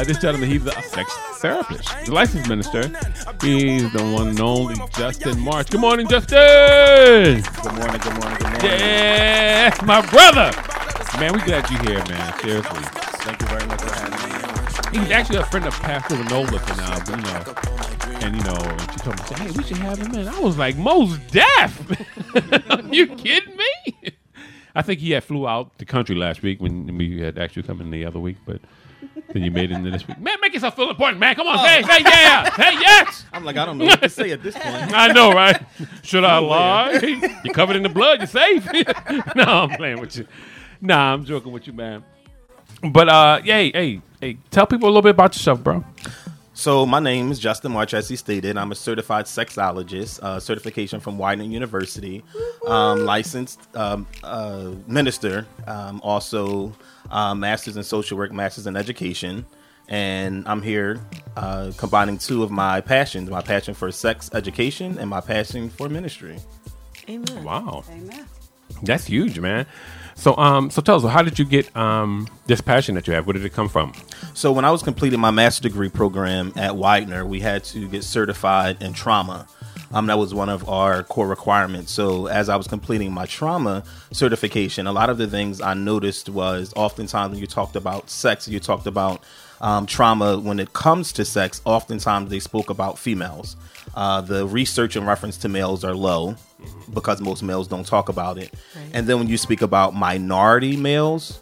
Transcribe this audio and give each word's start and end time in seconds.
Uh, 0.00 0.04
this 0.04 0.16
gentleman, 0.16 0.48
he's 0.48 0.64
a 0.64 0.72
sex 0.80 1.14
therapist, 1.40 2.06
the 2.06 2.14
licensed 2.14 2.48
minister. 2.48 2.88
He's 3.42 3.92
the 3.92 4.02
one 4.02 4.28
and 4.28 4.40
only 4.40 4.76
Justin 4.96 5.38
March. 5.38 5.68
Good 5.68 5.82
morning, 5.82 6.08
Justin. 6.08 7.42
Good 7.42 7.74
morning, 7.74 8.00
good 8.00 8.14
morning, 8.14 8.38
good 8.38 8.44
morning. 8.44 8.60
Yeah, 8.64 9.76
my 9.84 10.00
brother. 10.08 10.52
Man, 11.20 11.34
we 11.34 11.40
glad 11.40 11.68
you're 11.68 11.82
here, 11.82 12.02
man. 12.08 12.40
Seriously. 12.40 12.80
Thank 12.80 13.42
you 13.42 13.46
very 13.48 13.66
much 13.66 13.82
for 13.82 13.92
having 13.92 14.94
me. 14.94 15.00
He's 15.04 15.10
actually 15.10 15.40
a 15.40 15.44
friend 15.44 15.66
of 15.66 15.74
Pastor 15.74 16.14
Vanola, 16.14 16.56
and 16.56 16.80
uh, 16.80 17.10
you 17.10 17.22
know, 17.22 18.26
and 18.26 18.36
you 18.36 18.42
know, 18.44 18.56
and 18.56 18.92
she 18.92 18.98
told 19.00 19.18
me, 19.18 19.36
"Hey, 19.36 19.50
we 19.50 19.64
should 19.64 19.76
have 19.76 19.98
him 19.98 20.14
in." 20.14 20.28
I 20.28 20.40
was 20.40 20.56
like, 20.56 20.78
"Most 20.78 21.20
deaf? 21.30 21.78
Are 22.70 22.94
you 22.94 23.06
kidding 23.06 23.54
me?" 23.54 24.14
I 24.74 24.80
think 24.80 25.00
he 25.00 25.10
had 25.10 25.24
flew 25.24 25.46
out 25.46 25.76
the 25.76 25.84
country 25.84 26.16
last 26.16 26.40
week 26.40 26.58
when 26.58 26.96
we 26.96 27.20
had 27.20 27.36
actually 27.36 27.64
come 27.64 27.82
in 27.82 27.90
the 27.90 28.06
other 28.06 28.18
week, 28.18 28.38
but 28.46 28.62
then 29.32 29.42
you 29.42 29.50
made 29.50 29.70
it 29.70 29.74
into 29.74 29.90
this 29.90 30.06
week. 30.06 30.18
Man, 30.18 30.36
make 30.40 30.52
yourself 30.52 30.76
feel 30.76 30.90
important, 30.90 31.20
man. 31.20 31.34
Come 31.34 31.46
on, 31.46 31.58
say, 31.58 31.82
say 31.82 32.00
yeah, 32.02 32.54
say 32.56 32.72
yes. 32.72 33.24
I'm 33.32 33.44
like, 33.44 33.56
I 33.56 33.64
don't 33.64 33.78
know 33.78 33.86
what 33.86 34.02
to 34.02 34.08
say 34.08 34.30
at 34.32 34.42
this 34.42 34.54
point. 34.54 34.66
I 34.94 35.12
know, 35.12 35.32
right? 35.32 35.62
Should 36.02 36.24
I 36.24 36.38
lie? 36.38 36.92
You're 37.44 37.54
covered 37.54 37.76
in 37.76 37.82
the 37.82 37.88
blood. 37.88 38.18
You're 38.18 38.26
safe. 38.26 38.66
no, 39.36 39.44
I'm 39.44 39.70
playing 39.70 40.00
with 40.00 40.16
you. 40.16 40.26
Nah, 40.80 41.12
I'm 41.12 41.24
joking 41.24 41.52
with 41.52 41.66
you, 41.66 41.72
man. 41.72 42.04
But 42.82 43.08
uh, 43.08 43.42
hey, 43.42 43.70
hey, 43.72 44.02
hey, 44.20 44.38
tell 44.50 44.66
people 44.66 44.86
a 44.86 44.90
little 44.90 45.02
bit 45.02 45.10
about 45.10 45.34
yourself, 45.34 45.62
bro. 45.62 45.84
So 46.60 46.84
my 46.84 47.00
name 47.00 47.32
is 47.32 47.38
Justin 47.38 47.72
March, 47.72 47.94
as 47.94 48.06
he 48.10 48.16
stated. 48.16 48.58
I'm 48.58 48.70
a 48.70 48.74
certified 48.74 49.24
sexologist, 49.24 50.22
uh, 50.22 50.38
certification 50.38 51.00
from 51.00 51.16
Widener 51.16 51.44
University, 51.44 52.22
um, 52.66 53.06
licensed 53.06 53.60
um, 53.74 54.06
uh, 54.22 54.72
minister, 54.86 55.46
um, 55.66 56.02
also 56.04 56.74
uh, 57.10 57.34
masters 57.34 57.78
in 57.78 57.82
social 57.82 58.18
work, 58.18 58.30
masters 58.30 58.66
in 58.66 58.76
education, 58.76 59.46
and 59.88 60.46
I'm 60.46 60.60
here 60.60 61.00
uh, 61.34 61.72
combining 61.78 62.18
two 62.18 62.42
of 62.42 62.50
my 62.50 62.82
passions: 62.82 63.30
my 63.30 63.40
passion 63.40 63.72
for 63.72 63.90
sex 63.90 64.28
education 64.34 64.98
and 64.98 65.08
my 65.08 65.22
passion 65.22 65.70
for 65.70 65.88
ministry. 65.88 66.36
Amen. 67.08 67.42
Wow, 67.42 67.84
Amen. 67.90 68.26
that's 68.82 69.06
huge, 69.06 69.38
man. 69.38 69.64
So, 70.20 70.36
um, 70.36 70.68
so 70.68 70.82
tell 70.82 70.96
us, 70.96 71.10
how 71.10 71.22
did 71.22 71.38
you 71.38 71.46
get 71.46 71.74
um 71.74 72.28
this 72.46 72.60
passion 72.60 72.94
that 72.96 73.06
you 73.06 73.14
have? 73.14 73.26
Where 73.26 73.32
did 73.32 73.44
it 73.44 73.54
come 73.54 73.70
from? 73.70 73.94
So 74.34 74.52
when 74.52 74.66
I 74.66 74.70
was 74.70 74.82
completing 74.82 75.18
my 75.18 75.30
master 75.30 75.62
degree 75.62 75.88
program 75.88 76.52
at 76.56 76.76
Widener, 76.76 77.24
we 77.24 77.40
had 77.40 77.64
to 77.64 77.88
get 77.88 78.04
certified 78.04 78.82
in 78.82 78.92
trauma. 78.92 79.46
Um, 79.92 80.06
that 80.08 80.18
was 80.18 80.34
one 80.34 80.50
of 80.50 80.68
our 80.68 81.02
core 81.04 81.26
requirements. 81.26 81.90
So 81.90 82.26
as 82.26 82.50
I 82.50 82.56
was 82.56 82.68
completing 82.68 83.12
my 83.12 83.24
trauma 83.24 83.82
certification, 84.12 84.86
a 84.86 84.92
lot 84.92 85.08
of 85.08 85.16
the 85.16 85.26
things 85.26 85.62
I 85.62 85.72
noticed 85.72 86.28
was 86.28 86.74
oftentimes 86.76 87.30
when 87.30 87.40
you 87.40 87.46
talked 87.46 87.74
about 87.74 88.10
sex, 88.10 88.46
you 88.46 88.60
talked 88.60 88.86
about 88.86 89.24
um, 89.62 89.86
trauma. 89.86 90.38
When 90.38 90.60
it 90.60 90.74
comes 90.74 91.12
to 91.14 91.24
sex, 91.24 91.62
oftentimes 91.64 92.28
they 92.28 92.40
spoke 92.40 92.68
about 92.68 92.98
females. 92.98 93.56
Uh, 93.94 94.20
the 94.20 94.46
research 94.46 94.96
and 94.96 95.06
reference 95.06 95.38
to 95.38 95.48
males 95.48 95.82
are 95.82 95.94
low 95.94 96.36
because 96.92 97.20
most 97.20 97.42
males 97.42 97.68
don't 97.68 97.86
talk 97.86 98.08
about 98.08 98.38
it. 98.38 98.52
And 98.92 99.06
then 99.06 99.18
when 99.18 99.28
you 99.28 99.36
speak 99.36 99.62
about 99.62 99.94
minority 99.94 100.76
males, 100.76 101.40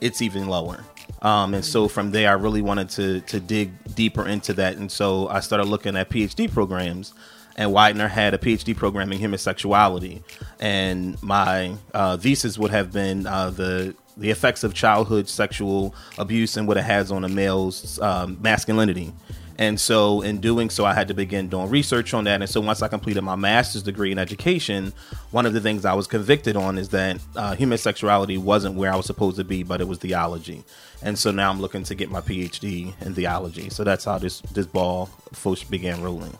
it's 0.00 0.22
even 0.22 0.48
lower. 0.48 0.84
Um, 1.22 1.54
and 1.54 1.64
so 1.64 1.88
from 1.88 2.12
there, 2.12 2.30
I 2.30 2.32
really 2.32 2.62
wanted 2.62 2.88
to 2.90 3.20
to 3.22 3.40
dig 3.40 3.72
deeper 3.94 4.26
into 4.26 4.54
that, 4.54 4.76
and 4.76 4.90
so 4.90 5.28
I 5.28 5.40
started 5.40 5.66
looking 5.66 5.96
at 5.96 6.08
PhD 6.08 6.50
programs. 6.50 7.14
And 7.56 7.74
Widener 7.74 8.08
had 8.08 8.32
a 8.32 8.38
PhD 8.38 8.74
program 8.74 9.12
in 9.12 9.18
human 9.18 9.38
sexuality, 9.38 10.22
and 10.60 11.22
my 11.22 11.74
uh, 11.92 12.16
thesis 12.16 12.56
would 12.56 12.70
have 12.70 12.90
been 12.90 13.26
uh, 13.26 13.50
the 13.50 13.94
the 14.16 14.30
effects 14.30 14.64
of 14.64 14.72
childhood 14.72 15.28
sexual 15.28 15.94
abuse 16.16 16.56
and 16.56 16.66
what 16.68 16.76
it 16.76 16.84
has 16.84 17.10
on 17.10 17.24
a 17.24 17.28
male's 17.28 17.98
um, 18.00 18.38
masculinity. 18.40 19.12
And 19.60 19.78
so, 19.78 20.22
in 20.22 20.40
doing 20.40 20.70
so, 20.70 20.86
I 20.86 20.94
had 20.94 21.08
to 21.08 21.14
begin 21.14 21.48
doing 21.48 21.68
research 21.68 22.14
on 22.14 22.24
that. 22.24 22.40
And 22.40 22.48
so, 22.48 22.62
once 22.62 22.80
I 22.80 22.88
completed 22.88 23.20
my 23.20 23.36
master's 23.36 23.82
degree 23.82 24.10
in 24.10 24.18
education, 24.18 24.94
one 25.32 25.44
of 25.44 25.52
the 25.52 25.60
things 25.60 25.84
I 25.84 25.92
was 25.92 26.06
convicted 26.06 26.56
on 26.56 26.78
is 26.78 26.88
that 26.88 27.20
uh, 27.36 27.54
human 27.54 27.76
sexuality 27.76 28.38
wasn't 28.38 28.76
where 28.76 28.90
I 28.90 28.96
was 28.96 29.04
supposed 29.04 29.36
to 29.36 29.44
be, 29.44 29.62
but 29.62 29.82
it 29.82 29.86
was 29.86 29.98
theology. 29.98 30.64
And 31.02 31.18
so 31.18 31.30
now 31.30 31.50
I'm 31.50 31.60
looking 31.60 31.82
to 31.84 31.94
get 31.94 32.10
my 32.10 32.22
PhD 32.22 32.94
in 33.02 33.14
theology. 33.14 33.68
So 33.68 33.84
that's 33.84 34.06
how 34.06 34.16
this 34.16 34.40
this 34.40 34.64
ball 34.64 35.10
first 35.34 35.70
began 35.70 36.02
rolling. 36.02 36.38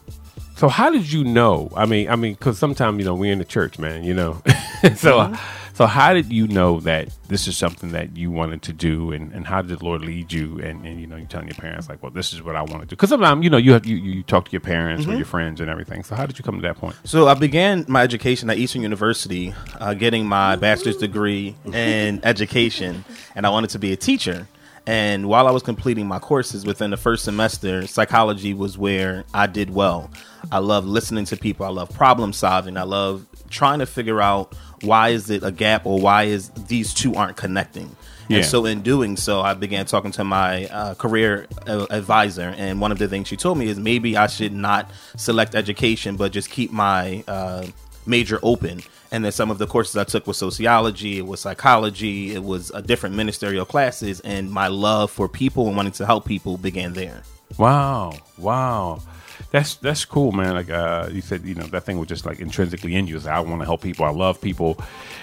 So, 0.57 0.69
how 0.69 0.89
did 0.89 1.13
you 1.13 1.23
know? 1.23 1.71
I 1.77 1.85
mean, 1.85 2.09
I 2.09 2.17
mean, 2.17 2.33
because 2.33 2.59
sometimes 2.59 3.01
you 3.01 3.05
know 3.05 3.15
we're 3.15 3.35
in 3.35 3.39
the 3.39 3.45
church, 3.45 3.79
man. 3.79 4.03
You 4.03 4.15
know, 4.15 4.43
so 4.97 5.37
so 5.81 5.87
how 5.87 6.13
did 6.13 6.31
you 6.31 6.47
know 6.47 6.79
that 6.81 7.09
this 7.29 7.49
is 7.49 7.57
something 7.57 7.93
that 7.93 8.15
you 8.15 8.31
wanted 8.31 8.61
to 8.65 8.75
do, 8.75 9.13
and, 9.13 9.33
and 9.33 9.47
how 9.47 9.63
did 9.63 9.79
the 9.79 9.83
Lord 9.83 10.03
lead 10.03 10.31
you? 10.31 10.59
And, 10.59 10.85
and 10.85 11.01
you 11.01 11.07
know, 11.07 11.17
you're 11.17 11.27
telling 11.27 11.49
your 11.49 11.55
parents 11.55 11.89
like, 11.89 12.03
well, 12.03 12.13
this 12.13 12.35
is 12.35 12.43
what 12.43 12.55
I 12.55 12.61
want 12.61 12.83
to 12.83 12.87
do. 12.87 12.91
Because 12.91 13.09
sometimes 13.09 13.43
you 13.43 13.49
know 13.49 13.57
you 13.57 13.73
have 13.73 13.87
you, 13.87 13.97
you 13.97 14.23
talk 14.23 14.45
to 14.45 14.53
your 14.53 14.61
parents 14.61 15.07
or 15.07 15.15
your 15.15 15.25
friends 15.25 15.59
and 15.59 15.71
everything. 15.71 16.05
So, 16.05 16.17
how 16.17 16.27
did 16.27 16.39
you 16.39 16.45
come 16.45 16.57
to 16.57 16.61
that 16.61 16.77
point? 16.77 16.97
So 17.05 17.29
I 17.29 17.33
began 17.33 17.87
my 17.89 18.03
education 18.03 18.51
at 18.51 18.59
Eastern 18.59 18.83
University, 18.83 19.55
uh, 19.79 19.95
getting 19.95 20.27
my 20.27 20.55
bachelor's 20.57 20.99
degree 20.99 21.57
in 21.73 22.21
education, 22.25 23.03
and 23.35 23.47
I 23.47 23.49
wanted 23.49 23.71
to 23.71 23.79
be 23.79 23.95
a 23.95 23.97
teacher. 23.97 24.49
And 24.87 25.29
while 25.29 25.47
I 25.47 25.51
was 25.51 25.63
completing 25.63 26.07
my 26.07 26.19
courses 26.19 26.67
within 26.67 26.91
the 26.91 26.97
first 26.99 27.25
semester, 27.25 27.87
psychology 27.87 28.53
was 28.53 28.77
where 28.77 29.25
I 29.33 29.47
did 29.47 29.71
well. 29.71 30.11
I 30.53 30.59
love 30.59 30.85
listening 30.85 31.25
to 31.27 31.39
people. 31.39 31.65
I 31.65 31.71
love 31.71 31.91
problem 31.91 32.35
solving. 32.35 32.77
I 32.77 32.83
love 32.83 33.27
trying 33.51 33.81
to 33.81 33.87
figure 33.87 34.21
out 34.21 34.55
why 34.83 35.11
is 35.11 35.31
it 35.31 35.43
a 35.43 35.53
gap 35.53 35.87
or 35.87 36.01
why 36.01 36.25
is 36.25 36.51
these 36.51 36.95
two 36.95 37.15
aren't 37.15 37.37
connecting. 37.37 37.97
Yeah. 38.29 38.39
And 38.39 38.47
so 38.47 38.65
in 38.65 38.83
doing 38.83 39.17
so, 39.17 39.41
I 39.41 39.55
began 39.55 39.87
talking 39.87 40.13
to 40.13 40.25
my 40.25 40.67
uh, 40.67 40.95
career 40.95 41.49
uh, 41.67 41.87
advisor, 41.91 42.55
and 42.57 42.81
one 42.81 42.93
of 42.93 42.99
the 42.99 43.09
things 43.09 43.27
she 43.27 43.37
told 43.37 43.59
me 43.59 43.67
is 43.67 43.79
maybe 43.79 44.17
I 44.17 44.29
should 44.29 44.53
not 44.53 44.89
select 45.17 45.57
education, 45.57 46.17
but 46.17 46.31
just 46.31 46.49
keep 46.49 46.71
my 46.71 47.25
uh, 47.27 47.67
major 48.07 48.39
open. 48.43 48.83
And 49.11 49.25
then 49.25 49.33
some 49.33 49.51
of 49.51 49.59
the 49.59 49.67
courses 49.67 49.97
I 49.97 50.05
took 50.05 50.29
was 50.29 50.37
sociology, 50.37 51.19
it 51.19 51.27
was 51.27 51.41
psychology, 51.41 52.33
it 52.33 52.45
was 52.45 52.71
uh, 52.71 52.81
different 52.81 53.17
ministerial 53.17 53.65
classes, 53.65 54.21
and 54.21 54.49
my 54.49 54.69
love 54.69 55.11
for 55.11 55.29
people 55.29 55.67
and 55.67 55.77
wanting 55.77 55.93
to 55.95 56.07
help 56.07 56.25
people 56.25 56.57
began 56.57 56.93
there. 56.93 57.25
Wow, 57.59 58.13
wow. 58.39 59.03
That's 59.51 59.75
that's 59.77 60.05
cool, 60.05 60.31
man. 60.31 60.55
Like 60.55 60.71
uh, 60.71 61.09
you 61.11 61.21
said, 61.21 61.45
you 61.45 61.57
know 61.57 61.65
that 61.67 61.83
thing 61.83 61.99
was 61.99 62.09
just 62.09 62.25
like 62.25 62.39
intrinsically 62.39 62.95
in 62.95 63.09
you. 63.09 63.17
It's 63.17 63.25
like, 63.25 63.35
I 63.35 63.41
want 63.41 63.61
to 63.61 63.65
help 63.65 63.83
people. 63.83 64.05
I 64.05 64.11
love 64.11 64.41
people, 64.41 64.79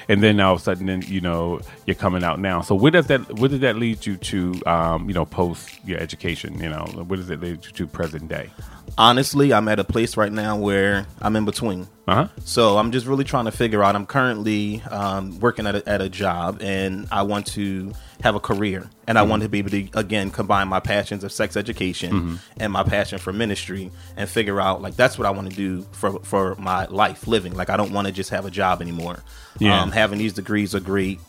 and 0.10 0.22
then 0.22 0.40
all 0.42 0.56
of 0.56 0.60
a 0.60 0.64
sudden, 0.64 0.88
then 0.88 1.02
you 1.08 1.22
know 1.22 1.62
you're 1.86 1.96
coming 1.96 2.26
out 2.26 2.40
now. 2.40 2.62
So 2.62 2.76
where 2.76 2.92
does 2.92 3.08
that 3.08 3.40
where 3.40 3.48
did 3.48 3.62
that 3.62 3.78
lead 3.78 4.06
you 4.06 4.18
to? 4.18 4.62
Um, 4.66 5.08
you 5.08 5.14
know, 5.14 5.26
post 5.26 5.80
your 5.86 6.00
education. 6.00 6.60
You 6.60 6.70
know, 6.70 6.84
where 7.08 7.16
does 7.16 7.30
it 7.30 7.40
lead 7.40 7.66
you 7.66 7.72
to 7.72 7.88
present 7.88 8.28
day? 8.28 8.50
Honestly, 8.98 9.54
I'm 9.54 9.70
at 9.70 9.80
a 9.80 9.86
place 9.86 10.18
right 10.18 10.32
now 10.32 10.58
where 10.58 11.06
I'm 11.22 11.36
in 11.38 11.46
between. 11.46 11.88
Uh 12.06 12.16
huh. 12.16 12.28
So 12.44 12.78
I'm 12.78 12.92
just 12.92 13.06
really 13.06 13.24
trying 13.24 13.46
to 13.46 13.52
figure 13.52 13.82
out. 13.82 13.96
I'm 13.96 14.06
currently 14.06 14.82
um, 14.92 15.40
working 15.40 15.68
at 15.68 15.76
a, 15.76 15.88
at 15.88 16.02
a 16.02 16.10
job, 16.10 16.62
and 16.62 17.08
I 17.12 17.24
want 17.24 17.48
to 17.48 17.94
have 18.22 18.36
a 18.36 18.40
career, 18.40 18.90
and 19.08 19.18
I 19.18 19.22
want 19.22 19.44
to 19.44 19.50
be 19.50 19.60
able 19.60 19.70
to 19.70 19.88
again 19.94 20.32
combine 20.32 20.68
my 20.68 20.80
passions 20.80 21.24
of 21.24 21.32
sex 21.32 21.56
education 21.56 22.40
and 22.58 22.74
my 22.74 22.84
passion 22.84 23.20
for 23.20 23.32
ministry, 23.32 23.92
and 24.16 24.30
figure 24.30 24.60
out 24.60 24.82
like 24.82 24.96
that's 24.96 25.18
what 25.18 25.28
I 25.28 25.32
want 25.32 25.50
to 25.50 25.56
do 25.56 25.84
for 25.92 26.20
for 26.22 26.56
my 26.56 26.86
life 26.86 27.28
living. 27.28 27.54
Like 27.54 27.70
I 27.70 27.78
don't 27.78 27.92
want 27.92 28.08
to 28.08 28.14
just 28.14 28.30
have 28.32 28.46
a 28.46 28.52
job 28.52 28.82
anymore. 28.82 29.24
Yeah. 29.60 29.82
Um, 29.82 29.92
having 29.92 30.20
these 30.20 30.34
degrees 30.34 30.74
are 30.74 30.80
great. 30.80 31.20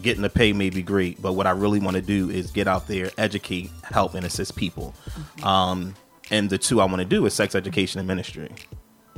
Getting 0.00 0.22
the 0.22 0.30
pay 0.30 0.54
may 0.54 0.70
be 0.70 0.82
great, 0.82 1.20
but 1.20 1.34
what 1.34 1.46
I 1.46 1.50
really 1.50 1.78
want 1.78 1.96
to 1.96 2.02
do 2.02 2.30
is 2.30 2.50
get 2.50 2.66
out 2.66 2.88
there, 2.88 3.10
educate, 3.18 3.70
help, 3.82 4.14
and 4.14 4.24
assist 4.24 4.56
people. 4.56 4.94
Um, 5.42 5.94
and 6.30 6.48
the 6.48 6.56
two 6.56 6.80
I 6.80 6.86
want 6.86 7.00
to 7.00 7.04
do 7.04 7.26
is 7.26 7.34
sex 7.34 7.54
education 7.54 7.98
and 7.98 8.08
ministry. 8.08 8.50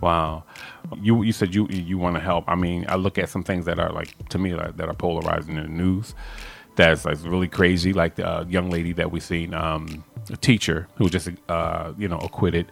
Wow. 0.01 0.43
You 1.01 1.23
you 1.23 1.33
said 1.33 1.55
you 1.55 1.69
you 1.69 1.99
want 1.99 2.17
to 2.17 2.21
help. 2.21 2.45
I 2.49 2.57
mean, 2.57 2.85
I 2.89 2.97
look 2.97 3.17
at 3.17 3.29
some 3.29 3.45
things 3.45 3.65
that 3.67 3.79
are 3.79 3.93
like 3.93 4.29
to 4.31 4.39
me 4.39 4.55
like, 4.55 4.77
that 4.77 4.89
are 4.89 4.95
polarizing 4.95 5.57
in 5.57 5.63
the 5.63 5.69
news. 5.69 6.15
That's 6.77 7.05
like 7.05 7.19
really 7.25 7.49
crazy. 7.49 7.93
Like 7.93 8.15
the 8.17 8.27
uh, 8.29 8.45
young 8.49 8.71
lady 8.71 8.93
that 8.95 9.11
we've 9.11 9.23
seen, 9.23 9.53
um, 9.55 10.05
a 10.31 10.37
teacher 10.37 10.89
who 10.97 11.05
was 11.05 11.13
just 11.13 11.29
uh, 11.49 11.93
you 11.99 12.09
know 12.09 12.19
acquitted 12.19 12.71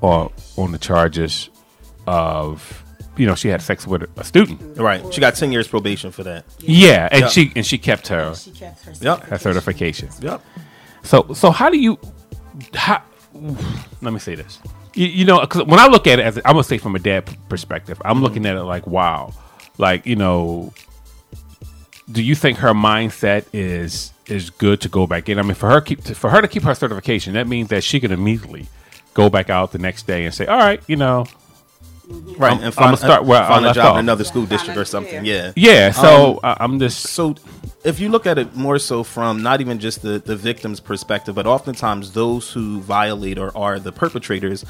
or 0.00 0.32
on 0.56 0.72
the 0.72 0.78
charges 0.78 1.50
of 2.06 2.82
you 3.16 3.26
know 3.26 3.34
she 3.34 3.48
had 3.48 3.62
sex 3.62 3.86
with 3.86 4.02
a 4.18 4.24
student. 4.24 4.76
Right. 4.78 5.02
She 5.12 5.20
got 5.20 5.34
ten 5.36 5.52
years 5.52 5.68
probation 5.68 6.10
for 6.10 6.24
that. 6.24 6.44
Yeah, 6.60 7.08
and 7.12 7.22
Yeah. 7.22 7.28
she 7.28 7.52
and 7.54 7.64
she 7.64 7.78
kept 7.78 8.08
her 8.08 8.34
She 8.34 8.50
kept 8.50 8.82
her. 8.84 8.92
Yep. 9.00 9.20
her 9.24 9.38
certification. 9.38 10.08
Yep. 10.20 10.42
So 11.02 11.32
so 11.34 11.50
how 11.50 11.70
do 11.70 11.78
you 11.78 11.98
how 12.74 13.02
let 14.02 14.12
me 14.12 14.18
say 14.18 14.34
this. 14.34 14.58
You, 14.94 15.06
you 15.08 15.24
know, 15.24 15.44
'cause 15.46 15.64
when 15.64 15.80
I 15.80 15.86
look 15.88 16.06
at 16.06 16.18
it 16.20 16.22
as 16.24 16.36
I'm 16.38 16.52
gonna 16.52 16.62
say 16.64 16.78
from 16.78 16.94
a 16.94 17.00
dad 17.00 17.28
perspective, 17.48 18.00
I'm 18.04 18.22
looking 18.22 18.46
at 18.46 18.54
it 18.56 18.62
like, 18.62 18.86
wow, 18.86 19.32
like 19.76 20.06
you 20.06 20.14
know, 20.16 20.72
do 22.10 22.22
you 22.22 22.34
think 22.34 22.58
her 22.58 22.72
mindset 22.74 23.44
is 23.52 24.12
is 24.26 24.50
good 24.50 24.80
to 24.82 24.88
go 24.88 25.06
back 25.06 25.28
in? 25.28 25.38
I 25.38 25.42
mean, 25.42 25.54
for 25.54 25.68
her 25.70 25.80
keep 25.80 26.02
for 26.02 26.30
her 26.30 26.40
to 26.42 26.48
keep 26.48 26.62
her 26.64 26.74
certification, 26.74 27.34
that 27.34 27.46
means 27.48 27.68
that 27.68 27.82
she 27.84 28.00
can 28.00 28.12
immediately 28.12 28.66
go 29.14 29.30
back 29.30 29.48
out 29.50 29.72
the 29.72 29.78
next 29.78 30.06
day 30.06 30.24
and 30.24 30.34
say, 30.34 30.46
all 30.46 30.58
right, 30.58 30.82
you 30.86 30.96
know, 30.96 31.26
right, 32.36 32.52
I'm- 32.52 32.62
and 32.64 32.74
find, 32.74 32.88
I'ma 32.88 32.96
start 32.96 33.24
where 33.24 33.42
I 33.42 33.48
find 33.48 33.66
a 33.66 33.72
job 33.72 33.86
off. 33.86 33.94
in 33.94 34.00
another 34.00 34.24
school 34.24 34.44
district 34.46 34.76
or 34.78 34.84
something. 34.84 35.20
career. 35.20 35.52
Yeah, 35.56 35.72
Yeah, 35.72 35.90
so 35.92 36.34
Um, 36.34 36.40
I- 36.42 36.56
I'm 36.60 36.78
just 36.80 37.06
So, 37.08 37.34
if 37.84 38.00
you 38.00 38.08
look 38.08 38.26
at 38.26 38.38
it 38.38 38.56
more 38.56 38.78
so 38.78 39.02
from 39.04 39.42
not 39.42 39.60
even 39.60 39.78
just 39.78 40.02
the, 40.02 40.18
the 40.18 40.36
victim's 40.36 40.80
perspective, 40.80 41.34
but 41.34 41.46
oftentimes 41.46 42.12
those 42.12 42.50
who 42.52 42.80
violate 42.80 43.38
or 43.38 43.56
are 43.56 43.78
the 43.78 43.92
perpetrators 43.92 44.64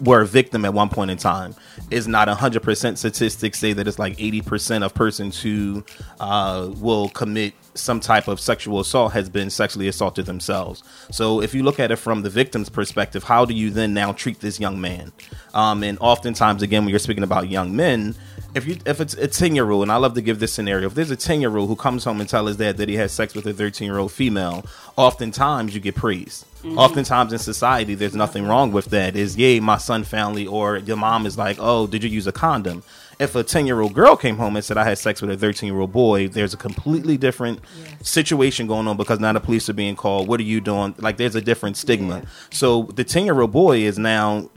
were 0.00 0.22
a 0.22 0.26
victim 0.26 0.64
at 0.64 0.74
one 0.74 0.88
point 0.88 1.10
in 1.10 1.16
time 1.16 1.54
is 1.90 2.06
not 2.06 2.28
100% 2.28 2.98
statistics 2.98 3.58
say 3.58 3.72
that 3.72 3.86
it's 3.88 3.98
like 3.98 4.16
80% 4.16 4.84
of 4.84 4.94
persons 4.94 5.40
who 5.40 5.84
uh, 6.20 6.70
will 6.76 7.08
commit 7.10 7.54
some 7.74 8.00
type 8.00 8.28
of 8.28 8.40
sexual 8.40 8.80
assault 8.80 9.12
has 9.12 9.28
been 9.28 9.50
sexually 9.50 9.88
assaulted 9.88 10.26
themselves. 10.26 10.82
So 11.10 11.40
if 11.40 11.54
you 11.54 11.62
look 11.62 11.78
at 11.78 11.90
it 11.90 11.96
from 11.96 12.22
the 12.22 12.30
victim's 12.30 12.68
perspective, 12.68 13.24
how 13.24 13.44
do 13.44 13.54
you 13.54 13.70
then 13.70 13.94
now 13.94 14.12
treat 14.12 14.40
this 14.40 14.58
young 14.58 14.80
man? 14.80 15.12
Um, 15.54 15.82
and 15.82 15.98
oftentimes, 16.00 16.62
again, 16.62 16.84
when 16.84 16.90
you're 16.90 16.98
speaking 16.98 17.22
about 17.22 17.48
young 17.48 17.76
men, 17.76 18.14
if 18.54 18.66
you 18.66 18.78
if 18.86 19.00
it's 19.00 19.14
a 19.14 19.28
10 19.28 19.54
year 19.54 19.70
old, 19.70 19.82
and 19.82 19.92
I 19.92 19.96
love 19.96 20.14
to 20.14 20.22
give 20.22 20.38
this 20.38 20.52
scenario, 20.52 20.86
if 20.86 20.94
there's 20.94 21.10
a 21.10 21.16
10 21.16 21.40
year 21.40 21.54
old 21.56 21.68
who 21.68 21.76
comes 21.76 22.04
home 22.04 22.20
and 22.20 22.28
tells 22.28 22.48
his 22.48 22.56
dad 22.56 22.78
that 22.78 22.88
he 22.88 22.96
has 22.96 23.12
sex 23.12 23.34
with 23.34 23.46
a 23.46 23.52
13 23.52 23.86
year 23.86 23.98
old 23.98 24.12
female, 24.12 24.64
oftentimes 24.96 25.74
you 25.74 25.80
get 25.80 25.94
praised. 25.94 26.46
Mm-hmm. 26.66 26.78
Oftentimes 26.78 27.32
in 27.32 27.38
society, 27.38 27.94
there's 27.94 28.16
nothing 28.16 28.44
wrong 28.44 28.72
with 28.72 28.86
that. 28.86 29.14
Is 29.14 29.36
yay, 29.36 29.60
my 29.60 29.78
son 29.78 30.02
family, 30.02 30.46
or 30.46 30.78
your 30.78 30.96
mom 30.96 31.24
is 31.24 31.38
like, 31.38 31.58
oh, 31.60 31.86
did 31.86 32.02
you 32.02 32.10
use 32.10 32.26
a 32.26 32.32
condom? 32.32 32.82
If 33.18 33.34
a 33.34 33.44
10 33.44 33.66
year 33.66 33.80
old 33.80 33.94
girl 33.94 34.16
came 34.16 34.36
home 34.36 34.56
and 34.56 34.64
said, 34.64 34.76
I 34.76 34.84
had 34.84 34.98
sex 34.98 35.22
with 35.22 35.30
a 35.30 35.36
13 35.36 35.72
year 35.72 35.80
old 35.80 35.92
boy, 35.92 36.28
there's 36.28 36.52
a 36.52 36.56
completely 36.56 37.16
different 37.16 37.60
situation 38.02 38.66
going 38.66 38.88
on 38.88 38.96
because 38.96 39.20
now 39.20 39.32
the 39.32 39.40
police 39.40 39.68
are 39.68 39.74
being 39.74 39.94
called. 39.96 40.28
What 40.28 40.40
are 40.40 40.44
you 40.44 40.60
doing? 40.60 40.94
Like, 40.98 41.16
there's 41.16 41.36
a 41.36 41.40
different 41.40 41.76
stigma. 41.76 42.24
So 42.50 42.82
the 42.94 43.04
10 43.04 43.24
year 43.24 43.40
old 43.40 43.52
boy 43.52 43.78
is 43.78 43.98
now 43.98 44.50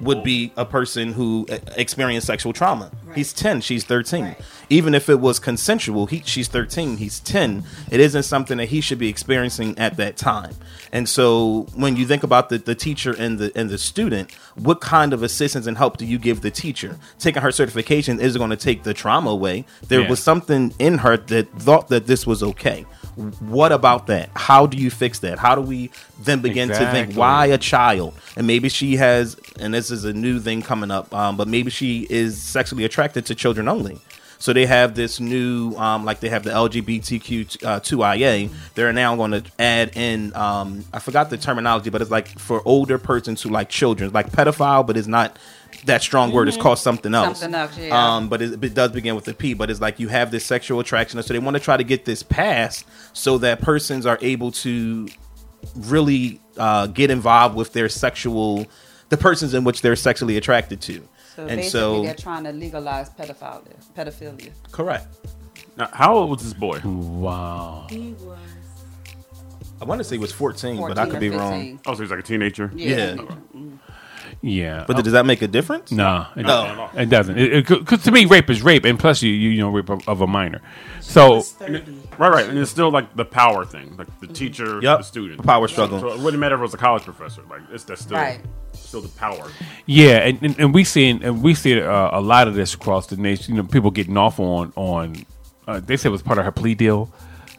would 0.00 0.22
be 0.22 0.52
a 0.56 0.64
person 0.64 1.12
who 1.12 1.46
uh, 1.50 1.58
experienced 1.76 2.26
sexual 2.26 2.52
trauma. 2.52 2.90
He's 3.14 3.32
10, 3.32 3.60
she's 3.62 3.84
13. 3.84 4.24
Right. 4.24 4.40
Even 4.68 4.94
if 4.94 5.08
it 5.08 5.20
was 5.20 5.38
consensual, 5.38 6.06
he, 6.06 6.22
she's 6.26 6.48
13, 6.48 6.96
he's 6.98 7.20
10. 7.20 7.64
It 7.90 8.00
isn't 8.00 8.24
something 8.24 8.58
that 8.58 8.66
he 8.66 8.80
should 8.80 8.98
be 8.98 9.08
experiencing 9.08 9.78
at 9.78 9.96
that 9.96 10.16
time. 10.16 10.54
And 10.92 11.08
so 11.08 11.66
when 11.74 11.96
you 11.96 12.06
think 12.06 12.22
about 12.22 12.48
the, 12.48 12.58
the 12.58 12.74
teacher 12.74 13.14
and 13.16 13.38
the 13.38 13.52
and 13.54 13.70
the 13.70 13.78
student, 13.78 14.32
what 14.54 14.80
kind 14.80 15.12
of 15.12 15.22
assistance 15.22 15.66
and 15.66 15.76
help 15.78 15.96
do 15.96 16.04
you 16.06 16.18
give 16.18 16.40
the 16.42 16.50
teacher? 16.50 16.98
Taking 17.18 17.42
her 17.42 17.50
certification 17.52 18.20
isn't 18.20 18.38
going 18.38 18.50
to 18.50 18.56
take 18.56 18.82
the 18.82 18.94
trauma 18.94 19.30
away. 19.30 19.64
There 19.88 20.02
Yeah. 20.02 20.10
was 20.10 20.20
something 20.22 20.74
in 20.78 20.98
her 20.98 21.16
that 21.16 21.50
thought 21.58 21.88
that 21.88 22.06
this 22.06 22.26
was 22.26 22.42
okay. 22.42 22.84
What 23.16 23.72
about 23.72 24.08
that? 24.08 24.30
How 24.34 24.66
do 24.66 24.76
you 24.76 24.90
fix 24.90 25.20
that? 25.20 25.38
How 25.38 25.54
do 25.54 25.62
we 25.62 25.90
then 26.20 26.40
begin 26.40 26.68
to 26.68 26.90
think 26.92 27.14
why 27.14 27.46
a 27.46 27.58
child 27.58 28.14
and 28.36 28.46
maybe 28.46 28.68
she 28.68 28.96
has 28.96 29.36
and 29.58 29.72
this 29.72 29.90
is 29.90 30.04
a 30.04 30.12
new 30.12 30.38
thing 30.40 30.62
coming 30.62 30.90
up 30.90 31.12
um, 31.14 31.36
but 31.36 31.48
maybe 31.48 31.70
she 31.70 32.06
is 32.10 32.40
sexually 32.40 32.84
attracted 32.84 33.26
to 33.26 33.34
children 33.34 33.68
only 33.68 33.98
so 34.38 34.52
they 34.52 34.66
have 34.66 34.94
this 34.94 35.20
new 35.20 35.74
um, 35.76 36.04
like 36.04 36.20
they 36.20 36.28
have 36.28 36.44
the 36.44 36.50
lgbtq 36.50 37.64
uh, 37.64 37.80
2ia 37.80 38.50
they're 38.74 38.92
now 38.92 39.14
going 39.16 39.30
to 39.30 39.42
add 39.58 39.96
in 39.96 40.34
um, 40.34 40.84
i 40.92 40.98
forgot 40.98 41.30
the 41.30 41.36
terminology 41.36 41.90
but 41.90 42.00
it's 42.00 42.10
like 42.10 42.28
for 42.38 42.62
older 42.66 42.98
persons 42.98 43.42
who 43.42 43.50
like 43.50 43.68
children 43.68 44.10
like 44.12 44.30
pedophile 44.30 44.86
but 44.86 44.96
it's 44.96 45.08
not 45.08 45.38
that 45.84 46.02
strong 46.02 46.32
word 46.32 46.48
it's 46.48 46.56
called 46.56 46.78
something 46.78 47.14
else 47.14 47.26
Something 47.40 47.54
else, 47.54 47.78
yeah. 47.78 48.16
um, 48.16 48.28
but 48.28 48.40
it, 48.40 48.62
it 48.62 48.74
does 48.74 48.92
begin 48.92 49.14
with 49.14 49.28
a 49.28 49.34
P. 49.34 49.54
But 49.54 49.70
it's 49.70 49.80
like 49.80 50.00
you 50.00 50.08
have 50.08 50.30
this 50.30 50.44
sexual 50.44 50.80
attraction, 50.80 51.22
so 51.22 51.32
they 51.32 51.38
want 51.38 51.56
to 51.56 51.62
try 51.62 51.76
to 51.76 51.84
get 51.84 52.04
this 52.04 52.22
passed 52.22 52.86
so 53.12 53.38
that 53.38 53.60
persons 53.60 54.06
are 54.06 54.18
able 54.22 54.52
to 54.52 55.08
really 55.74 56.40
uh, 56.56 56.86
get 56.86 57.10
involved 57.10 57.56
with 57.56 57.72
their 57.72 57.88
sexual, 57.88 58.66
the 59.08 59.16
persons 59.16 59.54
in 59.54 59.64
which 59.64 59.82
they're 59.82 59.96
sexually 59.96 60.36
attracted 60.36 60.80
to. 60.82 61.06
So 61.36 61.42
and 61.42 61.50
basically, 61.50 61.70
so, 61.70 62.02
they're 62.02 62.14
trying 62.14 62.44
to 62.44 62.52
legalize 62.52 63.10
pedophilia. 63.10 63.76
Pedophilia. 63.94 64.52
correct. 64.72 65.06
Now, 65.76 65.90
how 65.92 66.16
old 66.16 66.30
was 66.30 66.42
this 66.42 66.54
boy? 66.54 66.80
wow. 66.82 67.86
He 67.90 68.14
was. 68.20 68.38
I 69.78 69.84
want 69.84 69.98
to 69.98 70.04
say 70.04 70.14
he 70.16 70.18
was 70.18 70.32
14, 70.32 70.78
14 70.78 70.94
but 70.94 70.98
I 70.98 71.10
could 71.10 71.20
be 71.20 71.28
15. 71.28 71.38
wrong. 71.38 71.80
Oh, 71.84 71.94
so 71.94 72.02
he's 72.02 72.10
like 72.10 72.20
a 72.20 72.22
teenager. 72.22 72.72
Yeah. 72.74 73.16
Yeah, 74.42 74.84
But 74.86 75.02
does 75.02 75.12
that 75.12 75.24
make 75.26 75.42
a 75.42 75.48
difference? 75.48 75.90
Nah, 75.90 76.26
it, 76.36 76.42
No. 76.42 76.90
it 76.94 77.06
doesn't. 77.08 77.36
Because 77.36 78.02
to 78.04 78.10
me, 78.10 78.26
rape 78.26 78.50
is 78.50 78.62
rape, 78.62 78.84
and 78.84 78.98
plus 78.98 79.22
you 79.22 79.32
you, 79.32 79.50
you 79.50 79.60
know 79.60 79.70
rape 79.70 79.88
of, 79.88 80.06
of 80.08 80.20
a 80.20 80.26
minor. 80.26 80.60
So 81.00 81.42
Right, 81.60 81.82
right, 82.18 82.48
and 82.48 82.58
it's 82.58 82.70
still 82.70 82.90
like 82.90 83.14
the 83.16 83.24
power 83.24 83.64
thing, 83.64 83.96
like 83.96 84.08
the 84.20 84.26
mm-hmm. 84.26 84.34
teacher, 84.34 84.80
Yep. 84.82 84.98
the 84.98 85.04
student, 85.04 85.40
The 85.40 85.46
power 85.46 85.68
struggle. 85.68 86.00
So 86.00 86.12
it 86.12 86.20
wouldn't 86.20 86.40
matter 86.40 86.54
if 86.54 86.60
it 86.60 86.62
was 86.62 86.74
a 86.74 86.78
college 86.78 87.02
professor. 87.02 87.42
Like 87.48 87.62
it's 87.72 87.84
that's 87.84 88.02
still 88.02 88.18
Right. 88.18 88.40
Still 88.86 89.00
the 89.00 89.08
power. 89.08 89.50
yeah, 89.86 90.18
and, 90.18 90.42
and, 90.42 90.58
and 90.58 90.74
we 90.74 90.84
see 90.84 91.08
and 91.08 91.42
we 91.42 91.54
see 91.54 91.80
uh, 91.80 92.18
a 92.18 92.20
lot 92.20 92.48
of 92.48 92.54
this 92.54 92.74
across 92.74 93.06
the 93.06 93.16
nation. 93.16 93.54
You 93.54 93.62
know, 93.62 93.68
people 93.68 93.90
getting 93.90 94.16
off 94.16 94.40
on 94.40 94.72
on. 94.76 95.26
Uh, 95.66 95.80
they 95.80 95.96
said 95.96 96.08
it 96.08 96.12
was 96.12 96.22
part 96.22 96.38
of 96.38 96.44
her 96.44 96.52
plea 96.52 96.74
deal. 96.74 97.12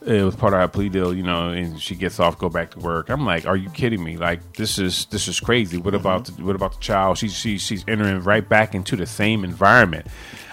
It 0.06 0.24
was 0.24 0.38
part 0.38 0.54
of 0.54 0.62
her 0.62 0.68
plea 0.70 0.88
deal, 0.88 1.14
you 1.14 1.24
know, 1.24 1.50
and 1.50 1.82
she 1.82 1.94
gets 1.94 2.18
off, 2.18 2.40
go 2.40 2.48
back 2.48 2.72
to 2.72 2.80
work. 2.80 3.10
I'm 3.10 3.26
like, 3.26 3.46
are 3.46 3.58
you 3.58 3.70
kidding 3.70 4.02
me? 4.02 4.16
Like 4.16 4.54
this 4.54 4.80
is 4.80 5.06
this 5.08 5.28
is 5.28 5.40
crazy. 5.42 5.78
What 5.78 5.94
about 5.94 6.26
the, 6.26 6.44
what 6.44 6.56
about 6.56 6.74
the 6.76 6.80
child? 6.80 7.18
She's 7.18 7.34
she, 7.34 7.58
she's 7.58 7.84
entering 7.88 8.22
right 8.22 8.48
back 8.48 8.74
into 8.74 8.96
the 8.96 9.06
same 9.06 9.44
environment. 9.44 10.08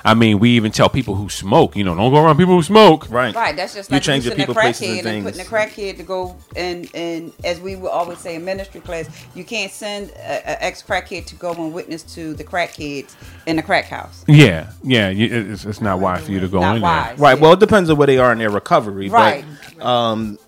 I 0.06 0.12
mean, 0.12 0.38
we 0.38 0.50
even 0.50 0.70
tell 0.70 0.90
people 0.90 1.14
who 1.14 1.30
smoke, 1.30 1.76
you 1.76 1.82
know, 1.82 1.94
don't 1.94 2.12
go 2.12 2.22
around 2.22 2.36
people 2.36 2.54
who 2.54 2.62
smoke. 2.62 3.08
Right. 3.08 3.34
Right, 3.34 3.56
that's 3.56 3.74
just 3.74 3.90
You 3.90 3.94
like 3.94 4.02
change 4.02 4.24
the 4.24 4.30
using 4.30 4.42
a 4.42 4.42
people, 4.42 4.54
places, 4.54 4.82
and 4.82 4.90
crackhead 4.90 4.98
and, 4.98 5.04
things. 5.04 5.24
putting 5.24 5.40
a 5.40 5.44
crackhead 5.44 5.96
to 5.96 6.02
go 6.02 6.36
and 6.54 6.90
and 6.94 7.32
as 7.42 7.58
we 7.58 7.76
would 7.76 7.90
always 7.90 8.18
say 8.18 8.34
in 8.34 8.44
ministry 8.44 8.82
class, 8.82 9.08
you 9.34 9.44
can't 9.44 9.72
send 9.72 10.10
an 10.10 10.56
ex 10.60 10.82
crackhead 10.82 11.24
to 11.26 11.36
go 11.36 11.52
and 11.52 11.72
witness 11.72 12.02
to 12.14 12.34
the 12.34 12.44
crackheads 12.44 13.14
in 13.46 13.56
the 13.56 13.62
crack 13.62 13.86
house. 13.86 14.24
Yeah, 14.28 14.70
yeah, 14.82 15.08
you, 15.08 15.52
it's, 15.52 15.64
it's 15.64 15.80
not 15.80 16.00
wise 16.00 16.26
for 16.26 16.32
you 16.32 16.40
to 16.40 16.48
go 16.48 16.60
Not 16.60 16.76
in 16.76 16.82
wise. 16.82 17.18
Right. 17.18 17.40
Well, 17.40 17.54
it 17.54 17.60
depends 17.60 17.88
on 17.88 17.96
where 17.96 18.06
they 18.06 18.18
are 18.18 18.30
in 18.30 18.38
their 18.38 18.50
recovery. 18.50 19.08
Right. 19.08 19.44
But 19.78 19.86
um, 19.86 20.38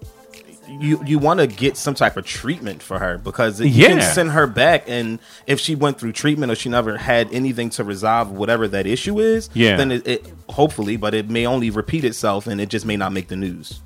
you 0.69 1.03
you 1.05 1.19
want 1.19 1.41
to 1.41 1.47
get 1.47 1.77
some 1.77 1.95
type 1.95 2.17
of 2.17 2.25
treatment 2.25 2.83
for 2.83 2.99
her 2.99 3.19
because 3.19 3.61
you 3.61 3.87
can 3.87 4.01
send 4.01 4.31
her 4.31 4.47
back, 4.47 4.85
and 4.89 5.19
if 5.47 5.61
she 5.61 5.75
went 5.75 5.99
through 5.99 6.13
treatment 6.13 6.51
or 6.53 6.55
she 6.55 6.69
never 6.69 6.97
had 6.97 7.33
anything 7.33 7.71
to 7.71 7.85
resolve 7.85 8.31
whatever 8.31 8.69
that 8.69 8.87
issue 8.87 9.19
is, 9.21 9.49
Yeah. 9.55 9.77
then 9.77 9.93
it, 9.93 10.07
it 10.07 10.27
hopefully, 10.49 10.97
but 10.97 11.15
it 11.15 11.29
may 11.31 11.47
only 11.47 11.71
repeat 11.71 12.05
itself, 12.05 12.47
and 12.47 12.61
it 12.61 12.69
just 12.69 12.87
may 12.87 12.97
not 12.97 13.13
make 13.13 13.29
the 13.29 13.37
news. 13.37 13.81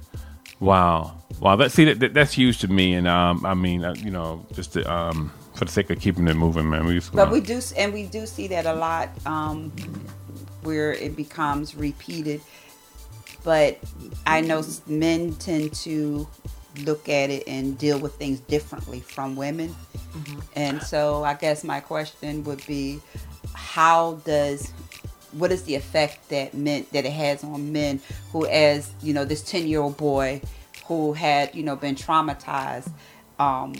Wow, 0.58 1.16
wow. 1.40 1.56
That 1.56 1.72
see 1.72 1.84
that, 1.86 2.00
that 2.00 2.14
that's 2.14 2.32
huge 2.32 2.58
to 2.58 2.68
me, 2.68 2.94
and 2.94 3.08
um, 3.08 3.44
I 3.46 3.54
mean, 3.54 3.84
uh, 3.84 3.94
you 3.96 4.10
know, 4.10 4.44
just 4.52 4.74
to, 4.74 4.90
um, 4.92 5.32
for 5.54 5.64
the 5.64 5.72
sake 5.72 5.90
of 5.90 6.00
keeping 6.00 6.28
it 6.28 6.34
moving, 6.34 6.68
man. 6.68 6.84
We 6.86 6.94
just 6.94 7.12
But 7.12 7.30
we 7.30 7.40
do, 7.40 7.60
and 7.76 7.92
we 7.92 8.04
do 8.04 8.26
see 8.26 8.48
that 8.48 8.66
a 8.66 8.74
lot 8.74 9.08
um, 9.26 9.72
where 10.62 10.92
it 10.92 11.16
becomes 11.16 11.74
repeated. 11.74 12.40
But 13.42 13.78
I 14.26 14.42
know 14.42 14.62
men 14.86 15.34
tend 15.36 15.72
to 15.76 16.28
look 16.78 17.08
at 17.08 17.30
it 17.30 17.44
and 17.46 17.76
deal 17.78 17.98
with 17.98 18.14
things 18.14 18.40
differently 18.40 19.00
from 19.00 19.36
women. 19.36 19.74
And 20.54 20.82
so 20.82 21.24
I 21.24 21.34
guess 21.34 21.64
my 21.64 21.80
question 21.80 22.44
would 22.44 22.64
be 22.66 23.00
how 23.54 24.14
does 24.24 24.72
what 25.32 25.52
is 25.52 25.62
the 25.64 25.74
effect 25.74 26.28
that 26.30 26.54
men 26.54 26.86
that 26.92 27.04
it 27.04 27.12
has 27.12 27.44
on 27.44 27.72
men 27.72 28.00
who 28.32 28.46
as 28.46 28.90
you 29.00 29.12
know 29.12 29.24
this 29.24 29.42
10 29.42 29.68
year 29.68 29.80
old 29.80 29.96
boy 29.96 30.40
who 30.86 31.12
had 31.12 31.54
you 31.54 31.62
know 31.62 31.76
been 31.76 31.94
traumatized 31.94 32.90
um, 33.38 33.72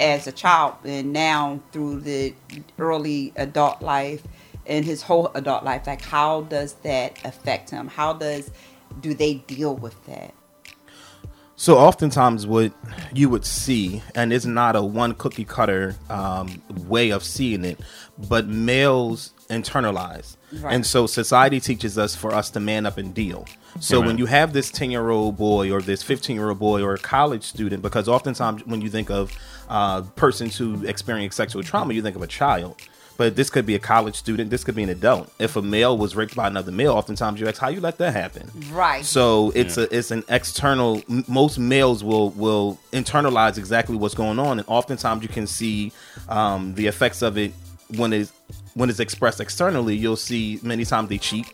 as 0.00 0.26
a 0.26 0.32
child 0.32 0.74
and 0.84 1.12
now 1.12 1.60
through 1.72 2.00
the 2.00 2.34
early 2.78 3.32
adult 3.36 3.82
life 3.82 4.22
and 4.66 4.84
his 4.84 5.02
whole 5.02 5.30
adult 5.34 5.64
life 5.64 5.86
like 5.86 6.02
how 6.02 6.42
does 6.42 6.74
that 6.74 7.18
affect 7.24 7.70
him? 7.70 7.88
How 7.88 8.12
does 8.12 8.50
do 9.00 9.14
they 9.14 9.34
deal 9.34 9.74
with 9.74 10.04
that 10.06 10.34
So 11.58 11.78
oftentimes, 11.78 12.46
what 12.46 12.72
you 13.14 13.30
would 13.30 13.46
see, 13.46 14.02
and 14.14 14.30
it's 14.32 14.44
not 14.44 14.76
a 14.76 14.82
one 14.82 15.14
cookie 15.14 15.46
cutter 15.46 15.94
um, 16.10 16.62
way 16.86 17.10
of 17.10 17.24
seeing 17.24 17.64
it, 17.64 17.80
but 18.28 18.46
males 18.46 19.32
internalize, 19.48 20.36
Right. 20.60 20.74
and 20.74 20.84
so 20.84 21.06
society 21.06 21.60
teaches 21.60 21.96
us 21.96 22.14
for 22.14 22.34
us 22.34 22.50
to 22.50 22.60
man 22.60 22.84
up 22.84 22.98
and 22.98 23.14
deal. 23.14 23.46
So 23.80 23.98
Amen. 23.98 24.06
when 24.08 24.18
you 24.18 24.26
have 24.26 24.52
this 24.52 24.70
ten 24.70 24.90
year 24.90 25.08
old 25.08 25.38
boy 25.38 25.72
or 25.72 25.80
this 25.80 26.02
fifteen 26.02 26.36
year 26.36 26.50
old 26.50 26.58
boy 26.58 26.82
or 26.82 26.92
a 26.94 26.98
college 26.98 27.44
student, 27.44 27.80
because 27.82 28.06
oftentimes 28.06 28.66
when 28.66 28.82
you 28.82 28.90
think 28.90 29.10
of 29.10 29.32
uh, 29.70 30.02
persons 30.14 30.56
who 30.58 30.84
experience 30.84 31.34
sexual 31.36 31.62
trauma, 31.62 31.94
you 31.94 32.02
think 32.02 32.16
of 32.16 32.22
a 32.22 32.26
child. 32.26 32.76
But 33.16 33.34
this 33.36 33.48
could 33.50 33.64
be 33.64 33.74
a 33.74 33.78
college 33.78 34.14
student. 34.14 34.50
This 34.50 34.62
could 34.64 34.74
be 34.74 34.82
an 34.82 34.88
adult. 34.90 35.32
If 35.38 35.56
a 35.56 35.62
male 35.62 35.96
was 35.96 36.14
raped 36.14 36.34
by 36.36 36.46
another 36.48 36.70
male, 36.72 36.92
oftentimes 36.92 37.40
you 37.40 37.48
ask, 37.48 37.58
"How 37.60 37.68
you 37.68 37.80
let 37.80 37.96
that 37.98 38.12
happen?" 38.12 38.50
right 38.70 39.04
So 39.04 39.52
it's 39.54 39.76
a 39.78 39.96
it's 39.96 40.10
an 40.10 40.22
external. 40.28 41.02
m- 41.08 41.24
Most 41.28 41.58
males 41.58 42.04
will 42.04 42.30
will 42.30 42.78
internalize 42.92 43.56
exactly 43.58 43.96
what's 43.96 44.14
going 44.14 44.38
on, 44.38 44.58
and 44.58 44.68
oftentimes 44.68 45.22
you 45.22 45.28
can 45.28 45.46
see 45.46 45.92
um, 46.28 46.74
the 46.74 46.86
effects 46.86 47.22
of 47.22 47.38
it 47.38 47.52
when 47.96 48.12
it's 48.12 48.32
when 48.74 48.90
it's 48.90 49.00
expressed 49.00 49.40
externally. 49.40 49.96
You'll 49.96 50.16
see 50.16 50.60
many 50.62 50.84
times 50.84 51.08
they 51.08 51.18
cheat, 51.18 51.46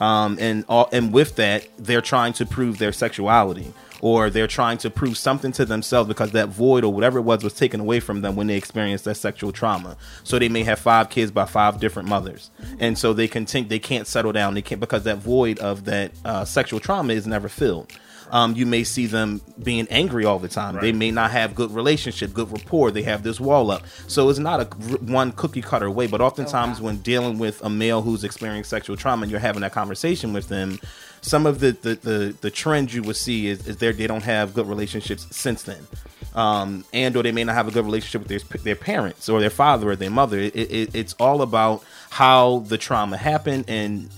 um, 0.00 0.36
and 0.40 0.64
all, 0.68 0.88
and 0.92 1.12
with 1.12 1.36
that 1.36 1.68
they're 1.78 2.00
trying 2.00 2.32
to 2.34 2.46
prove 2.46 2.78
their 2.78 2.92
sexuality, 2.92 3.72
or 4.00 4.30
they're 4.30 4.46
trying 4.46 4.78
to 4.78 4.90
prove 4.90 5.16
something 5.18 5.52
to 5.52 5.64
themselves 5.64 6.08
because 6.08 6.32
that 6.32 6.48
void 6.48 6.84
or 6.84 6.92
whatever 6.92 7.18
it 7.18 7.22
was 7.22 7.42
was 7.42 7.54
taken 7.54 7.80
away 7.80 8.00
from 8.00 8.20
them 8.20 8.36
when 8.36 8.46
they 8.46 8.56
experienced 8.56 9.04
that 9.04 9.16
sexual 9.16 9.52
trauma. 9.52 9.96
So 10.22 10.38
they 10.38 10.48
may 10.48 10.62
have 10.62 10.78
five 10.78 11.10
kids 11.10 11.30
by 11.30 11.46
five 11.46 11.80
different 11.80 12.08
mothers, 12.08 12.50
and 12.78 12.96
so 12.96 13.12
they 13.12 13.28
continue. 13.28 13.68
They 13.68 13.78
can't 13.78 14.06
settle 14.06 14.32
down. 14.32 14.54
They 14.54 14.62
can't 14.62 14.80
because 14.80 15.04
that 15.04 15.18
void 15.18 15.58
of 15.58 15.84
that 15.86 16.12
uh, 16.24 16.44
sexual 16.44 16.80
trauma 16.80 17.12
is 17.12 17.26
never 17.26 17.48
filled. 17.48 17.92
Um, 18.30 18.54
you 18.54 18.66
may 18.66 18.84
see 18.84 19.06
them 19.06 19.40
being 19.62 19.86
angry 19.90 20.24
all 20.24 20.38
the 20.38 20.48
time. 20.48 20.78
They 20.80 20.92
may 20.92 21.10
not 21.10 21.30
have 21.30 21.54
good 21.54 21.70
relationship, 21.70 22.34
good 22.34 22.50
rapport. 22.52 22.90
They 22.90 23.02
have 23.02 23.22
this 23.22 23.40
wall 23.40 23.70
up. 23.70 23.82
So 24.06 24.28
it's 24.28 24.38
not 24.38 24.60
a 24.60 24.64
one 24.64 25.32
cookie 25.32 25.62
cutter 25.62 25.90
way. 25.90 26.06
But 26.06 26.20
oftentimes, 26.20 26.76
Okay. 26.78 26.84
when 26.84 26.96
dealing 26.98 27.38
with 27.38 27.62
a 27.64 27.70
male 27.70 28.02
who's 28.02 28.24
experiencing 28.24 28.64
sexual 28.68 28.96
trauma 28.96 29.22
and 29.22 29.30
you're 29.30 29.40
having 29.40 29.62
that 29.62 29.72
conversation 29.72 30.32
with 30.32 30.48
them, 30.48 30.78
some 31.20 31.46
of 31.46 31.60
the 31.60 31.72
the, 31.72 31.94
the, 31.96 32.36
the 32.40 32.50
trends 32.50 32.94
you 32.94 33.02
will 33.02 33.14
see 33.14 33.48
is, 33.48 33.66
is 33.66 33.78
they 33.78 33.92
they 33.92 34.06
don't 34.06 34.24
have 34.24 34.54
good 34.54 34.68
relationships 34.68 35.26
since 35.30 35.62
then. 35.62 35.86
Um, 36.34 36.84
and 36.92 37.16
or 37.16 37.22
they 37.22 37.32
may 37.32 37.42
not 37.44 37.54
have 37.54 37.66
a 37.66 37.70
good 37.70 37.84
relationship 37.84 38.28
with 38.28 38.48
their, 38.48 38.58
their 38.62 38.76
parents 38.76 39.28
or 39.28 39.40
their 39.40 39.50
father 39.50 39.90
or 39.90 39.96
their 39.96 40.10
mother. 40.10 40.38
It, 40.38 40.54
it, 40.54 40.94
it's 40.94 41.14
all 41.18 41.42
about 41.42 41.82
how 42.10 42.60
the 42.68 42.78
trauma 42.78 43.16
happened 43.16 43.64
and 43.68 44.10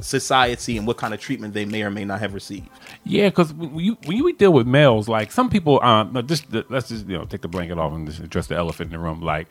society 0.00 0.76
and 0.76 0.86
what 0.86 0.96
kind 0.96 1.14
of 1.14 1.20
treatment 1.20 1.54
they 1.54 1.64
may 1.64 1.82
or 1.82 1.90
may 1.90 2.04
not 2.04 2.20
have 2.20 2.34
received. 2.34 2.68
Yeah, 3.04 3.28
because 3.28 3.52
when 3.52 3.78
you 3.78 3.96
when 4.04 4.16
you 4.16 4.32
deal 4.34 4.52
with 4.52 4.66
males, 4.66 5.08
like 5.08 5.32
some 5.32 5.48
people, 5.48 5.82
um, 5.82 6.22
just 6.26 6.46
let's 6.70 6.88
just 6.88 7.06
you 7.06 7.16
know 7.16 7.24
take 7.24 7.40
the 7.40 7.48
blanket 7.48 7.78
off 7.78 7.92
and 7.92 8.06
just 8.06 8.20
address 8.20 8.46
the 8.46 8.56
elephant 8.56 8.92
in 8.92 8.98
the 8.98 9.04
room. 9.04 9.20
Like, 9.20 9.48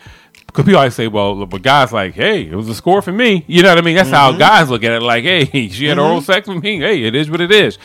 because 0.47 0.65
people 0.65 0.77
always 0.77 0.95
say, 0.95 1.07
well, 1.07 1.45
but 1.45 1.61
guys 1.61 1.91
like, 1.91 2.13
hey, 2.13 2.47
it 2.47 2.55
was 2.55 2.69
a 2.69 2.75
score 2.75 3.01
for 3.01 3.11
me. 3.11 3.43
You 3.47 3.63
know 3.63 3.69
what 3.69 3.77
I 3.77 3.81
mean? 3.81 3.95
That's 3.95 4.09
how 4.09 4.31
guys 4.31 4.69
look 4.69 4.83
at 4.83 4.91
it. 4.91 5.01
Like, 5.01 5.23
hey, 5.23 5.45
she 5.69 5.85
had 5.85 5.99
oral 5.99 6.21
sex 6.21 6.47
with 6.47 6.61
me. 6.63 6.79
Hey, 6.79 7.03
it 7.03 7.15
is 7.15 7.29
what 7.29 7.41
it 7.41 7.51
is. 7.51 7.77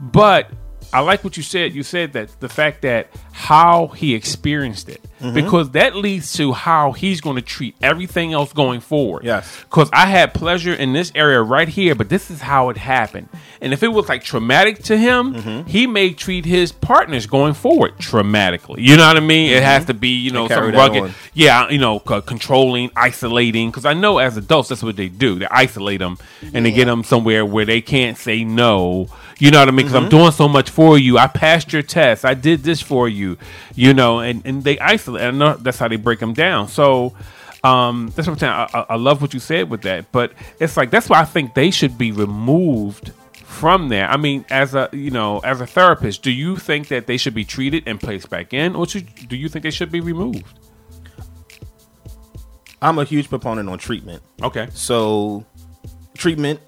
But 0.00 0.50
I 0.92 1.00
like 1.00 1.22
what 1.24 1.36
you 1.36 1.42
said. 1.42 1.74
You 1.74 1.82
said 1.82 2.12
that 2.14 2.38
the 2.40 2.48
fact 2.48 2.82
that 2.82 3.08
how 3.32 3.88
he 3.88 4.14
experienced 4.14 4.88
it, 4.88 5.00
because 5.34 5.70
that 5.72 5.94
leads 5.96 6.32
to 6.34 6.52
how 6.52 6.92
he's 6.92 7.20
going 7.20 7.36
to 7.36 7.42
treat 7.42 7.74
everything 7.82 8.32
else 8.32 8.52
going 8.52 8.80
forward. 8.80 9.24
Yes. 9.24 9.64
Because 9.64 9.90
I 9.92 10.06
had 10.06 10.32
pleasure 10.34 10.72
in 10.72 10.92
this 10.92 11.10
area 11.14 11.40
right 11.42 11.68
here, 11.68 11.94
but 11.94 12.08
this 12.08 12.30
is 12.30 12.40
how 12.40 12.68
it 12.70 12.76
happened. 12.76 13.28
And 13.60 13.72
if 13.72 13.82
it 13.82 13.88
was 13.88 14.08
like 14.08 14.22
traumatic 14.24 14.82
to 14.84 14.96
him, 14.96 15.34
Mm-hmm. 15.34 15.68
he 15.68 15.86
may 15.86 16.12
treat 16.12 16.44
his 16.44 16.72
partners 16.72 17.26
going 17.26 17.54
forward 17.54 17.96
traumatically. 17.98 18.76
You 18.78 18.96
know 18.96 19.06
what 19.06 19.16
I 19.16 19.20
mean? 19.20 19.50
It 19.52 19.62
has 19.62 19.84
to 19.86 19.94
be, 19.94 20.08
you 20.16 20.30
know, 20.30 20.48
some 20.48 20.72
rugged. 20.72 21.12
Yeah, 21.34 21.68
you 21.68 21.78
know, 21.78 22.00
c- 22.08 22.20
controlling, 22.22 22.90
isolating. 22.96 23.70
Because 23.70 23.84
I 23.84 23.94
know 23.94 24.18
as 24.18 24.36
adults, 24.36 24.68
that's 24.70 24.82
what 24.82 24.96
they 24.96 25.08
do. 25.08 25.38
They 25.38 25.46
isolate 25.50 25.98
them 26.00 26.18
and 26.54 26.64
they 26.64 26.70
get 26.72 26.86
them 26.86 27.04
somewhere 27.04 27.44
where 27.44 27.64
they 27.64 27.80
can't 27.80 28.16
say 28.16 28.44
no. 28.44 29.08
You 29.38 29.50
know 29.50 29.60
what 29.60 29.68
I 29.68 29.70
mean? 29.70 29.86
Because 29.86 29.94
I'm 29.94 30.08
doing 30.08 30.32
so 30.32 30.48
much 30.48 30.68
for 30.70 30.98
you. 30.98 31.16
I 31.16 31.28
passed 31.28 31.72
your 31.72 31.82
test. 31.82 32.24
I 32.24 32.34
did 32.34 32.64
this 32.64 32.80
for 32.80 33.08
you. 33.08 33.38
You 33.74 33.94
know, 33.94 34.18
and, 34.18 34.44
and 34.44 34.64
they 34.64 34.78
isolate. 34.78 35.22
I 35.22 35.30
know 35.30 35.54
that's 35.56 35.78
how 35.78 35.88
they 35.88 35.96
break 35.96 36.18
them 36.18 36.32
down. 36.32 36.68
So 36.68 37.14
um, 37.62 38.12
that's 38.16 38.26
what 38.26 38.34
I'm 38.34 38.38
saying. 38.38 38.52
I, 38.52 38.68
I, 38.74 38.86
I 38.90 38.96
love 38.96 39.22
what 39.22 39.32
you 39.34 39.40
said 39.40 39.70
with 39.70 39.82
that. 39.82 40.10
But 40.10 40.32
it's 40.58 40.76
like, 40.76 40.90
that's 40.90 41.08
why 41.08 41.20
I 41.20 41.24
think 41.24 41.54
they 41.54 41.70
should 41.70 41.96
be 41.96 42.10
removed 42.10 43.12
from 43.32 43.88
there. 43.88 44.08
I 44.08 44.16
mean, 44.16 44.44
as 44.50 44.74
a 44.74 44.88
you 44.92 45.10
know, 45.10 45.38
as 45.40 45.60
a 45.60 45.66
therapist, 45.66 46.22
do 46.22 46.30
you 46.30 46.56
think 46.56 46.88
that 46.88 47.06
they 47.06 47.16
should 47.16 47.34
be 47.34 47.44
treated 47.44 47.84
and 47.86 47.98
placed 47.98 48.30
back 48.30 48.52
in, 48.52 48.76
or 48.76 48.86
should, 48.86 49.28
do 49.28 49.36
you 49.36 49.48
think 49.48 49.62
they 49.62 49.70
should 49.70 49.90
be 49.90 50.00
removed? 50.00 50.44
I'm 52.80 52.98
a 52.98 53.04
huge 53.04 53.28
proponent 53.28 53.68
on 53.68 53.78
treatment. 53.78 54.22
Okay. 54.42 54.68
So 54.72 55.44
treatment 56.16 56.60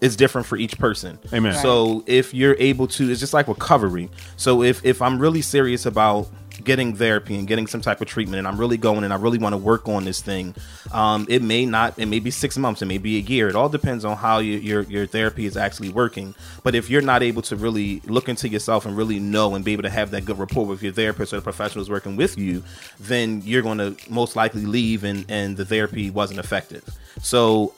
is 0.00 0.16
different 0.16 0.46
for 0.46 0.56
each 0.56 0.78
person. 0.78 1.18
Amen. 1.32 1.52
Right. 1.54 1.62
So 1.62 2.04
if 2.06 2.32
you're 2.32 2.56
able 2.58 2.86
to, 2.88 3.10
it's 3.10 3.20
just 3.20 3.34
like 3.34 3.48
recovery. 3.48 4.08
So 4.36 4.62
if 4.62 4.84
if 4.84 5.02
I'm 5.02 5.18
really 5.18 5.42
serious 5.42 5.86
about 5.86 6.28
getting 6.64 6.92
therapy 6.94 7.36
and 7.36 7.46
getting 7.46 7.66
some 7.68 7.80
type 7.80 8.00
of 8.00 8.08
treatment, 8.08 8.38
and 8.38 8.48
I'm 8.48 8.58
really 8.58 8.76
going 8.76 9.04
and 9.04 9.12
I 9.12 9.16
really 9.16 9.38
want 9.38 9.52
to 9.52 9.56
work 9.56 9.88
on 9.88 10.04
this 10.04 10.20
thing, 10.20 10.54
um, 10.92 11.26
it 11.28 11.42
may 11.42 11.66
not. 11.66 11.98
It 11.98 12.06
may 12.06 12.20
be 12.20 12.30
six 12.30 12.56
months. 12.56 12.82
It 12.82 12.86
may 12.86 12.98
be 12.98 13.16
a 13.16 13.20
year. 13.20 13.48
It 13.48 13.56
all 13.56 13.68
depends 13.68 14.04
on 14.04 14.16
how 14.16 14.38
you, 14.38 14.58
your 14.58 14.82
your 14.82 15.06
therapy 15.06 15.46
is 15.46 15.56
actually 15.56 15.88
working. 15.90 16.34
But 16.62 16.74
if 16.74 16.88
you're 16.90 17.02
not 17.02 17.22
able 17.22 17.42
to 17.42 17.56
really 17.56 18.00
look 18.04 18.28
into 18.28 18.48
yourself 18.48 18.86
and 18.86 18.96
really 18.96 19.18
know 19.18 19.54
and 19.54 19.64
be 19.64 19.72
able 19.72 19.84
to 19.84 19.90
have 19.90 20.10
that 20.12 20.24
good 20.24 20.38
rapport 20.38 20.66
with 20.66 20.82
your 20.82 20.92
therapist 20.92 21.32
or 21.32 21.36
the 21.36 21.42
professionals 21.42 21.90
working 21.90 22.16
with 22.16 22.38
you, 22.38 22.62
then 23.00 23.42
you're 23.44 23.62
going 23.62 23.78
to 23.78 23.96
most 24.08 24.36
likely 24.36 24.64
leave 24.64 25.02
and 25.04 25.24
and 25.28 25.56
the 25.56 25.64
therapy 25.64 26.10
wasn't 26.10 26.38
effective. 26.38 26.84
So 27.20 27.74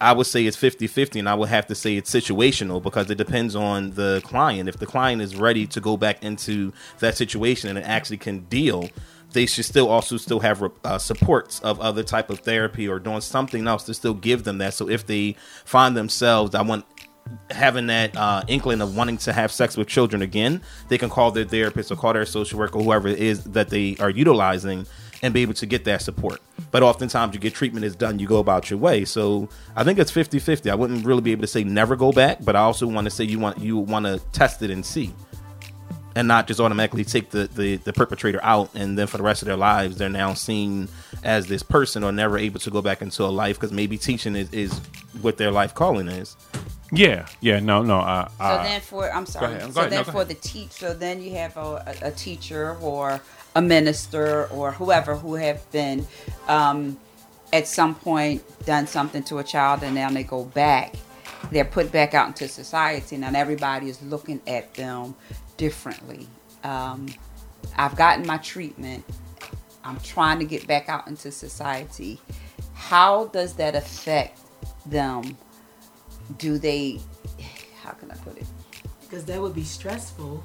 I 0.00 0.12
would 0.12 0.26
say 0.26 0.44
it's 0.44 0.56
50 0.56 0.86
50, 0.86 1.20
and 1.20 1.28
I 1.28 1.34
would 1.34 1.48
have 1.48 1.66
to 1.68 1.74
say 1.74 1.96
it's 1.96 2.10
situational 2.10 2.82
because 2.82 3.10
it 3.10 3.16
depends 3.16 3.56
on 3.56 3.92
the 3.92 4.20
client. 4.24 4.68
If 4.68 4.76
the 4.76 4.86
client 4.86 5.22
is 5.22 5.36
ready 5.36 5.66
to 5.68 5.80
go 5.80 5.96
back 5.96 6.22
into 6.22 6.72
that 6.98 7.16
situation 7.16 7.74
and 7.76 7.86
actually 7.86 8.18
can 8.18 8.40
deal, 8.40 8.90
they 9.32 9.46
should 9.46 9.64
still 9.64 9.88
also 9.88 10.16
still 10.16 10.40
have 10.40 10.62
uh, 10.84 10.98
supports 10.98 11.60
of 11.60 11.80
other 11.80 12.02
type 12.02 12.30
of 12.30 12.40
therapy 12.40 12.86
or 12.86 12.98
doing 12.98 13.20
something 13.20 13.66
else 13.66 13.84
to 13.84 13.94
still 13.94 14.14
give 14.14 14.44
them 14.44 14.58
that. 14.58 14.74
So 14.74 14.88
if 14.88 15.06
they 15.06 15.36
find 15.64 15.96
themselves, 15.96 16.54
I 16.54 16.62
want 16.62 16.84
having 17.50 17.86
that 17.88 18.16
uh, 18.16 18.42
inkling 18.48 18.80
of 18.80 18.96
wanting 18.96 19.18
to 19.18 19.32
have 19.32 19.50
sex 19.50 19.76
with 19.76 19.88
children 19.88 20.22
again, 20.22 20.60
they 20.88 20.98
can 20.98 21.10
call 21.10 21.30
their 21.30 21.44
therapist 21.44 21.90
or 21.90 21.96
call 21.96 22.12
their 22.12 22.26
social 22.26 22.58
worker, 22.58 22.78
whoever 22.78 23.08
it 23.08 23.18
is 23.18 23.44
that 23.44 23.70
they 23.70 23.96
are 23.98 24.10
utilizing, 24.10 24.86
and 25.22 25.32
be 25.34 25.42
able 25.42 25.54
to 25.54 25.66
get 25.66 25.84
that 25.84 26.02
support. 26.02 26.40
But 26.70 26.82
oftentimes, 26.82 27.34
you 27.34 27.40
get 27.40 27.54
treatment 27.54 27.84
is 27.84 27.96
done, 27.96 28.18
you 28.18 28.26
go 28.26 28.38
about 28.38 28.70
your 28.70 28.78
way. 28.78 29.04
So 29.04 29.48
I 29.74 29.84
think 29.84 29.98
it's 29.98 30.10
50 30.10 30.38
50. 30.38 30.70
I 30.70 30.74
wouldn't 30.74 31.04
really 31.06 31.22
be 31.22 31.32
able 31.32 31.42
to 31.42 31.46
say 31.46 31.64
never 31.64 31.96
go 31.96 32.12
back, 32.12 32.38
but 32.44 32.56
I 32.56 32.60
also 32.60 32.86
want 32.86 33.04
to 33.06 33.10
say 33.10 33.24
you 33.24 33.38
want 33.38 33.58
you 33.58 33.76
want 33.78 34.06
to 34.06 34.18
test 34.32 34.62
it 34.62 34.70
and 34.70 34.84
see. 34.84 35.12
And 36.14 36.26
not 36.28 36.46
just 36.46 36.60
automatically 36.60 37.04
take 37.04 37.28
the, 37.28 37.46
the, 37.46 37.76
the 37.76 37.92
perpetrator 37.92 38.40
out, 38.42 38.70
and 38.74 38.96
then 38.98 39.06
for 39.06 39.18
the 39.18 39.22
rest 39.22 39.42
of 39.42 39.46
their 39.46 39.56
lives, 39.56 39.98
they're 39.98 40.08
now 40.08 40.32
seen 40.32 40.88
as 41.22 41.46
this 41.46 41.62
person 41.62 42.02
or 42.02 42.10
never 42.10 42.38
able 42.38 42.58
to 42.60 42.70
go 42.70 42.80
back 42.80 43.02
into 43.02 43.22
a 43.22 43.26
life 43.26 43.56
because 43.56 43.70
maybe 43.70 43.98
teaching 43.98 44.34
is, 44.34 44.50
is 44.50 44.78
what 45.20 45.36
their 45.36 45.50
life 45.50 45.74
calling 45.74 46.08
is. 46.08 46.34
Yeah. 46.90 47.26
Yeah. 47.42 47.60
No. 47.60 47.82
No. 47.82 47.98
Uh, 48.00 48.28
So 48.28 48.34
uh, 48.44 48.62
then 48.62 48.80
for 48.80 49.12
I'm 49.12 49.26
sorry. 49.26 49.56
ahead. 49.56 49.60
Go 49.66 49.70
So 49.72 49.80
ahead. 49.80 49.90
No, 49.90 49.96
then 49.96 50.04
go 50.06 50.12
for 50.12 50.16
ahead. 50.22 50.28
the 50.28 50.34
teach. 50.36 50.70
So 50.70 50.94
then 50.94 51.20
you 51.20 51.32
have 51.32 51.54
a, 51.58 51.60
a, 52.02 52.08
a 52.08 52.10
teacher 52.12 52.76
or 52.80 53.20
a 53.56 53.62
minister 53.62 54.46
or 54.48 54.70
whoever 54.70 55.16
who 55.16 55.34
have 55.34 55.70
been 55.72 56.06
um, 56.46 56.98
at 57.54 57.66
some 57.66 57.94
point 57.94 58.42
done 58.66 58.86
something 58.86 59.22
to 59.24 59.38
a 59.38 59.44
child 59.44 59.82
and 59.82 59.94
now 59.94 60.10
they 60.10 60.22
go 60.22 60.44
back. 60.44 60.94
They're 61.50 61.64
put 61.64 61.90
back 61.90 62.12
out 62.12 62.28
into 62.28 62.48
society 62.48 63.16
and 63.16 63.34
everybody 63.34 63.88
is 63.88 64.02
looking 64.02 64.42
at 64.46 64.74
them 64.74 65.14
differently. 65.56 66.26
Um, 66.64 67.06
I've 67.76 67.96
gotten 67.96 68.26
my 68.26 68.36
treatment. 68.36 69.04
I'm 69.82 69.98
trying 70.00 70.38
to 70.40 70.44
get 70.44 70.66
back 70.66 70.90
out 70.90 71.08
into 71.08 71.32
society. 71.32 72.20
How 72.74 73.28
does 73.28 73.54
that 73.54 73.74
affect 73.74 74.38
them? 74.84 75.38
Do 76.36 76.58
they? 76.58 77.00
How 77.82 77.92
can 77.92 78.10
I 78.10 78.16
put 78.16 78.36
it? 78.36 78.46
because 79.08 79.24
that 79.24 79.40
would 79.40 79.54
be 79.54 79.64
stressful 79.64 80.42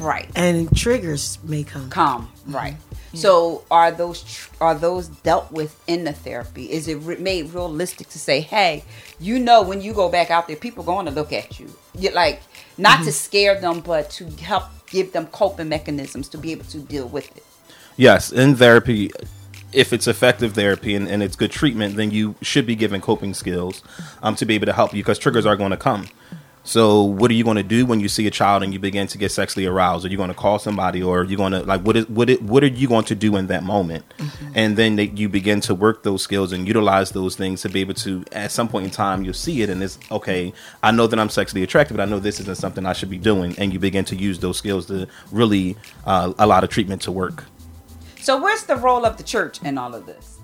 Right. 0.00 0.28
and 0.34 0.74
triggers 0.76 1.38
may 1.44 1.64
come. 1.64 1.90
Come. 1.90 2.32
Right. 2.46 2.76
So 3.14 3.62
are 3.70 3.92
those 3.92 4.22
tr- 4.24 4.50
are 4.60 4.74
those 4.74 5.08
dealt 5.08 5.52
with 5.52 5.80
in 5.86 6.04
the 6.04 6.12
therapy? 6.12 6.64
Is 6.70 6.88
it 6.88 6.96
re- 6.96 7.16
made 7.16 7.54
realistic 7.54 8.08
to 8.08 8.18
say, 8.18 8.40
hey, 8.40 8.84
you 9.20 9.38
know, 9.38 9.62
when 9.62 9.80
you 9.80 9.92
go 9.92 10.08
back 10.08 10.30
out 10.30 10.48
there, 10.48 10.56
people 10.56 10.82
going 10.82 11.06
to 11.06 11.12
look 11.12 11.32
at 11.32 11.60
you. 11.60 11.70
you 11.96 12.10
like 12.10 12.42
not 12.76 13.04
to 13.04 13.12
scare 13.12 13.60
them, 13.60 13.80
but 13.80 14.10
to 14.10 14.28
help 14.42 14.64
give 14.86 15.12
them 15.12 15.26
coping 15.28 15.68
mechanisms 15.68 16.28
to 16.30 16.38
be 16.38 16.52
able 16.52 16.64
to 16.64 16.78
deal 16.78 17.06
with 17.06 17.34
it. 17.36 17.44
Yes, 17.96 18.32
in 18.32 18.56
therapy, 18.56 19.12
if 19.72 19.92
it's 19.92 20.08
effective 20.08 20.54
therapy 20.54 20.96
and, 20.96 21.08
and 21.08 21.22
it's 21.22 21.36
good 21.36 21.52
treatment, 21.52 21.96
then 21.96 22.10
you 22.10 22.34
should 22.42 22.66
be 22.66 22.74
given 22.74 23.00
coping 23.00 23.34
skills 23.34 23.82
um, 24.22 24.34
to 24.36 24.44
be 24.44 24.54
able 24.56 24.66
to 24.66 24.72
help 24.72 24.92
you 24.92 25.02
because 25.02 25.18
triggers 25.18 25.46
are 25.46 25.56
going 25.56 25.70
to 25.70 25.76
come. 25.76 26.08
So, 26.66 27.02
what 27.02 27.30
are 27.30 27.34
you 27.34 27.44
going 27.44 27.58
to 27.58 27.62
do 27.62 27.84
when 27.84 28.00
you 28.00 28.08
see 28.08 28.26
a 28.26 28.30
child 28.30 28.62
and 28.62 28.72
you 28.72 28.78
begin 28.78 29.06
to 29.08 29.18
get 29.18 29.30
sexually 29.30 29.66
aroused? 29.66 30.06
Are 30.06 30.08
you 30.08 30.16
going 30.16 30.30
to 30.30 30.34
call 30.34 30.58
somebody, 30.58 31.02
or 31.02 31.20
are 31.20 31.24
you 31.24 31.36
going 31.36 31.52
to 31.52 31.62
like 31.62 31.82
what 31.82 31.94
is 31.94 32.08
what 32.08 32.30
it, 32.30 32.40
what 32.42 32.64
are 32.64 32.68
you 32.68 32.88
going 32.88 33.04
to 33.04 33.14
do 33.14 33.36
in 33.36 33.48
that 33.48 33.62
moment? 33.62 34.04
And 34.54 34.76
then 34.76 34.96
they, 34.96 35.04
you 35.08 35.28
begin 35.28 35.60
to 35.62 35.74
work 35.74 36.04
those 36.04 36.22
skills 36.22 36.52
and 36.52 36.66
utilize 36.66 37.10
those 37.10 37.36
things 37.36 37.60
to 37.62 37.68
be 37.68 37.82
able 37.82 37.94
to, 37.94 38.24
at 38.32 38.50
some 38.50 38.68
point 38.68 38.86
in 38.86 38.90
time, 38.90 39.24
you'll 39.24 39.34
see 39.34 39.60
it 39.62 39.68
and 39.68 39.82
it's 39.82 39.98
okay. 40.10 40.54
I 40.82 40.90
know 40.90 41.06
that 41.06 41.18
I'm 41.18 41.28
sexually 41.28 41.62
attracted, 41.62 41.96
but 41.96 42.02
I 42.02 42.06
know 42.06 42.18
this 42.18 42.40
isn't 42.40 42.56
something 42.56 42.86
I 42.86 42.94
should 42.94 43.10
be 43.10 43.18
doing. 43.18 43.54
And 43.58 43.72
you 43.72 43.78
begin 43.78 44.06
to 44.06 44.16
use 44.16 44.38
those 44.38 44.56
skills 44.56 44.86
to 44.86 45.06
really 45.32 45.76
uh, 46.06 46.32
allow 46.38 46.60
the 46.60 46.68
treatment 46.68 47.02
to 47.02 47.12
work. 47.12 47.44
So 48.20 48.40
where's 48.40 48.62
the 48.62 48.76
role 48.76 49.04
of 49.04 49.18
the 49.18 49.22
church 49.22 49.60
in 49.62 49.76
all 49.76 49.94
of 49.94 50.06
this? 50.06 50.38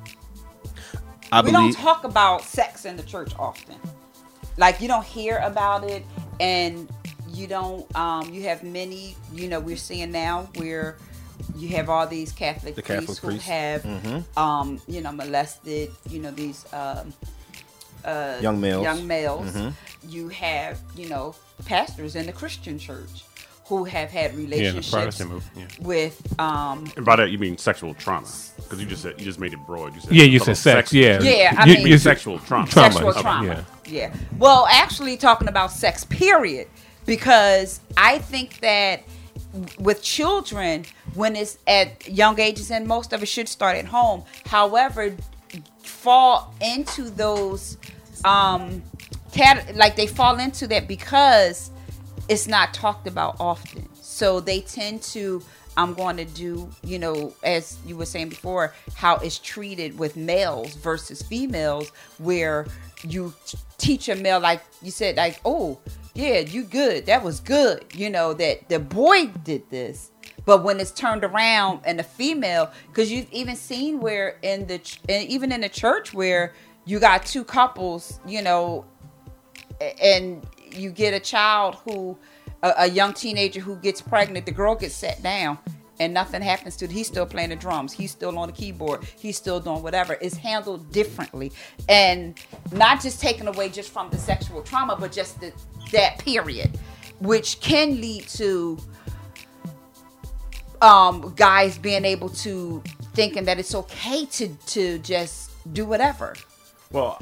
I 1.33 1.41
we 1.41 1.53
believe 1.53 1.75
don't 1.75 1.83
talk 1.83 2.05
about 2.05 2.43
sex 2.43 2.85
in 2.85 2.97
the 2.97 3.05
church 3.05 3.33
often. 3.39 3.77
Like 4.61 4.81
you 4.83 4.89
don't 4.89 5.05
hear 5.07 5.39
about 5.39 5.85
it, 5.89 6.05
and 6.39 6.87
you 7.33 7.47
don't. 7.47 7.85
Um, 7.97 8.29
you 8.33 8.43
have 8.43 8.63
many. 8.63 9.17
You 9.33 9.49
know, 9.49 9.59
we're 9.59 9.77
seeing 9.89 10.13
now 10.13 10.49
where 10.57 10.97
you 11.57 11.69
have 11.71 11.89
all 11.89 12.07
these 12.07 12.31
Catholic 12.31 12.75
The 12.75 12.83
priests 12.83 13.07
Catholic 13.07 13.19
who 13.21 13.29
priests. 13.29 13.49
have, 13.49 13.83
Mhm. 13.85 14.25
um, 14.37 14.81
you 14.87 15.01
know, 15.01 15.13
molested. 15.13 15.91
You 16.11 16.21
know 16.21 16.31
these 16.31 16.67
um, 16.75 17.15
uh, 18.05 18.37
Young 18.43 18.61
males. 18.61 18.83
Young 18.83 19.07
males. 19.07 19.51
Mhm. 19.51 19.73
You 20.07 20.29
have, 20.29 20.79
you 20.95 21.09
know, 21.09 21.35
pastors 21.65 22.15
in 22.15 22.27
the 22.27 22.33
Christian 22.33 22.79
church 22.79 23.25
who 23.71 23.85
have 23.85 24.11
had 24.11 24.35
relationships 24.37 24.91
Protestant 24.91 25.31
move. 25.31 25.49
Yeah. 25.57 25.65
with 25.81 26.17
um 26.41 26.91
And 26.97 27.05
by 27.07 27.15
that 27.17 27.31
you 27.31 27.39
mean 27.39 27.57
sexual 27.57 27.95
trauma, 27.95 28.27
because 28.57 28.81
you 28.81 28.87
just 28.87 29.03
said 29.03 29.15
you 29.19 29.25
just 29.25 29.39
made 29.39 29.53
it 29.53 29.61
broad. 29.67 29.95
You 29.95 30.01
said 30.01 30.13
Yeah, 30.13 30.25
you 30.25 30.41
said 30.41 30.57
sex. 30.57 30.93
Yeah, 30.93 31.21
Yeah, 31.23 31.55
I 31.57 31.65
You- 31.67 31.75
mean- 31.77 31.87
you- 31.87 31.99
sexual 31.99 32.39
trauma. 32.41 32.67
Trauma. 32.69 32.93
sexual 32.93 33.11
Okay, 33.11 33.23
trauma. 33.23 33.47
yeah. 33.47 33.63
Yeah. 33.87 34.15
Well, 34.39 34.67
actually, 34.71 35.17
talking 35.17 35.49
about 35.49 35.71
sex, 35.73 36.05
period, 36.05 36.67
because 37.07 37.81
I 37.97 38.19
think 38.19 38.59
that 38.61 39.03
with 39.79 40.03
children, 40.03 40.85
when 41.15 41.35
it's 41.37 41.57
at 41.67 42.09
young 42.09 42.39
ages, 42.41 42.71
and 42.73 42.87
most 42.87 43.13
of 43.13 43.23
it 43.23 43.27
should 43.27 43.49
start 43.49 43.77
at 43.77 43.87
home. 43.87 44.25
However, 44.47 45.15
fall 45.83 46.55
into 46.61 47.09
those, 47.11 47.77
um, 48.25 48.83
cat 49.33 49.77
like 49.77 49.95
they 49.97 50.07
fall 50.09 50.39
into 50.41 50.67
that 50.69 50.89
because 50.89 51.71
it's 52.31 52.47
not 52.47 52.73
talked 52.73 53.09
about 53.09 53.37
often. 53.41 53.89
So 54.01 54.41
they 54.41 54.61
tend 54.61 55.03
to. 55.15 55.43
I'm 55.77 55.95
going 55.95 56.17
to 56.17 56.25
do, 56.25 56.69
you 56.83 56.99
know, 56.99 57.33
as 57.45 57.79
you 57.87 57.97
were 57.97 58.05
saying 58.05 58.31
before, 58.31 58.75
how 58.95 59.17
it's 59.17 59.39
treated 59.39 59.99
with 59.99 60.17
males 60.17 60.75
versus 60.75 61.23
females, 61.23 61.91
where 62.19 62.67
you 63.03 63.33
teach 63.79 64.09
a 64.09 64.17
male, 64.17 64.41
like 64.41 64.63
you 64.83 64.91
said, 64.91 65.17
like, 65.17 65.41
oh, 65.45 65.79
yeah, 66.13 66.41
you 66.41 66.65
good. 66.65 67.07
That 67.07 67.23
was 67.23 67.41
good. 67.41 67.85
You 67.95 68.11
know, 68.11 68.35
that 68.35 68.69
the 68.69 68.79
boy 68.81 69.27
did 69.45 69.71
this. 69.71 70.11
But 70.45 70.65
when 70.65 70.81
it's 70.81 70.91
turned 70.91 71.25
around 71.25 71.81
and 71.85 71.99
the 71.99 72.05
female, 72.05 72.71
because 72.89 73.11
you've 73.11 73.31
even 73.33 73.57
seen 73.57 74.01
where 74.01 74.39
in 74.43 74.67
the, 74.67 74.81
even 75.09 75.53
in 75.53 75.61
the 75.61 75.69
church 75.69 76.13
where 76.13 76.53
you 76.85 76.99
got 76.99 77.25
two 77.25 77.45
couples, 77.45 78.19
you 78.27 78.43
know, 78.43 78.85
and 80.03 80.45
you 80.75 80.91
get 80.91 81.15
a 81.15 81.21
child 81.21 81.77
who 81.85 82.17
a, 82.63 82.73
a 82.79 82.87
young 82.89 83.13
teenager 83.13 83.61
who 83.61 83.77
gets 83.77 84.01
pregnant 84.01 84.47
the 84.47 84.53
girl 84.53 84.75
gets 84.75 84.95
set 84.95 85.23
down 85.23 85.59
and 85.99 86.15
nothing 86.15 86.41
happens 86.41 86.77
to 86.77 86.87
it. 86.87 86.91
He's 86.91 87.07
still 87.07 87.27
playing 87.27 87.51
the 87.51 87.57
drums. 87.57 87.93
He's 87.93 88.11
still 88.11 88.39
on 88.39 88.49
the 88.49 88.55
keyboard. 88.55 89.05
He's 89.19 89.37
still 89.37 89.61
doing 89.61 89.83
whatever. 89.83 90.17
It's 90.23 90.35
handled 90.35 90.91
differently. 90.91 91.53
And 91.91 92.41
not 92.73 93.03
just 93.03 93.21
taken 93.21 93.47
away 93.49 93.69
just 93.69 93.91
from 93.93 94.09
the 94.11 94.17
sexual 94.17 94.63
trauma 94.63 94.97
but 94.99 95.13
just 95.13 95.41
the, 95.41 95.53
that 95.93 96.19
period 96.19 96.79
which 97.21 97.61
can 97.61 98.01
lead 98.01 98.27
to 98.27 98.79
um 100.81 101.35
guys 101.37 101.77
being 101.77 102.07
able 102.07 102.31
to 102.31 102.83
thinking 103.13 103.45
that 103.45 103.59
it's 103.59 103.75
okay 103.75 104.25
to 104.27 104.49
to 104.67 104.99
just 105.01 105.51
do 105.75 105.85
whatever. 105.85 106.35
Well, 106.91 107.21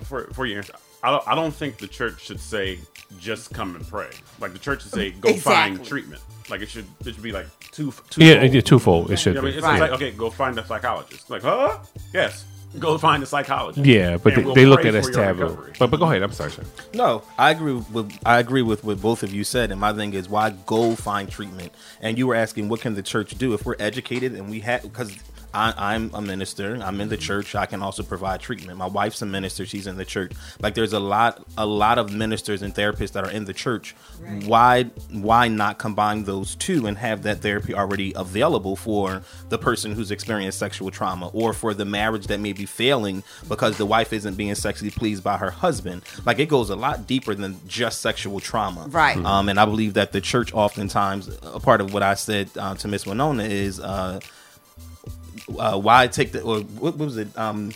before, 0.00 0.24
before 0.24 0.46
you 0.46 0.58
answer, 0.58 0.74
I 1.04 1.10
don't, 1.10 1.28
I 1.28 1.34
don't 1.34 1.52
think 1.54 1.76
the 1.78 1.86
church 1.88 2.22
should 2.24 2.40
say 2.40 2.78
just 3.18 3.52
come 3.52 3.76
and 3.76 3.86
pray. 3.86 4.10
Like 4.40 4.52
the 4.54 4.58
church 4.58 4.82
should 4.82 4.92
say 4.92 5.10
go 5.12 5.28
Exactly. 5.28 5.76
find 5.76 5.84
treatment. 5.86 6.22
Like 6.50 6.62
it 6.62 6.68
should 6.70 6.86
it 7.04 7.14
should 7.14 7.22
be 7.22 7.32
like 7.32 7.46
two 7.70 7.92
two. 8.10 8.24
Yeah, 8.24 8.42
yeah, 8.42 8.60
twofold. 8.60 9.10
It 9.10 9.18
should 9.18 9.34
You 9.36 9.42
know 9.42 9.46
what 9.46 9.48
I 9.48 9.50
mean, 9.50 9.52
be. 9.54 9.58
it's 9.58 9.66
Right. 9.66 9.80
like 9.80 9.90
okay, 9.92 10.10
go 10.12 10.30
find 10.30 10.58
a 10.58 10.66
psychologist. 10.66 11.30
Like 11.30 11.42
huh? 11.42 11.78
Yes, 12.12 12.44
go 12.78 12.98
find 12.98 13.22
a 13.22 13.26
psychologist. 13.26 13.86
Yeah, 13.86 14.16
but 14.16 14.34
they, 14.34 14.42
we'll 14.42 14.54
they 14.54 14.66
look 14.66 14.80
at 14.80 14.94
it 14.94 14.94
as 14.94 15.10
taboo. 15.10 15.42
recovery. 15.44 15.72
But 15.78 15.90
but 15.90 15.98
go 16.00 16.06
ahead. 16.06 16.22
I'm 16.22 16.32
sorry, 16.32 16.50
sir. 16.50 16.64
No, 16.94 17.22
I 17.38 17.50
agree 17.50 17.74
with 17.74 18.18
I 18.26 18.38
agree 18.40 18.62
with 18.62 18.82
what 18.84 19.00
both 19.00 19.22
of 19.22 19.32
you 19.32 19.44
said, 19.44 19.70
and 19.70 19.80
my 19.80 19.92
thing 19.92 20.12
is 20.14 20.28
why 20.28 20.50
go 20.66 20.94
find 20.96 21.30
treatment. 21.30 21.72
And 22.00 22.18
you 22.18 22.26
were 22.26 22.34
asking 22.34 22.68
what 22.68 22.80
can 22.80 22.94
the 22.94 23.02
church 23.02 23.36
do 23.38 23.52
if 23.54 23.64
we're 23.64 23.76
educated 23.78 24.32
and 24.34 24.50
we 24.50 24.60
have 24.60 24.82
because 24.82 25.16
I'm 25.54 26.10
a 26.14 26.20
minister, 26.20 26.78
I'm 26.82 27.00
in 27.00 27.08
the 27.08 27.16
church. 27.16 27.54
I 27.54 27.66
can 27.66 27.82
also 27.82 28.02
provide 28.02 28.40
treatment. 28.40 28.78
My 28.78 28.86
wife's 28.86 29.22
a 29.22 29.26
minister; 29.26 29.64
she's 29.64 29.86
in 29.86 29.96
the 29.96 30.04
church. 30.04 30.32
Like 30.60 30.74
there's 30.74 30.92
a 30.92 31.00
lot, 31.00 31.44
a 31.56 31.66
lot 31.66 31.98
of 31.98 32.12
ministers 32.12 32.62
and 32.62 32.74
therapists 32.74 33.12
that 33.12 33.24
are 33.24 33.30
in 33.30 33.44
the 33.44 33.52
church. 33.54 33.94
Why, 34.44 34.84
why 35.10 35.48
not 35.48 35.78
combine 35.78 36.24
those 36.24 36.54
two 36.56 36.86
and 36.86 36.98
have 36.98 37.22
that 37.22 37.38
therapy 37.38 37.74
already 37.74 38.12
available 38.16 38.76
for 38.76 39.22
the 39.48 39.58
person 39.58 39.92
who's 39.92 40.10
experienced 40.10 40.58
sexual 40.58 40.90
trauma, 40.90 41.28
or 41.28 41.52
for 41.52 41.74
the 41.74 41.84
marriage 41.84 42.26
that 42.26 42.40
may 42.40 42.52
be 42.52 42.66
failing 42.66 43.22
because 43.48 43.76
the 43.78 43.86
wife 43.86 44.12
isn't 44.12 44.34
being 44.36 44.54
sexually 44.54 44.90
pleased 44.90 45.22
by 45.22 45.36
her 45.36 45.50
husband? 45.50 46.02
Like 46.24 46.38
it 46.38 46.48
goes 46.48 46.70
a 46.70 46.76
lot 46.76 47.06
deeper 47.06 47.34
than 47.34 47.60
just 47.66 48.00
sexual 48.00 48.40
trauma, 48.40 48.86
Right. 48.88 49.16
Um, 49.24 49.48
and 49.48 49.58
I 49.60 49.64
believe 49.64 49.94
that 49.94 50.12
the 50.12 50.20
church 50.20 50.52
oftentimes, 50.52 51.28
a 51.42 51.60
part 51.60 51.80
of 51.80 51.92
what 51.92 52.02
I 52.02 52.14
said 52.14 52.50
uh, 52.58 52.74
to 52.76 52.88
Miss 52.88 53.06
Winona 53.06 53.44
is. 53.44 53.80
Uh, 53.80 54.20
uh, 55.58 55.78
why 55.78 56.06
take 56.06 56.32
the 56.32 56.42
or 56.42 56.60
what, 56.60 56.96
what 56.96 57.06
was 57.06 57.16
it? 57.16 57.36
Um, 57.36 57.72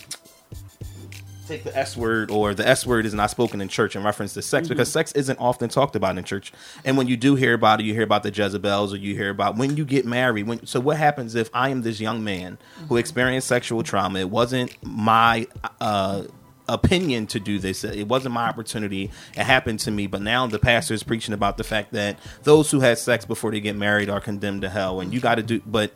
take 1.49 1.63
the 1.63 1.75
S 1.75 1.97
word 1.97 2.29
or 2.31 2.53
the 2.53 2.67
S 2.67 2.85
word 2.85 3.05
is 3.05 3.13
not 3.13 3.31
spoken 3.31 3.59
in 3.59 3.67
church 3.67 3.95
in 3.95 4.03
reference 4.03 4.33
to 4.35 4.41
sex 4.41 4.67
because 4.67 4.91
sex 4.91 5.11
isn't 5.13 5.39
often 5.39 5.67
talked 5.67 5.95
about 5.95 6.17
in 6.17 6.23
church. 6.23 6.53
And 6.85 6.95
when 6.97 7.07
you 7.07 7.17
do 7.17 7.35
hear 7.35 7.53
about 7.53 7.79
it, 7.79 7.85
you 7.85 7.93
hear 7.93 8.03
about 8.03 8.23
the 8.23 8.31
Jezebels 8.31 8.93
or 8.93 8.97
you 8.97 9.15
hear 9.15 9.29
about 9.29 9.57
when 9.57 9.75
you 9.75 9.83
get 9.83 10.05
married. 10.05 10.47
When 10.47 10.65
so, 10.65 10.79
what 10.79 10.97
happens 10.97 11.35
if 11.35 11.49
I 11.53 11.69
am 11.69 11.81
this 11.81 11.99
young 11.99 12.23
man 12.23 12.57
who 12.87 12.97
experienced 12.97 13.47
sexual 13.47 13.83
trauma? 13.83 14.19
It 14.19 14.29
wasn't 14.29 14.75
my 14.83 15.47
uh, 15.81 16.23
opinion 16.69 17.27
to 17.27 17.39
do 17.39 17.59
this. 17.59 17.83
It 17.83 18.07
wasn't 18.07 18.33
my 18.35 18.47
opportunity. 18.47 19.11
It 19.35 19.43
happened 19.43 19.79
to 19.81 19.91
me. 19.91 20.07
But 20.07 20.21
now 20.21 20.47
the 20.47 20.59
pastor 20.59 20.93
is 20.93 21.03
preaching 21.03 21.33
about 21.33 21.57
the 21.57 21.63
fact 21.63 21.91
that 21.93 22.17
those 22.43 22.71
who 22.71 22.79
had 22.79 22.97
sex 22.97 23.25
before 23.25 23.51
they 23.51 23.59
get 23.59 23.75
married 23.75 24.09
are 24.09 24.21
condemned 24.21 24.61
to 24.61 24.69
hell. 24.69 25.01
And 25.01 25.13
you 25.13 25.19
got 25.19 25.35
to 25.35 25.43
do. 25.43 25.61
But 25.65 25.91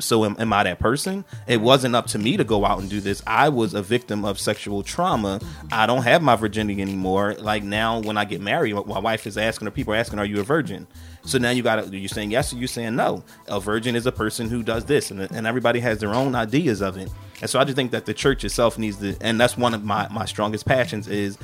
so 0.00 0.24
am, 0.24 0.36
am 0.38 0.52
I 0.52 0.64
that 0.64 0.78
person? 0.78 1.24
It 1.46 1.60
wasn't 1.60 1.94
up 1.94 2.06
to 2.08 2.18
me 2.18 2.36
to 2.36 2.44
go 2.44 2.64
out 2.64 2.80
and 2.80 2.90
do 2.90 3.00
this. 3.00 3.22
I 3.26 3.48
was 3.48 3.74
a 3.74 3.82
victim 3.82 4.24
of 4.24 4.40
sexual 4.40 4.82
trauma. 4.82 5.40
I 5.70 5.86
don't 5.86 6.02
have 6.02 6.22
my 6.22 6.36
virginity 6.36 6.80
anymore. 6.80 7.34
Like 7.34 7.62
now, 7.62 8.00
when 8.00 8.16
I 8.16 8.24
get 8.24 8.40
married, 8.40 8.74
my 8.74 8.98
wife 8.98 9.26
is 9.26 9.38
asking, 9.38 9.68
or 9.68 9.70
people 9.70 9.92
are 9.92 9.96
asking, 9.96 10.18
"Are 10.18 10.24
you 10.24 10.40
a 10.40 10.44
virgin?" 10.44 10.86
So 11.24 11.38
now 11.38 11.50
you 11.50 11.62
got 11.62 11.76
to. 11.76 11.96
You 11.96 12.08
saying 12.08 12.30
yes 12.30 12.52
or 12.52 12.56
you 12.56 12.66
saying 12.66 12.96
no? 12.96 13.24
A 13.48 13.60
virgin 13.60 13.96
is 13.96 14.06
a 14.06 14.12
person 14.12 14.48
who 14.48 14.62
does 14.62 14.84
this, 14.84 15.10
and 15.10 15.20
and 15.20 15.46
everybody 15.46 15.80
has 15.80 15.98
their 15.98 16.14
own 16.14 16.34
ideas 16.34 16.80
of 16.80 16.96
it. 16.96 17.10
And 17.40 17.50
so 17.50 17.58
I 17.58 17.64
just 17.64 17.76
think 17.76 17.90
that 17.90 18.06
the 18.06 18.14
church 18.14 18.44
itself 18.44 18.78
needs 18.78 18.96
to, 18.98 19.16
and 19.20 19.40
that's 19.40 19.56
one 19.56 19.74
of 19.74 19.84
my, 19.84 20.08
my 20.08 20.24
strongest 20.24 20.64
passions 20.66 21.08
is 21.08 21.36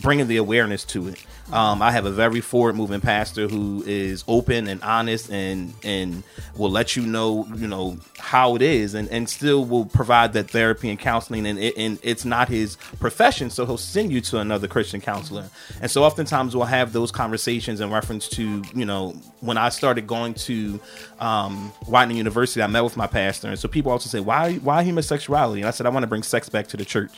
bringing 0.00 0.28
the 0.28 0.36
awareness 0.36 0.84
to 0.84 1.08
it. 1.08 1.24
Um, 1.52 1.82
I 1.82 1.90
have 1.90 2.06
a 2.06 2.10
very 2.10 2.40
forward 2.40 2.76
moving 2.76 3.00
pastor 3.00 3.48
who 3.48 3.82
is 3.86 4.24
open 4.28 4.68
and 4.68 4.82
honest 4.82 5.30
and 5.30 5.74
and 5.82 6.22
will 6.56 6.70
let 6.70 6.96
you 6.96 7.04
know 7.04 7.46
you 7.56 7.66
know 7.66 7.98
how 8.18 8.54
it 8.54 8.62
is 8.62 8.94
and, 8.94 9.08
and 9.08 9.28
still 9.28 9.64
will 9.64 9.84
provide 9.84 10.32
that 10.34 10.50
therapy 10.50 10.88
and 10.88 10.98
counseling 10.98 11.46
and 11.46 11.58
it, 11.58 11.76
and 11.76 11.98
it's 12.02 12.24
not 12.24 12.48
his 12.48 12.76
profession 13.00 13.50
so 13.50 13.66
he'll 13.66 13.76
send 13.76 14.12
you 14.12 14.20
to 14.20 14.38
another 14.38 14.68
Christian 14.68 15.00
counselor 15.00 15.50
and 15.80 15.90
so 15.90 16.04
oftentimes 16.04 16.54
we'll 16.56 16.64
have 16.64 16.92
those 16.92 17.10
conversations 17.10 17.80
in 17.80 17.90
reference 17.90 18.28
to 18.28 18.62
you 18.74 18.86
know 18.86 19.11
when 19.40 19.58
I 19.58 19.68
started 19.68 20.06
going 20.06 20.34
to 20.34 20.80
um, 21.20 21.72
Widener 21.86 22.14
University 22.14 22.62
I 22.62 22.66
met 22.66 22.84
with 22.84 22.96
my 22.96 23.06
pastor. 23.06 23.48
And 23.48 23.58
so 23.58 23.68
people 23.68 23.92
also 23.92 24.08
say 24.08 24.20
why 24.20 24.54
why 24.54 24.84
homosexuality 24.84 25.60
and 25.60 25.68
I 25.68 25.70
said 25.70 25.86
I 25.86 25.90
want 25.90 26.02
to 26.02 26.08
bring 26.08 26.22
sex 26.22 26.48
back 26.48 26.66
to 26.68 26.76
the 26.76 26.84
church. 26.84 27.12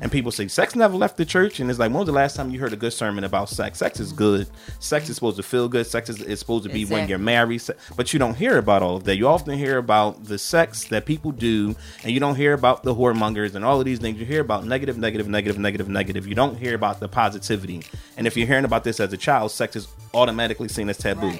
And 0.00 0.10
people 0.10 0.30
say 0.32 0.48
sex 0.48 0.74
never 0.74 0.96
left 0.96 1.16
the 1.16 1.24
church? 1.24 1.60
And 1.60 1.70
it's 1.70 1.78
like 1.78 1.90
when 1.90 2.00
was 2.00 2.06
the 2.06 2.12
last 2.12 2.36
time 2.36 2.50
you 2.50 2.60
heard 2.60 2.72
a 2.72 2.76
good 2.76 2.92
sermon 2.92 3.24
about 3.24 3.48
sex? 3.48 3.78
Sex 3.78 4.00
is 4.00 4.12
good. 4.12 4.48
Sex 4.78 5.08
is 5.08 5.14
supposed 5.14 5.36
to 5.36 5.42
feel 5.42 5.68
good. 5.68 5.86
Sex 5.86 6.08
is, 6.08 6.22
is 6.22 6.38
supposed 6.38 6.64
to 6.64 6.70
be 6.70 6.84
when 6.84 7.08
you're 7.08 7.18
married. 7.18 7.62
But 7.96 8.12
you 8.12 8.18
don't 8.18 8.34
hear 8.34 8.58
about 8.58 8.82
all 8.82 8.96
of 8.96 9.04
that. 9.04 9.16
You 9.16 9.28
often 9.28 9.58
hear 9.58 9.78
about 9.78 10.24
the 10.24 10.38
sex 10.38 10.84
that 10.84 11.06
people 11.06 11.32
do 11.32 11.74
and 12.02 12.12
you 12.12 12.20
don't 12.20 12.36
hear 12.36 12.52
about 12.52 12.82
the 12.82 12.94
whoremongers 12.94 13.54
and 13.54 13.64
all 13.64 13.78
of 13.78 13.84
these 13.84 13.98
things. 13.98 14.18
You 14.18 14.26
hear 14.26 14.40
about 14.40 14.64
negative 14.64 14.98
negative 14.98 15.28
negative 15.28 15.58
negative 15.58 15.88
negative. 15.88 16.26
You 16.26 16.34
don't 16.34 16.56
hear 16.56 16.74
about 16.74 17.00
the 17.00 17.08
positivity. 17.08 17.82
And 18.16 18.26
if 18.26 18.36
you're 18.36 18.46
hearing 18.46 18.64
about 18.64 18.84
this 18.84 19.00
as 19.00 19.12
a 19.12 19.16
child 19.16 19.50
sex 19.50 19.76
is 19.76 19.88
automatically 20.14 20.68
seen 20.68 20.88
as 20.88 20.98
taboo. 20.98 21.28
Right. 21.28 21.39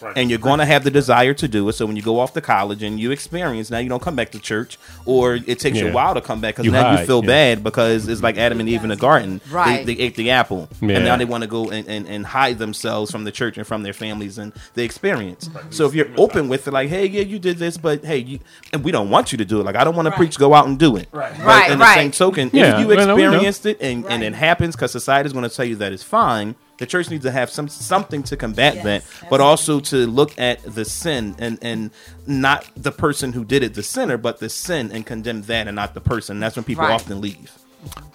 Right. 0.00 0.16
and 0.16 0.28
you're 0.30 0.38
going 0.38 0.58
to 0.58 0.66
have 0.66 0.84
the 0.84 0.90
desire 0.90 1.32
to 1.34 1.48
do 1.48 1.68
it 1.68 1.72
so 1.72 1.86
when 1.86 1.96
you 1.96 2.02
go 2.02 2.18
off 2.20 2.32
to 2.34 2.40
college 2.40 2.82
and 2.82 3.00
you 3.00 3.10
experience 3.12 3.70
now 3.70 3.78
you 3.78 3.88
don't 3.88 4.02
come 4.02 4.14
back 4.16 4.30
to 4.32 4.38
church 4.38 4.78
or 5.06 5.36
it 5.46 5.58
takes 5.58 5.78
you 5.78 5.88
a 5.88 5.92
while 5.92 6.14
to 6.14 6.20
come 6.20 6.40
back 6.40 6.54
because 6.54 6.66
You 6.66 6.72
now 6.72 6.98
you 7.00 7.06
feel 7.06 7.22
yeah. 7.22 7.26
bad 7.28 7.64
because 7.64 8.06
it's 8.08 8.22
like 8.22 8.36
adam 8.36 8.60
and 8.60 8.68
eve 8.68 8.82
in 8.82 8.90
the 8.90 8.96
garden 8.96 9.40
Right. 9.50 9.86
they, 9.86 9.94
they 9.94 10.02
ate 10.02 10.14
the 10.16 10.30
apple 10.30 10.68
Yeah. 10.80 10.96
and 10.96 11.04
now 11.04 11.16
they 11.16 11.24
want 11.24 11.42
to 11.42 11.48
go 11.48 11.70
and, 11.70 11.88
and, 11.88 12.06
and 12.08 12.26
hide 12.26 12.58
themselves 12.58 13.10
from 13.10 13.24
the 13.24 13.32
church 13.32 13.56
and 13.56 13.66
from 13.66 13.82
their 13.82 13.92
families 13.92 14.38
and 14.38 14.52
the 14.74 14.82
experience. 14.84 15.48
So 15.70 15.86
if 15.86 15.94
you're 15.94 16.08
open 16.16 16.48
with 16.48 16.66
it, 16.68 16.72
like, 16.72 16.88
hey, 16.88 17.06
yeah, 17.06 17.22
you 17.22 17.38
did 17.38 17.58
this, 17.58 17.76
but 17.78 18.04
hey, 18.04 18.18
you, 18.18 18.38
and 18.72 18.84
we 18.84 18.92
don't 18.92 19.10
want 19.10 19.32
you 19.32 19.38
to 19.38 19.44
do 19.44 19.60
it. 19.60 19.64
Like, 19.64 19.76
I 19.76 19.84
don't 19.84 19.96
want 19.96 20.06
to 20.06 20.12
preach, 20.12 20.38
go 20.38 20.52
out 20.54 20.66
and 20.66 20.78
do 20.78 20.96
it. 20.96 21.08
Right. 21.12 21.36
Right, 21.42 21.70
in 21.70 21.78
the 21.78 21.84
right. 21.84 21.94
same 21.94 22.10
token, 22.10 22.50
Yeah, 22.52 22.74
if 22.74 22.80
you 22.80 22.88
well, 22.88 23.06
no, 23.06 23.16
experienced 23.16 23.66
it 23.66 23.80
and, 23.80 24.04
and 24.06 24.22
it 24.22 24.34
happens 24.34 24.76
because 24.76 24.92
society 24.92 25.26
is 25.26 25.32
going 25.32 25.48
to 25.48 25.54
tell 25.54 25.64
you 25.64 25.76
that 25.76 25.92
it's 25.92 26.02
fine, 26.02 26.54
the 26.78 26.86
church 26.86 27.08
needs 27.10 27.24
to 27.24 27.30
have 27.30 27.48
some 27.50 27.68
something 27.68 28.22
to 28.24 28.36
combat 28.36 28.74
Yes, 28.74 28.84
that, 28.84 29.02
that's 29.04 29.30
but 29.30 29.40
also 29.40 29.80
to 29.90 30.06
look 30.06 30.38
at 30.38 30.62
the 30.62 30.84
sin 30.84 31.34
and 31.38 31.58
and 31.62 31.90
not 32.26 32.66
the 32.76 32.92
person 32.92 33.32
who 33.32 33.44
did 33.44 33.62
it, 33.62 33.74
the 33.74 33.82
sinner, 33.82 34.16
but 34.16 34.38
the 34.38 34.48
sin 34.48 34.90
and 34.92 35.04
condemn 35.06 35.42
that 35.42 35.66
and 35.66 35.76
not 35.76 35.94
the 35.94 36.00
person. 36.00 36.40
That's 36.40 36.56
when 36.56 36.64
people 36.64 36.84
Right. 36.84 36.92
often 36.94 37.20
leave. 37.20 37.50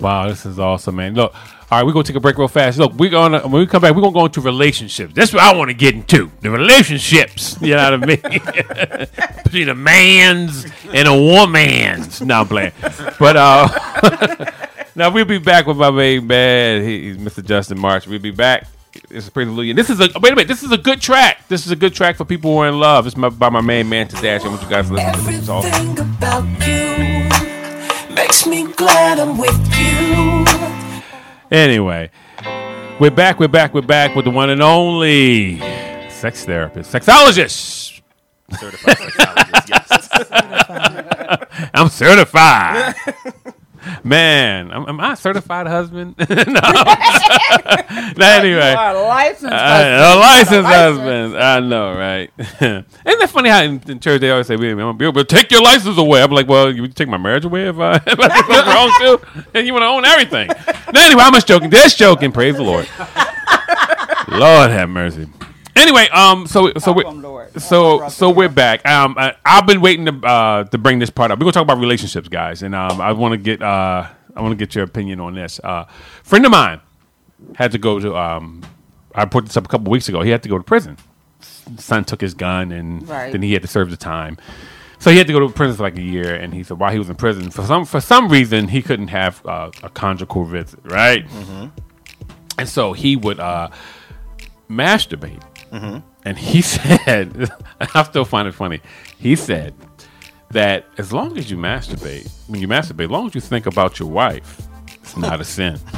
Wow, 0.01 0.27
this 0.27 0.45
is 0.45 0.60
awesome, 0.60 0.97
man. 0.97 1.13
Look, 1.15 1.34
all 1.34 1.77
right, 1.77 1.86
we're 1.86 1.93
gonna 1.93 2.03
take 2.03 2.17
a 2.17 2.19
break 2.19 2.38
real 2.38 2.49
fast. 2.49 2.77
Look, 2.77 2.91
we're 2.95 3.10
gonna 3.10 3.39
when 3.47 3.62
we 3.62 3.65
come 3.67 3.81
back, 3.81 3.95
we're 3.95 4.01
gonna 4.01 4.13
go 4.13 4.25
into 4.25 4.41
relationships. 4.41 5.13
That's 5.13 5.31
what 5.31 5.41
I 5.43 5.55
want 5.55 5.69
to 5.69 5.73
get 5.73 5.95
into. 5.95 6.29
The 6.41 6.49
relationships. 6.51 7.55
You 7.62 7.75
know 7.75 7.97
what 7.97 8.03
I 8.03 8.05
mean? 8.05 9.07
Between 9.45 9.69
a 9.69 9.75
man's 9.75 10.65
and 10.93 11.07
a 11.07 11.15
woman's. 11.15 12.21
No, 12.21 12.41
I'm 12.41 12.47
playing. 12.47 12.73
But 13.19 13.38
uh 13.38 13.67
now 14.95 15.10
we'll 15.10 15.23
be 15.25 15.38
back 15.38 15.67
with 15.67 15.77
my 15.77 15.91
main 15.91 16.27
man. 16.27 16.84
He, 16.84 17.03
he's 17.13 17.17
Mr. 17.17 17.45
Justin 17.45 17.79
March. 17.79 18.07
We'll 18.07 18.19
be 18.19 18.31
back 18.31 18.67
It's 19.10 19.27
a 19.27 19.32
pretty 19.32 19.49
Hallelujah. 19.49 19.73
This 19.73 19.89
is 19.89 19.99
a 19.99 20.10
wait 20.19 20.34
a 20.34 20.36
minute. 20.36 20.47
This 20.47 20.63
is 20.63 20.71
a 20.71 20.77
good 20.77 21.01
track. 21.01 21.47
This 21.47 21.65
is 21.65 21.71
a 21.71 21.75
good 21.75 21.93
track 21.93 22.17
for 22.17 22.25
people 22.25 22.51
who 22.51 22.58
are 22.60 22.67
in 22.67 22.80
love. 22.80 23.08
It's 23.08 23.15
my, 23.15 23.30
by 23.30 23.49
my 23.49 23.62
main 23.62 23.88
man 23.88 24.08
to 24.10 24.15
Dash. 24.17 24.43
I 24.43 24.49
want 24.49 24.62
you 24.62 24.69
guys 24.69 24.88
to 24.88 24.93
listen 24.93 25.13
to 25.13 25.19
this. 25.19 25.39
It's 25.39 25.49
awesome. 25.49 25.71
Everything 25.71 25.99
about 25.99 26.43
you 26.67 28.15
makes 28.15 28.45
me 28.45 28.67
glad 28.73 29.19
I'm 29.19 29.38
with 29.38 29.56
you. 29.77 30.45
Anyway, 31.51 32.12
we're 32.99 33.12
back. 33.12 33.39
We're 33.39 33.47
back. 33.47 33.73
We're 33.73 33.82
back 33.82 34.15
with 34.15 34.25
the 34.25 34.32
one 34.32 34.49
and 34.49 34.62
only 34.62 35.60
sex 36.10 36.43
therapist, 36.45 36.91
sexologist. 36.91 38.01
Certified 38.60 38.97
sexologist, 38.97 39.69
yes. 39.69 40.10
I'm 41.73 41.89
certified. 41.89 42.95
Man, 44.04 44.72
am, 44.72 44.88
am 44.88 45.00
I 45.00 45.13
a 45.13 45.15
certified 45.15 45.67
husband? 45.67 46.15
no. 46.20 46.26
no, 48.17 48.26
anyway. 48.26 48.74
licensed. 48.74 49.54
Uh, 49.54 50.15
a 50.15 50.20
licensed 50.20 50.70
husband. 50.70 51.38
I 51.38 51.60
know, 51.60 51.96
right? 51.96 52.32
Isn't 52.38 52.86
that 53.04 53.30
funny 53.30 53.50
how 53.50 53.63
in, 53.63 53.82
in 53.88 54.00
church 54.00 54.22
they 54.22 54.30
always 54.32 54.48
say, 54.48 54.56
"We 54.56 54.74
will 54.74 54.94
be 54.94 55.06
able 55.06 55.24
to 55.24 55.36
take 55.36 55.52
your 55.52 55.62
license 55.62 55.98
away." 55.98 56.22
I'm 56.22 56.32
like, 56.32 56.48
"Well, 56.48 56.72
you 56.72 56.88
take 56.88 57.08
my 57.08 57.17
marriage 57.17 57.46
away 57.46 57.67
if 57.67 57.80
I, 57.80 57.96
if 57.96 58.20
I 58.20 58.28
do 58.28 58.54
something 58.54 58.74
wrong 58.74 58.91
too, 59.00 59.50
and 59.54 59.65
you 59.65 59.74
want 59.74 59.84
to 59.84 59.88
own 59.88 60.06
everything." 60.06 60.48
no, 60.94 61.02
anyway, 61.02 61.24
I'm 61.24 61.34
just 61.34 61.48
joking. 61.48 61.72
Just 61.72 61.98
joking. 61.98 62.32
Praise 62.32 62.56
the 62.56 62.63
Lord. 62.63 62.88
Lord 64.28 64.72
have 64.72 64.89
mercy. 64.89 65.28
Anyway, 65.75 66.07
um, 66.10 66.47
so 66.47 66.71
so 66.77 66.91
we, 66.91 67.03
so 67.60 67.99
so 68.10 68.29
we're 68.29 68.49
back. 68.49 68.86
Um, 68.88 69.15
I, 69.17 69.36
I've 69.45 69.65
been 69.65 69.81
waiting 69.81 70.05
to 70.05 70.27
uh 70.27 70.63
to 70.65 70.77
bring 70.77 70.99
this 70.99 71.10
part 71.10 71.31
up. 71.31 71.39
We're 71.39 71.43
gonna 71.45 71.53
talk 71.53 71.63
about 71.63 71.79
relationships, 71.79 72.27
guys, 72.27 72.62
and 72.63 72.75
um, 72.75 72.99
I 72.99 73.12
want 73.13 73.31
to 73.34 73.38
get 73.38 73.62
uh 73.62 74.07
I 74.36 74.41
want 74.41 74.51
to 74.51 74.55
get 74.55 74.75
your 74.75 74.84
opinion 74.84 75.19
on 75.19 75.34
this. 75.36 75.60
Uh, 75.63 75.86
friend 76.23 76.45
of 76.45 76.51
mine 76.51 76.81
had 77.55 77.71
to 77.71 77.77
go 77.77 77.99
to 77.99 78.15
um, 78.17 78.63
I 79.15 79.25
put 79.25 79.45
this 79.45 79.55
up 79.57 79.65
a 79.65 79.67
couple 79.69 79.91
weeks 79.91 80.10
ago. 80.10 80.21
He 80.21 80.29
had 80.29 80.43
to 80.43 80.49
go 80.49 80.57
to 80.57 80.63
prison. 80.63 80.97
Son 81.77 82.03
took 82.05 82.21
his 82.21 82.34
gun, 82.34 82.71
and 82.71 83.07
Right. 83.07 83.31
then 83.31 83.41
he 83.41 83.53
had 83.53 83.62
to 83.62 83.67
serve 83.67 83.89
the 83.91 83.97
time. 83.97 84.38
So 84.99 85.10
he 85.10 85.17
had 85.17 85.25
to 85.27 85.34
go 85.34 85.39
to 85.39 85.49
prison 85.49 85.77
for 85.77 85.84
like 85.84 85.97
a 85.97 86.01
year, 86.01 86.36
and 86.36 86.53
he 86.53 86.63
said 86.63 86.77
while 86.79 86.91
he 86.91 86.99
was 86.99 87.10
in 87.10 87.15
prison, 87.15 87.49
for 87.49 87.63
some 87.65 87.86
for 87.86 87.99
some 88.01 88.29
reason 88.29 88.67
he 88.67 88.81
couldn't 88.81 89.07
have 89.07 89.43
uh, 89.45 89.71
a 89.84 89.89
conjugal 89.89 90.43
visit, 90.45 90.79
right? 90.84 91.25
And 92.60 92.69
so 92.69 92.93
he 92.93 93.15
would 93.15 93.39
uh, 93.39 93.69
masturbate. 94.69 95.41
Mm-hmm. 95.71 95.99
And 96.25 96.38
he 96.38 96.62
said, 96.62 97.49
I 97.79 98.03
still 98.03 98.25
find 98.25 98.47
it 98.47 98.53
funny. 98.53 98.81
He 99.17 99.36
said 99.36 99.73
that 100.49 100.86
as 100.97 101.13
long 101.13 101.38
as 101.38 101.49
you 101.49 101.57
masturbate, 101.57 102.29
when 102.47 102.62
you 102.62 102.67
masturbate, 102.67 103.05
as 103.05 103.12
long 103.12 103.27
as 103.27 103.36
you 103.36 103.41
think 103.41 103.65
about 103.65 103.99
your 103.99 104.10
wife, 104.10 104.62
it's 105.01 105.17
not 105.17 105.39
a 105.39 105.45
sin. 105.45 105.79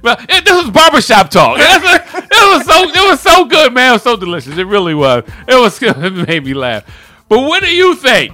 Well, 0.00 0.16
it, 0.28 0.44
this 0.44 0.62
was 0.62 0.70
barbershop 0.70 1.28
talk. 1.28 1.58
It 1.58 1.82
was, 1.82 2.00
it 2.14 2.56
was 2.56 2.66
so 2.66 2.82
it 2.84 3.10
was 3.10 3.20
so 3.20 3.44
good, 3.46 3.74
man. 3.74 3.90
It 3.90 3.92
was 3.94 4.02
so 4.02 4.16
delicious. 4.16 4.56
It 4.56 4.66
really 4.66 4.94
was. 4.94 5.24
It 5.46 5.54
was 5.54 5.82
it 5.82 6.28
made 6.28 6.44
me 6.44 6.54
laugh. 6.54 6.84
But 7.28 7.40
what 7.40 7.62
do 7.62 7.74
you 7.74 7.94
think? 7.96 8.32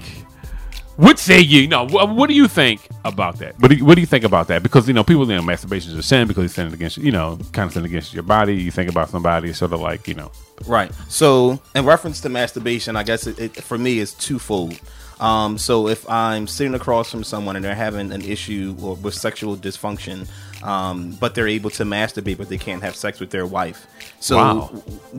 What 0.96 1.18
say 1.18 1.40
you? 1.40 1.66
No, 1.66 1.86
what, 1.86 2.28
do 2.28 2.34
you 2.34 2.46
think 2.46 2.80
about 3.04 3.38
that? 3.38 3.58
What 3.58 3.70
do 3.70 3.76
you, 3.76 3.84
what 3.84 3.96
do 3.96 4.00
you 4.00 4.06
think 4.06 4.24
about 4.24 4.46
that? 4.48 4.62
Because 4.62 4.86
you 4.86 4.94
know, 4.94 5.02
people 5.02 5.28
you 5.28 5.36
know 5.36 5.42
masturbation 5.42 5.92
is 5.92 5.98
a 5.98 6.02
sin 6.02 6.28
because 6.28 6.44
it's 6.44 6.54
sinning 6.54 6.72
against 6.72 6.98
you 6.98 7.10
know, 7.10 7.38
kind 7.52 7.66
of 7.66 7.72
sin 7.72 7.84
against 7.84 8.14
your 8.14 8.22
body. 8.22 8.56
You 8.56 8.70
think 8.70 8.90
about 8.90 9.10
somebody, 9.10 9.52
sort 9.52 9.72
of 9.72 9.80
like 9.80 10.06
you 10.06 10.14
know, 10.14 10.30
Right. 10.66 10.92
So, 11.08 11.60
in 11.74 11.84
reference 11.84 12.20
to 12.22 12.28
masturbation, 12.28 12.96
I 12.96 13.02
guess 13.02 13.26
it, 13.26 13.38
it 13.38 13.62
for 13.62 13.76
me 13.76 13.98
is 13.98 14.14
twofold. 14.14 14.78
Um, 15.20 15.58
so, 15.58 15.88
if 15.88 16.08
I'm 16.08 16.46
sitting 16.46 16.74
across 16.74 17.10
from 17.10 17.24
someone 17.24 17.56
and 17.56 17.64
they're 17.64 17.74
having 17.74 18.12
an 18.12 18.22
issue 18.22 18.76
or 18.80 18.94
with 18.94 19.14
sexual 19.14 19.56
dysfunction, 19.56 20.28
um, 20.64 21.12
but 21.20 21.34
they're 21.34 21.46
able 21.46 21.70
to 21.70 21.84
masturbate, 21.84 22.38
but 22.38 22.48
they 22.48 22.58
can't 22.58 22.82
have 22.82 22.96
sex 22.96 23.20
with 23.20 23.30
their 23.30 23.46
wife. 23.46 23.86
So, 24.18 24.36
Wow. 24.38 24.60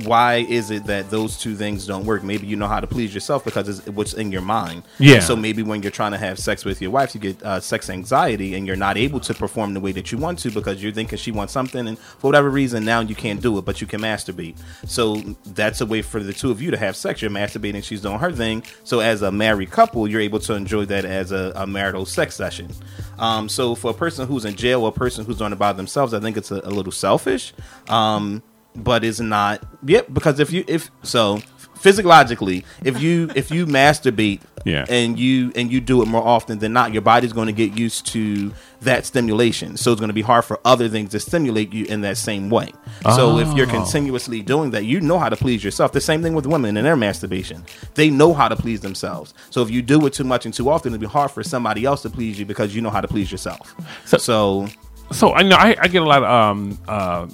why 0.03 0.37
is 0.49 0.71
it 0.71 0.85
that 0.87 1.11
those 1.11 1.37
two 1.37 1.55
things 1.55 1.85
don't 1.85 2.05
work? 2.05 2.23
Maybe 2.23 2.47
you 2.47 2.55
know 2.55 2.67
how 2.67 2.79
to 2.79 2.87
please 2.87 3.13
yourself 3.13 3.45
because 3.45 3.69
it's 3.69 3.87
what's 3.87 4.13
in 4.13 4.31
your 4.31 4.41
mind. 4.41 4.83
Yeah. 4.97 5.19
So 5.19 5.35
maybe 5.35 5.61
when 5.61 5.81
you're 5.83 5.91
trying 5.91 6.11
to 6.13 6.17
have 6.17 6.39
sex 6.39 6.65
with 6.65 6.81
your 6.81 6.89
wife, 6.91 7.13
you 7.13 7.21
get 7.21 7.41
uh, 7.43 7.59
sex 7.59 7.89
anxiety 7.89 8.55
and 8.55 8.65
you're 8.65 8.75
not 8.75 8.97
able 8.97 9.19
to 9.21 9.33
perform 9.33 9.73
the 9.75 9.79
way 9.79 9.91
that 9.91 10.11
you 10.11 10.17
want 10.17 10.39
to 10.39 10.49
because 10.51 10.81
you're 10.81 10.91
thinking 10.91 11.17
she 11.19 11.31
wants 11.31 11.53
something, 11.53 11.87
and 11.87 11.97
for 11.99 12.27
whatever 12.27 12.49
reason 12.49 12.83
now 12.83 12.99
you 13.01 13.15
can't 13.15 13.41
do 13.41 13.57
it, 13.59 13.65
but 13.65 13.79
you 13.81 13.87
can 13.87 14.01
masturbate. 14.01 14.55
So 14.87 15.17
that's 15.53 15.81
a 15.81 15.85
way 15.85 16.01
for 16.01 16.21
the 16.23 16.33
two 16.33 16.49
of 16.49 16.61
you 16.61 16.71
to 16.71 16.77
have 16.77 16.95
sex. 16.95 17.21
You're 17.21 17.29
masturbating, 17.31 17.83
she's 17.83 18.01
doing 18.01 18.17
her 18.19 18.31
thing. 18.31 18.63
So 18.83 18.99
as 18.99 19.21
a 19.21 19.31
married 19.31 19.69
couple, 19.69 20.07
you're 20.07 20.21
able 20.21 20.39
to 20.39 20.53
enjoy 20.55 20.85
that 20.85 21.05
as 21.05 21.31
a, 21.31 21.51
a 21.55 21.67
marital 21.67 22.05
sex 22.05 22.35
session. 22.35 22.71
Um, 23.19 23.47
so 23.47 23.75
for 23.75 23.91
a 23.91 23.93
person 23.93 24.27
who's 24.27 24.45
in 24.45 24.55
jail 24.55 24.81
or 24.83 24.89
a 24.89 24.91
person 24.91 25.23
who's 25.25 25.34
doing 25.37 25.51
it 25.53 25.59
by 25.59 25.73
themselves, 25.73 26.13
I 26.13 26.19
think 26.19 26.37
it's 26.37 26.51
a, 26.51 26.61
a 26.63 26.69
little 26.69 26.91
selfish. 26.91 27.53
Um, 27.89 28.41
but 28.75 29.05
it's 29.05 29.21
not 29.21 29.63
yep 29.85 30.05
because 30.13 30.37
if 30.41 30.51
you 30.51 30.65
if 30.67 30.91
so 31.01 31.39
physiologically 31.75 32.65
if 32.83 32.99
you 33.01 33.29
if 33.35 33.51
you 33.51 33.65
masturbate 33.65 34.41
Yeah. 34.65 34.85
and 34.89 35.17
you 35.19 35.51
and 35.55 35.71
you 35.71 35.79
do 35.79 36.01
it 36.01 36.07
more 36.07 36.25
often 36.25 36.59
than 36.59 36.73
not 36.73 36.91
your 36.91 37.01
body's 37.01 37.31
going 37.31 37.45
to 37.47 37.53
get 37.53 37.77
used 37.77 38.07
to 38.07 38.51
that 38.81 39.05
stimulation 39.05 39.77
so 39.77 39.91
it's 39.91 40.01
going 40.01 40.09
to 40.09 40.13
be 40.13 40.21
hard 40.23 40.43
for 40.43 40.59
other 40.65 40.89
things 40.89 41.11
to 41.11 41.19
stimulate 41.19 41.71
you 41.73 41.85
in 41.85 42.01
that 42.01 42.17
same 42.17 42.49
way 42.49 42.71
so 43.15 43.37
if 43.37 43.53
you're 43.55 43.67
Oh. 43.67 43.71
continuously 43.71 44.41
doing 44.41 44.71
that 44.71 44.83
you 44.83 44.99
know 44.99 45.19
how 45.19 45.29
to 45.29 45.37
please 45.37 45.63
yourself 45.63 45.91
the 45.93 46.01
same 46.01 46.21
thing 46.21 46.33
with 46.33 46.45
women 46.45 46.75
in 46.75 46.83
their 46.83 46.97
masturbation 46.97 47.63
they 47.93 48.09
know 48.09 48.33
how 48.33 48.47
to 48.49 48.55
please 48.55 48.81
themselves 48.81 49.33
so 49.51 49.61
if 49.61 49.69
you 49.71 49.81
do 49.81 50.05
it 50.05 50.11
too 50.13 50.23
much 50.25 50.45
and 50.45 50.53
too 50.53 50.69
often 50.69 50.93
it'll 50.93 50.99
be 51.01 51.07
hard 51.07 51.31
for 51.31 51.43
somebody 51.43 51.85
else 51.85 52.01
to 52.01 52.09
please 52.09 52.37
you 52.39 52.45
because 52.45 52.75
you 52.75 52.81
know 52.81 52.89
how 52.89 52.99
to 53.01 53.07
please 53.07 53.31
yourself 53.31 53.73
So- 54.05 54.17
so 54.17 54.67
so 55.11 55.33
I 55.33 55.43
know 55.43 55.55
I, 55.55 55.75
I 55.79 55.87
get 55.87 56.01
a 56.01 56.05
lot 56.05 56.23
of 56.23 56.29
um, 56.29 56.79
uh, 56.87 57.27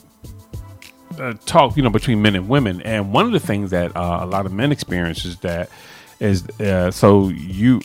uh, 1.20 1.34
talk, 1.46 1.78
you 1.78 1.84
know, 1.84 1.90
between 1.90 2.22
men 2.22 2.36
and 2.36 2.48
women, 2.48 2.82
and 2.82 3.14
one 3.14 3.26
of 3.26 3.32
the 3.32 3.40
things 3.40 3.72
that 3.72 3.96
uh, 3.96 4.20
a 4.22 4.26
lot 4.26 4.46
of 4.46 4.54
men 4.54 4.72
experience 4.72 5.26
is 5.26 5.38
that 5.38 5.70
is 6.20 6.48
uh, 6.60 6.92
so 6.92 7.30
you 7.30 7.82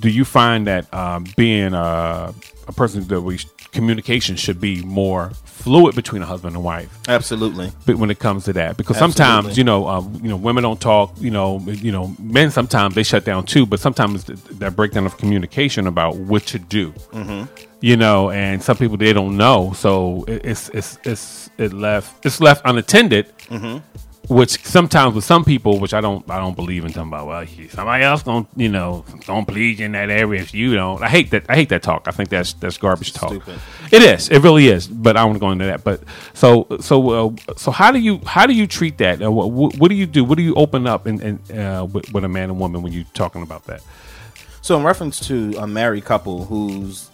do 0.00 0.08
you 0.08 0.24
find 0.24 0.66
that 0.66 0.92
um, 0.92 1.26
being 1.36 1.74
uh, 1.74 2.32
a 2.68 2.72
person 2.72 3.06
that 3.08 3.20
we 3.20 3.38
communication 3.72 4.36
should 4.36 4.60
be 4.60 4.82
more 4.82 5.30
fluid 5.44 5.94
between 5.94 6.22
a 6.22 6.26
husband 6.26 6.54
and 6.54 6.64
wife? 6.64 6.98
Absolutely. 7.08 7.72
But 7.86 7.96
when 7.96 8.10
it 8.10 8.18
comes 8.18 8.44
to 8.44 8.52
that. 8.54 8.76
Because 8.76 8.98
sometimes 8.98 9.56
you 9.56 9.64
know 9.64 9.88
um, 9.88 10.20
you 10.22 10.28
know 10.28 10.36
women 10.36 10.62
don't 10.62 10.80
talk 10.80 11.14
you 11.18 11.30
know 11.30 11.60
you 11.60 11.92
know 11.92 12.14
men 12.18 12.50
sometimes 12.50 12.94
they 12.94 13.02
shut 13.02 13.24
down 13.24 13.46
too. 13.46 13.66
But 13.66 13.80
sometimes 13.80 14.24
th- 14.24 14.38
that 14.58 14.76
breakdown 14.76 15.06
of 15.06 15.16
communication 15.16 15.86
about 15.86 16.16
what 16.16 16.46
to 16.46 16.58
do. 16.58 16.92
Mm-hmm. 17.12 17.44
You 17.82 17.96
know 17.96 18.30
and 18.30 18.62
some 18.62 18.76
people 18.76 18.96
they 18.96 19.12
don't 19.12 19.36
know 19.36 19.72
so 19.74 20.24
it, 20.26 20.40
it's 20.44 20.68
it's 20.70 20.98
it's 21.04 21.50
it 21.58 21.72
left 21.72 22.24
it's 22.24 22.40
left 22.40 22.62
unattended 22.64 23.26
Mm-hmm. 23.48 23.78
which 24.34 24.64
sometimes 24.64 25.14
with 25.14 25.24
some 25.24 25.44
people 25.44 25.78
which 25.78 25.92
i 25.92 26.00
don't 26.00 26.24
i 26.30 26.38
don't 26.38 26.56
believe 26.56 26.84
in 26.86 26.92
talking 26.92 27.08
about 27.08 27.26
well 27.26 27.44
somebody 27.68 28.02
else 28.04 28.22
don't 28.22 28.48
you 28.56 28.68
know 28.70 29.04
don't 29.26 29.46
please 29.46 29.78
in 29.80 29.92
that 29.92 30.08
area 30.08 30.40
if 30.40 30.54
you 30.54 30.74
don't 30.74 31.02
i 31.02 31.08
hate 31.08 31.30
that 31.32 31.44
i 31.50 31.54
hate 31.54 31.68
that 31.68 31.82
talk 31.82 32.06
i 32.06 32.12
think 32.12 32.30
that's 32.30 32.54
that's 32.54 32.78
garbage 32.78 33.12
talk 33.12 33.30
Stupid. 33.30 33.58
it 33.90 34.00
is. 34.02 34.28
It 34.30 34.38
really 34.38 34.68
is. 34.68 34.86
But 34.86 35.18
I 35.18 35.24
want 35.24 35.36
to 35.36 35.40
go 35.40 35.50
into 35.50 35.66
that. 35.66 35.84
But 35.84 36.00
so 36.32 36.66
so 36.80 37.10
uh, 37.10 37.30
so 37.56 37.70
how 37.72 37.90
do 37.92 37.98
you 37.98 38.20
how 38.24 38.46
do 38.46 38.54
you 38.54 38.66
treat 38.66 38.96
that? 38.98 39.20
Uh, 39.22 39.30
what, 39.30 39.50
what, 39.50 39.76
what 39.76 39.88
do 39.90 39.94
you 39.96 40.06
do? 40.06 40.24
What 40.24 40.38
do 40.38 40.42
you 40.42 40.54
open 40.54 40.86
up 40.86 41.06
in, 41.06 41.20
in, 41.20 41.58
uh, 41.60 41.84
with, 41.84 42.10
with 42.14 42.24
a 42.24 42.28
man 42.28 42.48
and 42.48 42.58
woman 42.58 42.80
when 42.80 42.92
you're 42.94 43.04
talking 43.12 43.42
about 43.42 43.66
that? 43.66 43.82
So, 44.62 44.78
in 44.78 44.82
reference 44.84 45.20
to 45.28 45.54
a 45.58 45.66
married 45.66 46.06
couple 46.06 46.46
who's 46.46 47.10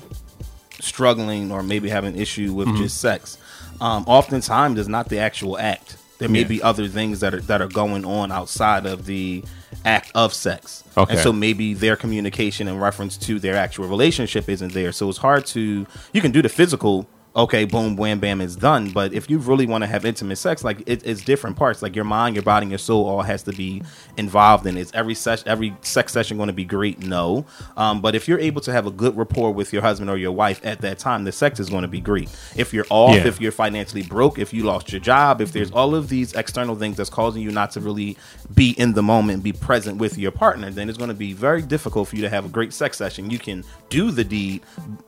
struggling 0.80 1.50
or 1.52 1.62
maybe 1.62 1.88
having 1.88 2.14
an 2.14 2.20
issue 2.20 2.52
with 2.52 2.68
Mm-hmm. 2.68 2.82
just 2.82 3.00
sex, 3.00 3.38
um, 3.80 4.04
oftentimes 4.06 4.78
it's 4.78 4.88
not 4.88 5.08
the 5.08 5.18
actual 5.18 5.58
act. 5.58 5.96
There 6.18 6.28
may 6.28 6.40
Yeah. 6.40 6.48
be 6.48 6.62
other 6.62 6.88
things 6.88 7.20
that 7.20 7.32
are 7.34 7.40
that 7.42 7.62
are 7.62 7.68
going 7.68 8.04
on 8.04 8.32
outside 8.32 8.86
of 8.86 9.06
the 9.06 9.44
act 9.84 10.10
of 10.14 10.34
sex. 10.34 10.82
Okay. 10.96 11.12
And 11.14 11.22
so 11.22 11.32
maybe 11.32 11.74
their 11.74 11.94
communication 11.94 12.66
in 12.66 12.78
reference 12.80 13.16
to 13.18 13.38
their 13.38 13.54
actual 13.56 13.86
relationship 13.86 14.48
isn't 14.48 14.72
there. 14.72 14.90
So 14.92 15.08
it's 15.08 15.18
hard 15.18 15.46
to 15.46 15.86
you 16.12 16.20
can 16.20 16.32
do 16.32 16.42
the 16.42 16.48
physical 16.48 17.08
okay, 17.38 17.64
boom, 17.64 17.96
wham, 17.96 18.18
bam, 18.18 18.40
it's 18.40 18.56
done. 18.56 18.90
But 18.90 19.12
if 19.14 19.30
you 19.30 19.38
really 19.38 19.64
want 19.66 19.82
to 19.82 19.86
have 19.88 20.04
intimate 20.04 20.36
sex, 20.36 20.64
like 20.64 20.82
it, 20.86 21.02
it's 21.06 21.22
different 21.22 21.56
parts. 21.56 21.80
Like 21.82 21.94
your 21.94 22.04
mind, 22.04 22.34
your 22.34 22.42
body, 22.42 22.64
and 22.64 22.70
your 22.70 22.78
soul 22.78 23.06
all 23.06 23.22
has 23.22 23.44
to 23.44 23.52
be 23.52 23.80
involved 24.16 24.66
in 24.66 24.76
it. 24.76 24.80
Is 24.80 24.90
every 24.92 25.14
session, 25.14 25.48
every 25.48 25.74
sex 25.82 26.12
session 26.12 26.36
going 26.36 26.48
to 26.48 26.52
be 26.52 26.64
great? 26.64 26.98
No. 26.98 27.46
Um, 27.76 28.00
but 28.00 28.14
if 28.16 28.26
you're 28.26 28.40
able 28.40 28.60
to 28.62 28.72
have 28.72 28.86
a 28.86 28.90
good 28.90 29.16
rapport 29.16 29.52
with 29.52 29.72
your 29.72 29.82
husband 29.82 30.10
or 30.10 30.16
your 30.18 30.32
wife 30.32 30.60
at 30.64 30.80
that 30.80 30.98
time, 30.98 31.24
the 31.24 31.32
sex 31.32 31.60
is 31.60 31.70
going 31.70 31.82
to 31.82 31.88
be 31.88 32.00
great. 32.00 32.28
If 32.56 32.74
you're 32.74 32.86
off, 32.90 33.14
Yeah. 33.14 33.26
if 33.28 33.40
you're 33.40 33.52
financially 33.52 34.02
broke, 34.02 34.38
if 34.38 34.52
you 34.52 34.64
lost 34.64 34.90
your 34.92 35.00
job, 35.00 35.40
if 35.40 35.52
there's 35.52 35.70
all 35.70 35.94
of 35.94 36.08
these 36.08 36.32
external 36.32 36.74
things 36.74 36.96
that's 36.96 37.10
causing 37.10 37.42
you 37.42 37.50
not 37.52 37.70
to 37.72 37.80
really 37.80 38.16
be 38.54 38.70
in 38.72 38.94
the 38.94 39.02
moment, 39.02 39.42
be 39.44 39.52
present 39.52 39.98
with 39.98 40.18
your 40.18 40.32
partner, 40.32 40.70
then 40.70 40.88
it's 40.88 40.98
going 40.98 41.08
to 41.08 41.14
be 41.14 41.32
very 41.32 41.62
difficult 41.62 42.08
for 42.08 42.16
you 42.16 42.22
to 42.22 42.28
have 42.28 42.44
a 42.44 42.48
great 42.48 42.72
sex 42.72 42.96
session. 42.96 43.30
You 43.30 43.38
can 43.38 43.64
do 43.90 44.10
the 44.10 44.24
deed, 44.24 44.62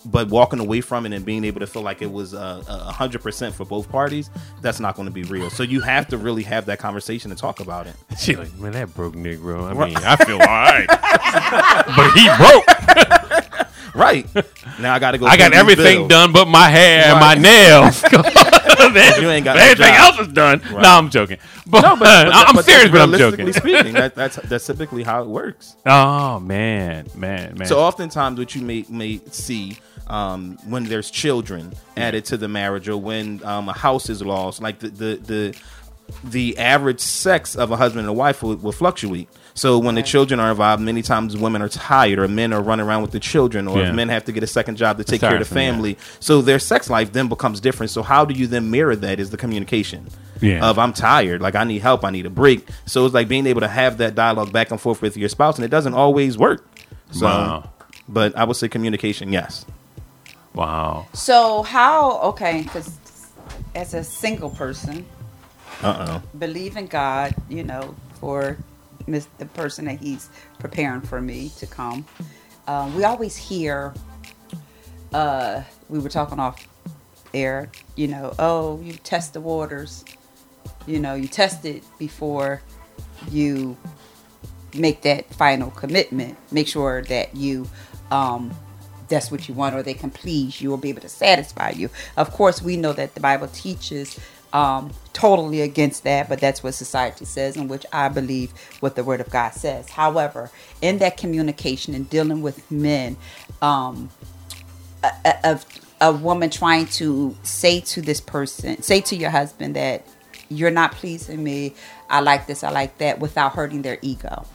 but 0.05 0.29
walking 0.29 0.61
away 0.61 0.81
from 0.81 1.07
it 1.07 1.13
and 1.13 1.25
being 1.25 1.45
able 1.45 1.59
to 1.61 1.67
feel 1.67 1.83
like 1.83 2.03
it 2.03 2.11
was 2.13 2.20
uh, 2.35 2.63
a 2.69 2.93
hundred 2.93 3.23
percent 3.23 3.55
for 3.55 3.65
both 3.65 3.89
parties, 3.91 4.31
that's 4.61 4.81
not 4.81 4.95
going 4.97 5.07
to 5.07 5.13
be 5.15 5.23
real. 5.25 5.51
So 5.51 5.63
you 5.63 5.81
have 5.81 6.09
to 6.09 6.19
really 6.19 6.43
have 6.45 6.67
that 6.67 6.79
conversation 6.79 7.31
and 7.31 7.39
talk 7.39 7.61
about 7.61 7.87
it. 7.87 7.95
She 8.19 8.37
like, 8.37 8.53
man, 8.59 8.73
that 8.73 8.95
broke 8.95 9.15
Negro. 9.15 9.65
I 9.65 9.87
mean, 9.87 9.97
I 9.97 10.17
feel 10.17 10.39
all 10.41 10.47
right, 10.47 10.87
but 11.97 12.11
he 12.13 12.29
broke. 12.37 13.65
right 13.95 14.27
now, 14.79 14.95
I 14.95 14.99
got 14.99 15.13
to 15.13 15.19
go. 15.19 15.27
I 15.27 15.37
got 15.37 15.53
everything 15.53 15.99
bills. 16.01 16.09
done 16.09 16.33
but 16.33 16.47
my 16.47 16.69
hair 16.69 17.05
and 17.07 17.19
my 17.21 17.33
Right. 17.35 17.41
nails. 17.41 18.03
You 19.21 19.29
ain't 19.31 19.45
got 19.45 19.57
everything 19.57 19.95
else 19.95 20.19
is 20.19 20.29
done. 20.29 20.61
No, 20.73 20.79
I'm 20.81 21.11
joking. 21.11 21.39
But, 21.67 21.83
No, 21.83 21.97
but, 21.97 22.27
but 22.27 22.33
I'm 22.35 22.55
but 22.57 22.65
serious, 22.65 22.91
but 22.91 23.01
I'm 23.03 23.13
joking. 23.13 23.53
speaking, 23.53 23.93
that, 23.95 24.15
that's 24.15 24.37
that's 24.37 24.67
typically 24.67 25.03
how 25.03 25.23
it 25.23 25.29
works. 25.29 25.77
Oh 25.87 26.41
man, 26.41 27.07
man, 27.15 27.57
man. 27.57 27.69
So 27.69 27.79
oftentimes, 27.81 28.39
what 28.39 28.55
you 28.55 28.63
may 28.63 28.85
may 28.89 29.21
see 29.31 29.79
um, 30.11 30.59
when 30.67 30.85
there's 30.85 31.11
children 31.11 31.73
added 31.97 32.25
to 32.27 32.37
the 32.37 32.49
marriage, 32.49 32.89
or 32.89 32.97
when 32.97 33.43
um, 33.45 33.69
a 33.69 33.73
house 33.73 34.11
is 34.11 34.21
lost, 34.23 34.61
like 34.61 34.79
the 34.81 34.89
the 34.89 35.17
the, 35.33 35.59
the 36.25 36.59
average 36.59 37.01
sex 37.01 37.55
of 37.55 37.71
a 37.71 37.77
husband 37.77 38.01
and 38.01 38.09
a 38.09 38.13
wife 38.13 38.43
will, 38.43 38.57
will 38.57 38.73
fluctuate. 38.73 39.29
So 39.55 39.79
when 39.79 39.95
the 39.95 40.03
children 40.03 40.41
are 40.41 40.51
involved, 40.51 40.83
many 40.83 41.03
times 41.03 41.37
women 41.37 41.63
are 41.63 41.69
tired, 41.69 42.19
or 42.19 42.27
men 42.29 42.53
are 42.53 42.63
running 42.63 42.87
around 42.87 43.03
with 43.03 43.13
the 43.13 43.21
children, 43.21 43.69
or 43.69 43.79
Yeah. 43.79 43.93
men 43.93 44.09
have 44.09 44.25
to 44.25 44.33
get 44.33 44.43
a 44.43 44.47
second 44.49 44.77
job 44.77 44.97
to 44.99 45.05
take 45.05 45.21
care 45.21 45.31
of 45.35 45.39
the 45.39 45.45
tiresome, 45.45 45.59
yeah. 45.59 45.71
family. 45.73 45.99
So 46.19 46.41
their 46.43 46.59
sex 46.59 46.89
life 46.91 47.13
then 47.13 47.29
becomes 47.29 47.61
different. 47.61 47.91
So 47.91 48.03
how 48.03 48.25
do 48.25 48.35
you 48.35 48.47
then 48.49 48.71
mirror 48.71 48.97
that? 48.97 49.21
Is 49.21 49.31
the 49.31 49.37
communication? 49.37 50.09
Yeah. 50.41 50.69
Of 50.69 50.79
I'm 50.79 50.93
tired, 50.95 51.41
like 51.43 51.55
I 51.55 51.65
need 51.65 51.83
help, 51.83 52.05
I 52.05 52.11
need 52.11 52.27
a 52.27 52.31
break. 52.31 52.67
So 52.87 53.05
it's 53.05 53.15
like 53.15 53.29
being 53.29 53.47
able 53.47 53.61
to 53.61 53.69
have 53.69 53.99
that 53.99 54.15
dialogue 54.15 54.53
back 54.53 54.71
and 54.71 54.81
forth 54.81 55.03
with 55.03 55.17
your 55.17 55.29
spouse, 55.29 55.57
and 55.57 55.65
it 55.65 55.71
doesn't 55.71 55.95
always 55.95 56.39
work. 56.39 56.67
So, 57.13 57.27
Wow. 57.27 57.71
but 58.09 58.37
I 58.37 58.45
would 58.45 58.57
say 58.57 58.69
communication, 58.69 59.33
yes. 59.33 59.67
Wow. 60.55 61.07
So 61.13 61.63
how? 61.63 62.19
Okay, 62.31 62.63
because 62.63 62.97
as 63.75 63.95
a 63.95 64.03
single 64.05 64.51
person, 64.51 65.07
Uh 65.83 66.21
oh. 66.23 66.23
believe 66.39 66.77
in 66.77 66.87
God, 66.87 67.35
you 67.49 67.63
know, 67.65 67.95
for 68.21 68.57
mis- 69.07 69.29
the 69.39 69.47
person 69.47 69.85
that 69.87 69.99
He's 70.01 70.29
preparing 70.59 71.01
for 71.01 71.21
me 71.21 71.51
to 71.59 71.67
come. 71.67 72.05
Um, 72.67 72.95
we 72.95 73.05
always 73.05 73.37
hear, 73.37 73.93
uh, 75.13 75.63
we 75.89 75.99
were 75.99 76.09
talking 76.11 76.39
off 76.39 76.67
air, 77.35 77.71
you 77.97 78.09
know, 78.09 78.35
oh, 78.39 78.81
you 78.81 78.93
test 78.95 79.33
the 79.33 79.41
waters, 79.41 80.05
you 80.87 80.99
know, 81.01 81.15
you 81.15 81.27
test 81.29 81.65
it 81.65 81.83
before 81.99 82.63
you 83.31 83.77
make 84.75 85.03
that 85.03 85.33
final 85.35 85.71
commitment. 85.73 86.37
Make 86.53 86.69
sure 86.69 87.03
that 87.03 87.35
you, 87.37 87.69
um, 88.11 88.53
that's 89.11 89.31
what 89.31 89.49
you 89.49 89.55
want, 89.55 89.75
or 89.75 89.83
they 89.83 89.95
can 89.95 90.11
please 90.11 90.63
you 90.63 90.73
or 90.73 90.79
be 90.79 90.89
able 90.89 91.03
to 91.03 91.09
satisfy 91.11 91.71
you. 91.71 91.91
Of 92.17 92.31
course, 92.33 92.63
we 92.63 92.79
know 92.79 92.95
that 92.95 93.15
the 93.15 93.21
Bible 93.21 93.49
teaches 93.49 94.19
um, 94.53 94.93
totally 95.13 95.61
against 95.61 96.05
that, 96.05 96.29
but 96.29 96.41
that's 96.41 96.63
what 96.63 96.75
society 96.75 97.25
says, 97.25 97.57
and 97.57 97.69
which 97.71 97.87
I 97.93 98.09
believe 98.09 98.53
what 98.81 98.97
the 98.97 99.05
Word 99.05 99.21
of 99.21 99.31
God 99.31 99.53
says. 99.55 99.91
However, 99.91 100.51
in 100.83 100.99
that 100.99 101.17
communication 101.19 101.95
and 101.95 102.09
dealing 102.09 102.43
with 102.43 102.71
men, 102.71 103.17
um, 103.63 104.11
a, 105.05 105.11
a, 105.45 105.61
a 106.01 106.13
woman 106.13 106.51
trying 106.51 106.87
to 106.87 107.37
say 107.43 107.81
to 107.81 108.03
this 108.03 108.21
person, 108.21 108.83
say 108.83 109.01
to 109.03 109.17
your 109.17 109.31
husband 109.31 109.77
that 109.77 110.05
you're 110.49 110.71
not 110.71 110.93
pleasing 110.93 111.45
me, 111.45 111.75
I 112.09 112.21
like 112.21 112.47
this, 112.47 112.65
I 112.65 112.71
like 112.71 112.99
that, 112.99 113.21
without 113.21 113.55
hurting 113.55 113.83
their 113.83 113.99
ego. 114.03 114.47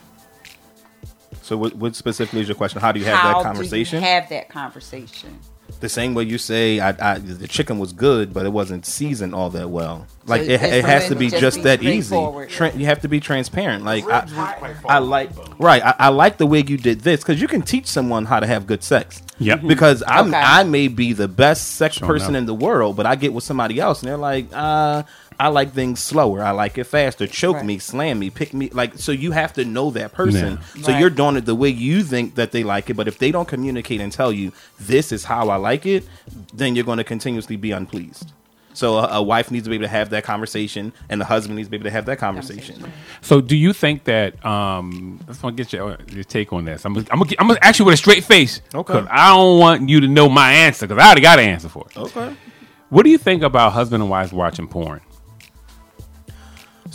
So, 1.46 1.58
what, 1.58 1.76
what 1.76 1.96
specifically 1.96 2.42
is 2.42 2.48
your 2.48 2.56
question? 2.56 2.82
How 2.82 2.92
do 2.92 3.00
you 3.00 3.06
have 3.06 3.18
How 3.20 3.34
that 3.36 3.44
conversation? 3.44 4.00
Do 4.00 4.06
you 4.06 4.12
have 4.12 4.30
that 4.30 4.50
conversation? 4.50 5.40
the 5.80 5.90
same 5.90 6.14
way 6.14 6.24
you 6.24 6.38
say, 6.38 6.80
I, 6.80 6.90
I, 7.14 7.18
the 7.18 7.48
chicken 7.48 7.80
was 7.80 7.92
good, 7.92 8.34
but 8.34 8.46
it 8.46 8.50
wasn't 8.50 8.86
seasoned 8.86 9.34
all 9.34 9.50
that 9.50 9.70
well. 9.70 10.06
Like 10.28 10.42
So 10.44 10.48
it, 10.48 10.52
it's 10.62 10.64
it 10.64 10.86
has 10.86 11.08
to 11.10 11.16
be 11.16 11.28
just 11.30 11.42
just 11.42 11.58
be 11.58 11.64
that 11.64 11.82
easy. 11.84 12.02
straightforward. 12.04 12.50
Tra- 12.50 12.76
you 12.76 12.86
have 12.86 13.02
to 13.02 13.08
be 13.08 13.20
transparent. 13.20 13.84
Like 13.84 14.06
I, 14.08 14.76
I 14.88 15.00
like, 15.00 15.32
right? 15.60 15.84
I, 15.84 15.96
I 16.00 16.10
like 16.10 16.38
the 16.38 16.46
way 16.46 16.60
you 16.66 16.78
did 16.78 17.02
this 17.02 17.22
because 17.22 17.42
you 17.42 17.48
can 17.48 17.62
teach 17.64 17.88
someone 17.88 18.26
how 18.26 18.40
to 18.40 18.48
have 18.48 18.68
good 18.68 18.84
sex. 18.84 19.22
Yep. 19.40 19.64
Because 19.68 20.04
I'm, 20.08 20.28
Okay. 20.30 20.38
I 20.38 20.64
may 20.64 20.88
be 20.88 21.14
the 21.14 21.28
best 21.28 21.74
sex 21.74 21.98
Sure 21.98 22.08
person 22.08 22.30
enough. 22.30 22.40
in 22.42 22.46
the 22.46 22.56
world, 22.56 22.96
but 22.96 23.06
I 23.08 23.16
get 23.16 23.34
with 23.34 23.44
somebody 23.44 23.80
else, 23.80 24.02
and 24.02 24.10
they're 24.10 24.18
like, 24.18 24.48
uh, 24.54 25.04
I 25.40 25.50
like 25.50 25.74
things 25.74 26.00
slower. 26.00 26.44
I 26.44 26.52
like 26.52 26.78
it 26.78 26.86
faster. 26.86 27.28
Choke 27.28 27.58
Right. 27.58 27.66
me, 27.66 27.78
slam 27.80 28.20
me, 28.20 28.30
pick 28.30 28.54
me. 28.54 28.70
Like 28.70 28.98
so, 28.98 29.12
you 29.12 29.32
have 29.32 29.54
to 29.54 29.66
know 29.66 29.92
that 29.92 30.14
person. 30.14 30.60
So 30.82 30.92
Right. 30.92 31.00
you're 31.00 31.10
doing 31.10 31.36
it 31.36 31.46
the 31.46 31.56
way 31.56 31.70
you 31.70 32.04
think 32.04 32.36
that 32.36 32.52
they 32.52 32.64
like 32.64 32.90
it. 32.90 32.96
But 32.96 33.08
if 33.08 33.18
they 33.20 33.32
don't 33.32 33.48
communicate 33.48 34.00
and 34.02 34.12
tell 34.12 34.32
you 34.32 34.52
this 34.80 35.12
is 35.12 35.26
how 35.26 35.50
I 35.50 35.58
like 35.58 35.86
it, 35.86 36.08
then 36.54 36.76
you're 36.76 36.86
going 36.86 37.00
to 37.00 37.04
continuously 37.04 37.56
be 37.58 37.72
unpleased. 37.72 38.32
So 38.74 38.98
a, 38.98 39.08
a 39.20 39.24
wife 39.24 39.52
needs 39.52 39.64
to 39.64 39.70
be 39.70 39.76
able 39.78 39.86
to 39.86 39.90
have 39.90 40.10
that 40.10 40.26
conversation, 40.26 40.92
and 41.08 41.22
the 41.22 41.26
husband 41.26 41.56
needs 41.56 41.68
to 41.68 41.72
be 41.72 41.78
able 41.78 41.86
to 41.86 41.92
have 41.92 42.06
that 42.08 42.18
conversation. 42.18 42.92
So, 43.22 43.40
do 43.40 43.56
you 43.56 43.72
think 43.72 44.04
that? 44.04 44.46
Um, 44.46 45.20
I 45.24 45.28
just 45.32 45.42
want 45.44 45.56
to 45.56 45.64
get 45.64 45.72
your, 45.72 45.98
your 46.12 46.26
take 46.26 46.52
on 46.52 46.66
this. 46.66 46.86
I'm 46.86 46.94
gonna, 46.94 47.06
I'm 47.10 47.20
gonna, 47.20 47.32
I'm 47.40 47.48
gonna 47.48 47.60
ask 47.62 47.80
you 47.80 47.86
with 47.86 47.94
a 47.94 47.98
straight 47.98 48.26
face. 48.26 48.60
Okay. 48.74 48.94
I 49.10 49.30
don't 49.30 49.60
want 49.60 49.88
you 49.88 50.02
to 50.02 50.10
know 50.10 50.28
my 50.28 50.52
answer 50.52 50.88
because 50.88 51.02
I 51.02 51.06
already 51.06 51.22
got 51.22 51.40
an 51.40 51.46
answer 51.46 51.70
for 51.70 51.86
it. 51.90 51.98
Okay. 51.98 52.36
What 52.90 53.04
do 53.04 53.10
you 53.12 53.18
think 53.18 53.44
about 53.44 53.72
husband 53.72 54.04
and 54.04 54.10
wives 54.10 54.34
watching 54.34 54.68
porn? 54.68 55.00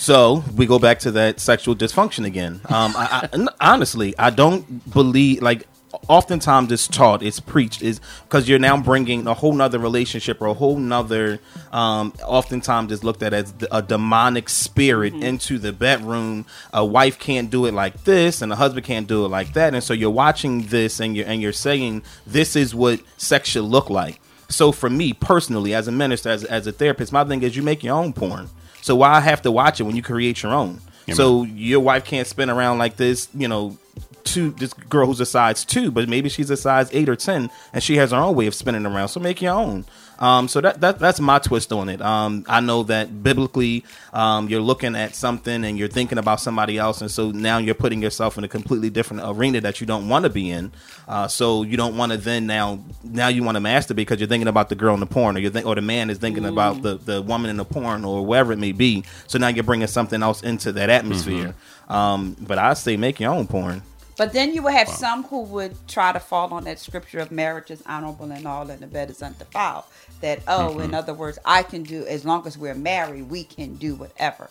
So 0.01 0.43
we 0.57 0.65
go 0.65 0.79
back 0.79 1.01
to 1.01 1.11
that 1.11 1.41
sexual 1.41 1.77
dysfunction 1.77 2.25
again. 2.25 2.63
Um, 2.71 2.95
I, 2.97 3.29
I, 3.31 3.49
honestly, 3.61 4.15
I 4.19 4.31
don't 4.31 4.91
believe 4.91 5.43
like. 5.43 5.67
Oftentimes, 6.09 6.71
it's 6.71 6.87
taught, 6.87 7.21
it's 7.21 7.41
preached, 7.41 7.83
is 7.83 8.01
because 8.23 8.49
you're 8.49 8.61
now 8.61 8.81
bringing 8.81 9.27
a 9.27 9.35
whole 9.35 9.53
nother 9.53 9.79
relationship 9.79 10.41
or 10.41 10.47
a 10.47 10.55
whole 10.55 10.79
nother. 10.79 11.41
Um, 11.73 12.15
oftentimes, 12.25 12.93
it's 12.93 13.05
looked 13.05 13.23
at 13.25 13.35
as 13.35 13.53
a 13.73 13.83
demonic 13.83 14.49
spirit 14.49 15.13
into 15.15 15.59
the 15.59 15.73
bedroom. 15.73 16.47
A 16.73 16.85
wife 16.85 17.19
can't 17.19 17.51
do 17.51 17.67
it 17.67 17.75
like 17.75 18.05
this, 18.05 18.41
and 18.41 18.53
a 18.53 18.57
husband 18.57 18.87
can't 18.87 19.09
do 19.09 19.25
it 19.25 19.29
like 19.29 19.53
that. 19.55 19.75
And 19.75 19.83
so 19.83 19.93
you're 19.93 20.11
watching 20.11 20.63
this, 20.69 21.01
and 21.01 21.17
you're 21.17 21.27
and 21.27 21.43
you're 21.43 21.53
saying 21.53 22.05
this 22.27 22.57
is 22.57 22.75
what 22.75 23.01
sex 23.19 23.51
should 23.51 23.65
look 23.65 23.91
like. 23.91 24.21
So 24.49 24.73
for 24.73 24.89
me 24.89 25.13
personally, 25.13 25.75
as 25.75 25.89
a 25.89 25.93
minister, 25.93 26.31
as, 26.31 26.45
as 26.45 26.67
a 26.67 26.73
therapist, 26.73 27.13
my 27.13 27.25
thing 27.25 27.43
is 27.43 27.57
you 27.57 27.63
make 27.63 27.85
your 27.85 27.97
own 27.97 28.13
porn. 28.13 28.49
So 28.83 28.97
why 28.97 29.13
I 29.13 29.21
have 29.21 29.43
to 29.43 29.51
watch 29.51 29.81
it 29.81 29.85
when 29.85 29.97
you 29.97 30.03
create 30.03 30.43
your 30.43 30.53
own? 30.53 30.81
Yeah, 31.07 31.15
so 31.15 31.45
your 31.45 31.81
wife 31.81 32.05
can't 32.05 32.27
spin 32.27 32.51
around 32.51 32.79
like 32.79 32.97
this, 32.97 33.29
you 33.35 33.49
know, 33.49 33.77
two 34.25 34.51
this 34.53 34.73
girl 34.73 35.07
who's 35.07 35.21
a 35.21 35.27
size 35.27 35.65
two, 35.65 35.91
but 35.91 36.09
maybe 36.09 36.29
she's 36.29 36.51
a 36.51 36.57
size 36.57 36.89
eight 36.93 37.09
or 37.09 37.17
ten, 37.17 37.51
and 37.73 37.83
she 37.83 37.97
has 37.97 38.11
her 38.11 38.17
own 38.17 38.37
way 38.37 38.47
of 38.47 38.55
spinning 38.55 38.87
around. 38.87 39.09
So 39.09 39.21
make 39.21 39.43
your 39.43 39.55
own. 39.55 39.85
Um, 40.21 40.49
so 40.49 40.61
that, 40.61 40.83
that 40.83 40.99
that's 40.99 41.19
my 41.19 41.39
twist 41.39 41.73
on 41.73 41.89
it. 41.89 42.03
Um, 42.03 42.45
I 42.47 42.61
know 42.61 42.83
that 42.85 43.23
biblically, 43.23 43.85
um, 44.13 44.51
you're 44.51 44.61
looking 44.61 44.95
at 44.95 45.15
something 45.15 45.65
and 45.65 45.79
you're 45.79 45.89
thinking 45.89 46.19
about 46.19 46.41
somebody 46.41 46.77
else, 46.77 47.01
and 47.01 47.11
so 47.11 47.31
now 47.31 47.57
you're 47.57 47.75
putting 47.75 48.03
yourself 48.03 48.37
in 48.37 48.45
a 48.45 48.49
completely 48.49 48.91
different 48.91 49.23
arena 49.25 49.63
that 49.63 49.81
you 49.81 49.87
don't 49.87 50.09
want 50.11 50.25
to 50.25 50.29
be 50.29 50.51
in. 50.51 50.73
Uh, 51.09 51.27
so 51.27 51.63
you 51.63 51.79
don't 51.79 51.97
want 51.97 52.13
to 52.13 52.19
then 52.19 52.47
now 52.47 52.85
now 53.03 53.29
you 53.29 53.43
want 53.43 53.57
to 53.57 53.63
masturbate 53.63 53.97
because 53.97 54.21
you're 54.21 54.29
thinking 54.29 54.49
about 54.49 54.69
the 54.69 54.75
girl 54.75 54.93
in 54.93 55.01
the 55.01 55.07
porn, 55.07 55.37
or 55.37 55.41
you 55.41 55.49
think, 55.49 55.67
or 55.67 55.75
the 55.75 55.81
man 55.81 56.11
is 56.11 56.19
thinking 56.19 56.45
about 56.45 56.83
the 56.83 56.97
the 56.97 57.23
woman 57.23 57.49
in 57.49 57.57
the 57.57 57.65
porn, 57.65 58.05
or 58.05 58.25
wherever 58.25 58.53
it 58.53 58.59
may 58.59 58.73
be. 58.73 59.05
So 59.27 59.39
now 59.39 59.49
you're 59.49 59.65
bringing 59.65 59.89
something 59.89 60.23
else 60.23 60.43
into 60.43 60.71
that 60.73 60.91
atmosphere. 60.91 61.55
Um, 61.89 62.37
but 62.39 62.59
I 62.59 62.75
say 62.75 62.99
make 62.99 63.21
your 63.21 63.33
own 63.33 63.47
porn. 63.47 63.83
But 64.21 64.35
then 64.35 64.53
you 64.53 64.63
would 64.65 64.75
have 64.75 64.89
some 64.89 65.23
who 65.23 65.41
would 65.45 65.75
try 65.89 66.13
to 66.13 66.21
fall 66.21 66.53
on 66.53 66.65
that 66.65 66.79
scripture 66.79 67.21
of 67.21 67.31
marriage 67.31 67.71
is 67.71 67.83
honorable 67.87 68.31
and 68.31 68.47
all, 68.47 68.69
and 68.69 68.81
the 68.81 68.87
bed 68.87 69.09
is 69.09 69.23
undefiled. 69.23 69.85
That 70.21 70.41
oh, 70.47 70.71
Mm-hmm. 70.71 70.81
in 70.83 70.95
other 70.95 71.15
words, 71.15 71.39
I 71.45 71.63
can 71.63 71.83
do 71.83 72.05
as 72.07 72.25
long 72.25 72.47
as 72.47 72.59
we're 72.59 72.75
married, 72.75 73.31
we 73.31 73.43
can 73.45 73.77
do 73.77 73.95
whatever. 73.95 74.51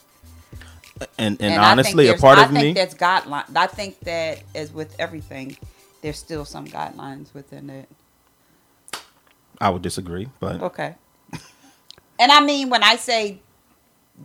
And 1.18 1.40
and, 1.42 1.54
I 1.54 1.58
think 1.58 1.62
honestly, 1.62 2.04
a 2.06 2.08
there's- 2.10 2.22
part 2.22 2.40
I 2.40 2.46
of 2.46 2.52
me. 2.52 2.60
think 2.62 2.78
that's 2.78 2.96
guideline. 2.96 3.56
I 3.56 3.68
think 3.68 4.00
that 4.02 4.40
as 4.56 4.74
with 4.74 4.96
everything, 5.00 5.56
there's 6.02 6.18
still 6.18 6.44
some 6.46 6.66
guidelines 6.68 7.34
within 7.34 7.70
it. 7.70 7.88
I 9.62 9.70
would 9.70 9.82
disagree, 9.82 10.28
but 10.40 10.62
Okay. 10.62 10.96
And 12.18 12.32
I 12.34 12.42
mean, 12.42 12.70
when 12.70 12.84
I 12.84 12.96
say 12.98 13.40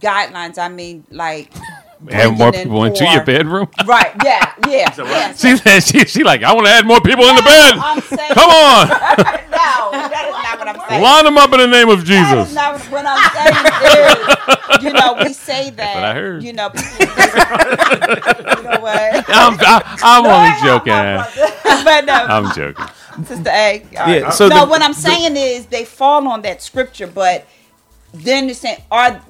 guidelines, 0.01 0.59
I 0.59 0.69
mean 0.69 1.05
like 1.11 1.53
Add 2.11 2.37
more 2.37 2.51
bringing 2.51 2.55
in 2.55 2.65
people 2.69 2.85
into 2.85 3.05
your 3.05 3.25
bedroom. 3.25 3.69
Right? 3.87 4.13
Yeah. 4.25 4.53
Yeah. 4.69 4.95
yeah. 4.99 5.33
she 5.33 5.57
said 5.57 5.81
she, 5.81 6.05
she 6.07 6.25
like 6.25 6.43
I 6.43 6.53
want 6.53 6.67
to 6.67 6.73
add 6.73 6.87
more 6.87 7.01
people 7.01 7.25
in 7.25 7.37
the 7.37 7.43
bed. 7.43 7.75
I'm 7.79 8.01
saying, 8.17 8.33
Come 8.35 8.51
on, 8.51 8.89
no, 8.89 9.91
that 10.11 10.27
is 10.29 10.34
not 10.57 10.67
what 10.67 10.69
I'm 10.83 10.89
saying. 10.89 11.03
line 11.03 11.25
them 11.25 11.39
up 11.39 11.53
in 11.53 11.59
the 11.61 11.67
name 11.67 11.89
of 11.89 12.07
That 12.07 12.39
is 12.39 12.49
Jesus. 12.49 12.55
not 12.55 12.81
what 12.91 13.05
I'm 13.07 13.31
saying. 13.35 14.79
Is, 14.79 14.85
you 14.85 14.93
know, 14.93 15.15
we 15.25 15.33
say 15.33 15.71
that. 15.79 15.95
what 15.95 16.05
I 16.05 16.15
heard. 16.15 16.43
You 16.43 16.53
know, 16.53 16.71
people, 16.71 16.91
you 16.99 18.63
know 18.65 18.81
what? 18.81 19.25
I'm, 19.29 19.59
I, 19.61 19.99
I'm 20.03 20.27
only 20.27 20.61
joking. 20.63 20.93
but 21.85 22.05
no, 22.05 22.15
I'm 22.15 22.55
joking. 22.55 22.87
Sister 23.25 23.51
A. 23.51 23.87
Yeah, 23.93 24.31
so 24.31 24.49
no, 24.49 24.61
the- 24.65 24.71
what 24.71 24.83
I'm 24.83 24.93
the- 24.93 24.99
saying 25.01 25.37
is 25.37 25.67
they 25.67 25.85
fall 25.85 26.27
on 26.29 26.43
that 26.43 26.63
scripture, 26.63 27.07
but 27.07 27.47
then 28.13 28.47
they're 28.47 28.55
saying, 28.55 28.83
are 28.91 29.23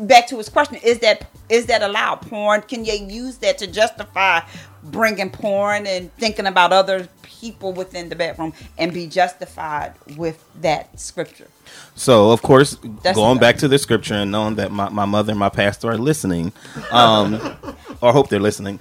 back 0.00 0.26
to 0.28 0.36
his 0.38 0.48
question: 0.48 0.76
Is 0.82 0.98
that 1.00 1.28
is 1.48 1.66
that 1.66 1.82
allowed? 1.82 2.22
Porn? 2.22 2.62
Can 2.62 2.84
you 2.84 2.92
use 2.94 3.38
that 3.38 3.58
to 3.58 3.66
justify 3.66 4.40
bringing 4.82 5.30
porn 5.30 5.86
and 5.86 6.14
thinking 6.16 6.46
about 6.46 6.72
other 6.72 7.08
people 7.22 7.72
within 7.72 8.08
the 8.08 8.16
bedroom 8.16 8.52
and 8.76 8.92
be 8.92 9.06
justified 9.06 9.94
with 10.16 10.44
that 10.60 10.98
scripture? 10.98 11.48
So, 11.94 12.30
of 12.30 12.42
course, 12.42 12.78
That's 13.02 13.16
going 13.16 13.38
back 13.38 13.58
to 13.58 13.68
the 13.68 13.78
scripture 13.78 14.14
and 14.14 14.30
knowing 14.30 14.56
that 14.56 14.72
my, 14.72 14.88
my 14.88 15.04
mother 15.04 15.32
and 15.32 15.38
my 15.38 15.48
pastor 15.50 15.90
are 15.90 15.98
listening, 15.98 16.52
um, 16.90 17.34
or 18.00 18.12
hope 18.12 18.28
they're 18.28 18.40
listening, 18.40 18.80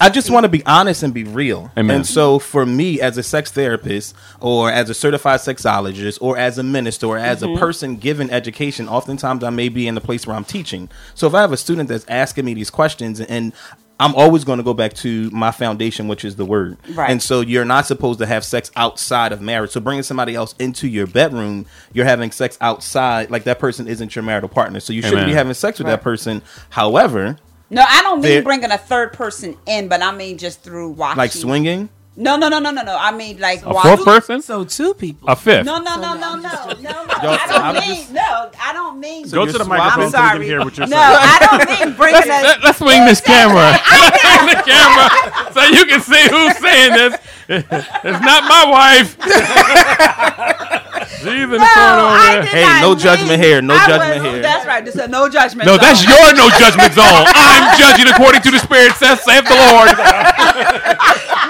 I 0.00 0.08
just 0.08 0.30
want 0.30 0.44
to 0.44 0.48
be 0.48 0.64
honest 0.64 1.02
and 1.02 1.12
be 1.12 1.24
real. 1.24 1.70
Amen. 1.76 1.96
And 1.96 2.06
so 2.06 2.38
for 2.38 2.64
me 2.64 2.98
as 3.00 3.18
a 3.18 3.22
sex 3.22 3.50
therapist 3.50 4.14
or 4.40 4.70
as 4.70 4.88
a 4.88 4.94
certified 4.94 5.40
sexologist 5.40 6.18
or 6.22 6.38
as 6.38 6.56
a 6.58 6.62
minister 6.62 7.06
or 7.06 7.18
as 7.18 7.42
Mm-hmm. 7.42 7.56
a 7.56 7.58
person 7.58 7.96
given 7.96 8.30
education, 8.30 8.88
oftentimes 8.88 9.44
I 9.44 9.50
may 9.50 9.68
be 9.68 9.86
in 9.86 9.94
the 9.94 10.00
place 10.00 10.26
where 10.26 10.34
I'm 10.34 10.44
teaching. 10.46 10.88
So 11.14 11.26
if 11.26 11.34
I 11.34 11.42
have 11.42 11.52
a 11.52 11.58
student 11.58 11.90
that's 11.90 12.06
asking 12.08 12.46
me 12.46 12.54
these 12.54 12.70
questions 12.70 13.20
and 13.20 13.52
I'm 13.98 14.14
always 14.14 14.44
going 14.44 14.58
to 14.58 14.62
go 14.62 14.74
back 14.74 14.92
to 14.94 15.30
my 15.30 15.50
foundation, 15.50 16.06
which 16.06 16.24
is 16.24 16.36
the 16.36 16.44
word. 16.44 16.76
Right. 16.92 17.10
And 17.10 17.22
so 17.22 17.40
you're 17.40 17.64
not 17.64 17.86
supposed 17.86 18.18
to 18.18 18.26
have 18.26 18.44
sex 18.44 18.70
outside 18.76 19.32
of 19.32 19.40
marriage. 19.40 19.70
So 19.70 19.80
bringing 19.80 20.02
somebody 20.02 20.34
else 20.34 20.54
into 20.58 20.86
your 20.86 21.06
bedroom, 21.06 21.64
you're 21.94 22.04
having 22.04 22.30
sex 22.30 22.58
outside, 22.60 23.30
like 23.30 23.44
that 23.44 23.58
person 23.58 23.88
isn't 23.88 24.14
your 24.14 24.22
marital 24.22 24.50
partner. 24.50 24.80
So 24.80 24.92
you 24.92 25.00
shouldn't 25.02 25.26
be 25.26 25.32
having 25.32 25.54
sex 25.54 25.78
with 25.78 25.86
Right. 25.86 25.92
that 25.92 26.02
person. 26.02 26.42
However, 26.70 27.38
No, 27.70 27.82
I 27.88 28.02
don't 28.02 28.20
mean 28.20 28.44
bringing 28.44 28.70
a 28.70 28.78
third 28.78 29.12
person 29.14 29.56
in, 29.66 29.88
but 29.88 30.02
I 30.02 30.12
mean 30.12 30.36
just 30.38 30.62
through 30.62 30.90
watching. 30.90 31.16
like 31.18 31.32
swinging. 31.32 31.88
No, 32.18 32.36
no, 32.36 32.48
no, 32.48 32.58
no, 32.58 32.70
no, 32.70 32.82
no. 32.82 32.96
I 32.98 33.10
mean 33.12 33.38
like 33.38 33.62
A 33.64 33.68
watching. 33.68 33.90
fourth 33.96 34.04
person? 34.06 34.40
So 34.40 34.64
two 34.64 34.94
people. 34.94 35.28
A 35.28 35.36
fifth? 35.36 35.66
No, 35.66 35.78
no, 35.78 35.96
no, 36.00 36.14
no, 36.14 36.34
no, 36.36 36.40
no, 36.40 36.72
no. 36.80 36.90
I 37.12 37.46
don't 37.46 37.62
I'm 37.62 37.74
mean 37.74 37.96
just- 38.00 38.12
no. 38.12 38.50
I 38.58 38.72
don't 38.72 38.98
mean. 38.98 39.28
Go 39.28 39.44
to 39.44 39.52
the 39.52 39.64
microphone 39.64 40.04
I'm 40.04 40.10
so 40.10 40.16
we 40.18 40.22
can 40.22 40.30
sorry. 40.32 40.46
hear 40.46 40.60
what 40.64 40.78
you're 40.78 40.86
no, 40.86 40.96
saying. 40.96 41.18
I 41.20 41.38
don't 41.44 41.68
mean 41.68 41.96
bringing 41.96 42.22
a. 42.22 42.26
Let, 42.26 42.64
us 42.64 42.78
swing 42.78 43.04
this 43.04 43.20
camera. 43.20 43.76
Swing 43.86 44.46
the 44.48 44.62
camera 44.64 45.52
so 45.52 45.62
you 45.64 45.84
can 45.84 46.00
see 46.00 46.24
who's 46.30 46.56
saying 46.56 46.92
this. 46.94 47.16
It's 47.48 48.20
not 48.24 48.44
my 48.48 48.64
wife. 48.66 49.16
She's 51.20 51.26
in 51.44 51.50
the 51.50 51.58
No, 51.58 51.66
corner 51.68 52.02
over 52.02 52.18
there. 52.18 52.42
Hey, 52.46 52.80
no 52.80 52.90
mean- 52.90 52.98
judgment 52.98 53.42
here, 53.42 53.60
no 53.62 53.74
I 53.74 53.86
judgment 53.86 54.22
was- 54.24 54.32
here. 54.32 54.42
That's 54.42 54.66
right. 54.66 54.84
This 54.84 54.96
is 54.96 55.08
no 55.08 55.28
judgment. 55.28 55.66
No, 55.66 55.74
zone. 55.76 55.80
that's 55.84 56.02
your 56.04 56.32
no 56.34 56.48
judgment 56.58 56.92
zone. 56.94 57.24
I'm 57.28 57.78
judging 57.78 58.08
according 58.08 58.40
to 58.42 58.50
the 58.50 58.58
Spirit, 58.58 58.92
says, 58.94 59.20
saith 59.22 59.44
the 59.44 59.54
Lord. 59.54 59.88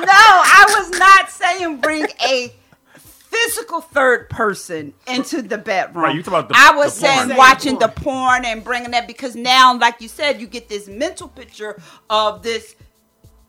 No, 0.07 0.13
I 0.13 0.65
was 0.79 0.99
not 0.99 1.31
saying 1.31 1.79
bring 1.81 2.07
a 2.27 2.53
physical 2.95 3.81
third 3.81 4.31
person 4.31 4.95
into 5.07 5.43
the 5.43 5.59
bedroom. 5.59 6.05
Right, 6.05 6.15
you 6.15 6.23
talk 6.23 6.33
about 6.45 6.49
the- 6.49 6.55
I 6.57 6.75
was 6.77 6.95
the 6.95 7.01
saying 7.07 7.27
porn. 7.27 7.37
watching 7.37 7.79
the 7.79 7.89
porn 7.89 8.45
and 8.45 8.63
bringing 8.65 8.93
that 8.93 9.07
because 9.07 9.35
now, 9.37 9.77
like 9.79 10.01
you 10.01 10.09
said, 10.09 10.41
you 10.41 10.47
get 10.47 10.69
this 10.69 10.89
mental 10.89 11.29
picture 11.29 11.81
of 12.09 12.43
this 12.43 12.75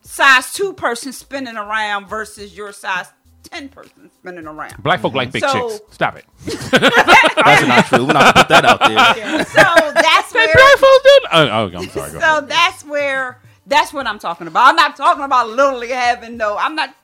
size 0.02 0.52
two 0.52 0.72
person 0.74 1.12
spinning 1.12 1.56
around 1.56 2.06
versus 2.08 2.56
your 2.56 2.72
size 2.72 3.06
ten 3.44 3.68
person 3.68 4.10
spinning 4.20 4.46
around. 4.46 4.82
Black 4.82 5.00
folk 5.00 5.14
like 5.14 5.30
big 5.32 5.42
So- 5.42 5.70
chicks. 5.70 5.94
Stop 5.94 6.16
it. 6.18 6.24
That's 6.70 7.66
not 7.66 7.86
true. 7.86 8.04
We're 8.06 8.12
not 8.12 8.34
gonna 8.34 8.44
put 8.44 8.48
that 8.48 8.64
out 8.64 8.80
there. 8.80 9.44
So 9.46 9.92
that's 9.94 10.34
where. 10.34 10.52
black 10.52 10.76
folk 10.78 11.02
did. 11.02 11.22
Oh, 11.32 11.48
oh, 11.48 11.70
I'm 11.78 11.88
sorry. 11.88 12.12
Go 12.12 12.18
So 12.20 12.26
ahead. 12.38 12.48
that's 12.48 12.84
where. 12.84 13.40
That's 13.68 13.92
what 13.92 14.06
I'm 14.06 14.18
talking 14.18 14.46
about. 14.48 14.68
I'm 14.68 14.76
not 14.76 14.96
talking 14.96 15.24
about 15.24 15.50
literally 15.50 15.90
having 15.90 16.36
no. 16.36 16.56
I'm 16.58 16.74
not 16.74 16.94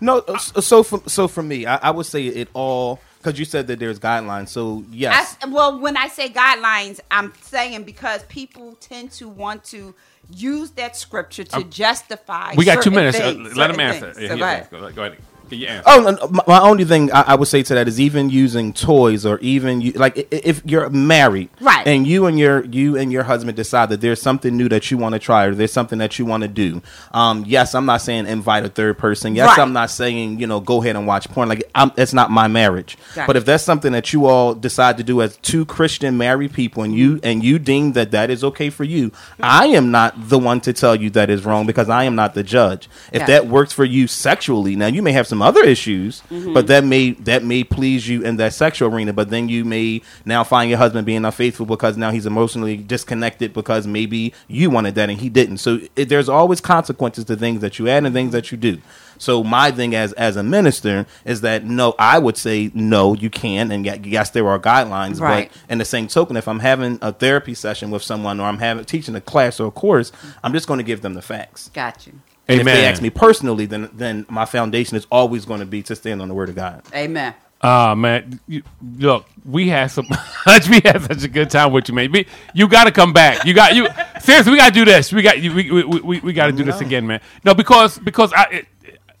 No, 0.00 0.18
uh, 0.20 0.38
so 0.38 0.82
for 0.82 1.02
so 1.08 1.28
for 1.28 1.42
me, 1.42 1.66
I, 1.66 1.76
I 1.88 1.90
would 1.90 2.06
say 2.06 2.26
it 2.26 2.48
all 2.54 3.00
because 3.18 3.38
you 3.38 3.44
said 3.44 3.66
that 3.68 3.78
there's 3.80 3.98
guidelines. 4.00 4.48
So 4.48 4.84
I 4.84 4.90
yes, 4.92 5.36
s 5.42 5.48
well, 5.48 5.78
when 5.78 5.96
I 5.96 6.08
say 6.08 6.28
guidelines, 6.28 7.00
I'm 7.10 7.32
saying 7.42 7.84
because 7.84 8.24
people 8.24 8.76
tend 8.80 9.12
to 9.20 9.28
want 9.28 9.64
to 9.74 9.94
use 10.30 10.70
that 10.72 10.96
scripture 10.96 11.44
to 11.44 11.64
justify. 11.64 12.54
We 12.56 12.64
got 12.64 12.76
two 12.82 12.92
certain 12.92 12.94
minutes. 12.94 13.20
Uh, 13.20 13.34
let 13.60 13.70
him 13.70 13.80
answer. 13.80 14.12
Yeah, 14.18 14.28
So 14.28 14.36
go 14.38 14.44
has 14.46 14.54
ahead. 14.54 14.70
to 14.70 14.76
answer. 14.76 14.92
Go 14.92 15.04
ahead. 15.04 15.18
Get 15.52 15.60
your 15.60 15.70
answer. 15.70 15.82
Oh, 15.86 16.00
no, 16.00 16.10
no, 16.12 16.28
my, 16.28 16.42
my 16.46 16.60
only 16.60 16.84
thing 16.84 17.12
I, 17.12 17.22
I 17.22 17.34
would 17.34 17.48
say 17.48 17.62
to 17.62 17.74
that 17.74 17.86
is 17.88 18.00
even 18.00 18.30
using 18.30 18.72
toys 18.72 19.24
or 19.26 19.38
even 19.40 19.80
you, 19.80 19.92
like 19.92 20.28
if 20.30 20.62
you're 20.64 20.88
married, 20.90 21.50
Right. 21.60 21.86
and 21.86 22.06
you 22.06 22.26
and 22.26 22.38
your 22.38 22.64
you 22.64 22.96
and 22.96 23.12
your 23.12 23.22
husband 23.24 23.56
decide 23.56 23.88
that 23.90 24.00
there's 24.00 24.20
something 24.20 24.56
new 24.56 24.68
that 24.70 24.90
you 24.90 24.98
want 24.98 25.12
to 25.14 25.18
try 25.18 25.44
or 25.44 25.54
there's 25.54 25.72
something 25.72 25.98
that 25.98 26.18
you 26.18 26.24
want 26.26 26.42
to 26.42 26.48
do. 26.48 26.82
Um, 27.12 27.44
yes, 27.46 27.74
I'm 27.74 27.86
not 27.86 27.98
saying 28.02 28.26
invite 28.26 28.64
a 28.64 28.68
third 28.68 28.98
person. 28.98 29.34
Yes, 29.34 29.48
Right. 29.48 29.58
I'm 29.58 29.72
not 29.72 29.90
saying 29.90 30.40
you 30.40 30.46
know 30.46 30.60
go 30.60 30.82
ahead 30.82 30.96
and 30.96 31.06
watch 31.06 31.28
porn. 31.28 31.48
Like 31.48 31.64
I'm, 31.74 31.92
it's 31.96 32.12
not 32.12 32.30
my 32.30 32.48
marriage. 32.48 32.96
Gotcha. 33.14 33.26
But 33.26 33.36
if 33.36 33.44
that's 33.44 33.62
something 33.64 33.92
that 33.92 34.12
you 34.12 34.26
all 34.26 34.54
decide 34.54 34.96
to 34.98 35.04
do 35.04 35.20
as 35.22 35.36
two 35.38 35.64
Christian 35.66 36.16
married 36.16 36.52
people 36.54 36.82
and 36.82 36.94
you 36.94 37.20
and 37.22 37.44
you 37.44 37.58
deem 37.58 37.92
that 37.92 38.10
that 38.12 38.30
is 38.30 38.42
okay 38.44 38.70
for 38.70 38.84
you, 38.84 39.12
I 39.40 39.66
am 39.66 39.90
not 39.90 40.14
the 40.28 40.38
one 40.38 40.60
to 40.62 40.72
tell 40.72 40.96
you 40.96 41.10
that 41.10 41.28
is 41.30 41.44
wrong 41.44 41.66
because 41.66 41.88
I 41.90 42.04
am 42.04 42.14
not 42.14 42.34
the 42.34 42.42
judge. 42.42 42.88
If 43.12 43.20
Gotcha. 43.20 43.32
that 43.32 43.46
works 43.48 43.72
for 43.72 43.84
you 43.84 44.06
sexually, 44.06 44.76
now 44.76 44.86
you 44.86 45.02
may 45.02 45.12
have 45.12 45.26
some 45.26 45.41
other 45.42 45.62
issues, 45.64 46.22
Mm-hmm. 46.30 46.54
but 46.54 46.66
that 46.68 46.84
may 46.84 47.10
that 47.12 47.44
may 47.44 47.64
please 47.64 48.08
you 48.08 48.22
in 48.22 48.36
that 48.36 48.54
sexual 48.54 48.92
arena. 48.94 49.12
But 49.12 49.30
then 49.30 49.48
you 49.48 49.64
may 49.64 50.02
now 50.24 50.44
find 50.44 50.70
your 50.70 50.78
husband 50.78 51.04
being 51.06 51.24
unfaithful 51.24 51.66
because 51.66 51.96
now 51.96 52.10
he's 52.10 52.26
emotionally 52.26 52.76
disconnected 52.76 53.52
because 53.52 53.86
maybe 53.86 54.32
you 54.48 54.70
wanted 54.70 54.94
that 54.94 55.10
and 55.10 55.18
he 55.20 55.28
didn't. 55.28 55.58
So 55.58 55.80
it, 55.96 56.08
there's 56.08 56.28
always 56.28 56.60
consequences 56.60 57.24
to 57.26 57.36
things 57.36 57.60
that 57.60 57.78
you 57.78 57.88
add 57.88 58.04
and 58.04 58.14
things 58.14 58.32
that 58.32 58.50
you 58.52 58.56
do. 58.58 58.78
So 59.18 59.44
my 59.44 59.70
thing 59.70 59.94
as 59.94 60.12
as 60.14 60.36
a 60.36 60.42
minister 60.42 61.06
is 61.24 61.42
that 61.42 61.64
no, 61.64 61.94
I 61.98 62.18
would 62.18 62.36
say 62.36 62.70
no, 62.74 63.14
you 63.14 63.30
can, 63.30 63.70
and 63.70 63.84
yes, 64.06 64.30
there 64.30 64.48
are 64.48 64.58
guidelines. 64.58 65.20
Right. 65.20 65.50
But 65.52 65.72
in 65.72 65.78
the 65.78 65.84
same 65.84 66.08
token, 66.08 66.36
if 66.36 66.48
I'm 66.48 66.58
having 66.60 66.98
a 67.02 67.12
therapy 67.12 67.54
session 67.54 67.90
with 67.90 68.02
someone 68.02 68.40
or 68.40 68.44
I'm 68.48 68.58
having 68.58 68.84
teaching 68.84 69.14
a 69.14 69.20
class 69.20 69.60
or 69.60 69.68
a 69.68 69.70
course, 69.70 70.10
I'm 70.42 70.52
just 70.52 70.66
going 70.66 70.78
to 70.78 70.84
give 70.84 71.02
them 71.02 71.14
the 71.14 71.22
facts. 71.22 71.68
Got 71.72 72.06
you. 72.06 72.14
And 72.48 72.60
if 72.60 72.66
they 72.66 72.86
ask 72.86 73.00
me 73.00 73.10
personally, 73.10 73.66
then 73.66 73.88
then 73.92 74.26
my 74.28 74.44
foundation 74.44 74.96
is 74.96 75.06
always 75.10 75.44
going 75.44 75.60
to 75.60 75.66
be 75.66 75.82
to 75.84 75.96
stand 75.96 76.20
on 76.20 76.28
the 76.28 76.34
word 76.34 76.48
of 76.48 76.56
God. 76.56 76.82
Amen. 76.94 77.34
Oh 77.64 77.94
man, 77.94 78.40
you, 78.48 78.64
look, 78.98 79.24
we 79.44 79.68
had 79.68 79.86
some, 79.86 80.08
much. 80.46 80.68
We 80.68 80.80
had 80.80 81.00
such 81.02 81.22
a 81.22 81.28
good 81.28 81.48
time 81.48 81.72
with 81.72 81.88
you, 81.88 81.94
man. 81.94 82.10
We, 82.10 82.26
you 82.54 82.66
got 82.66 82.84
to 82.84 82.90
come 82.90 83.12
back. 83.12 83.44
You 83.44 83.54
got 83.54 83.76
you. 83.76 83.86
Seriously, 84.20 84.50
we 84.50 84.58
got 84.58 84.70
to 84.70 84.74
do 84.74 84.84
this. 84.84 85.12
We 85.12 85.22
got 85.22 85.40
you. 85.40 85.54
We 85.54 85.70
we, 85.70 85.84
we, 85.84 86.20
we 86.20 86.32
got 86.32 86.46
to 86.46 86.52
do 86.52 86.64
this 86.64 86.80
again, 86.80 87.06
man. 87.06 87.20
No, 87.44 87.54
because 87.54 87.98
because 87.98 88.32
I. 88.32 88.44
It, 88.50 88.66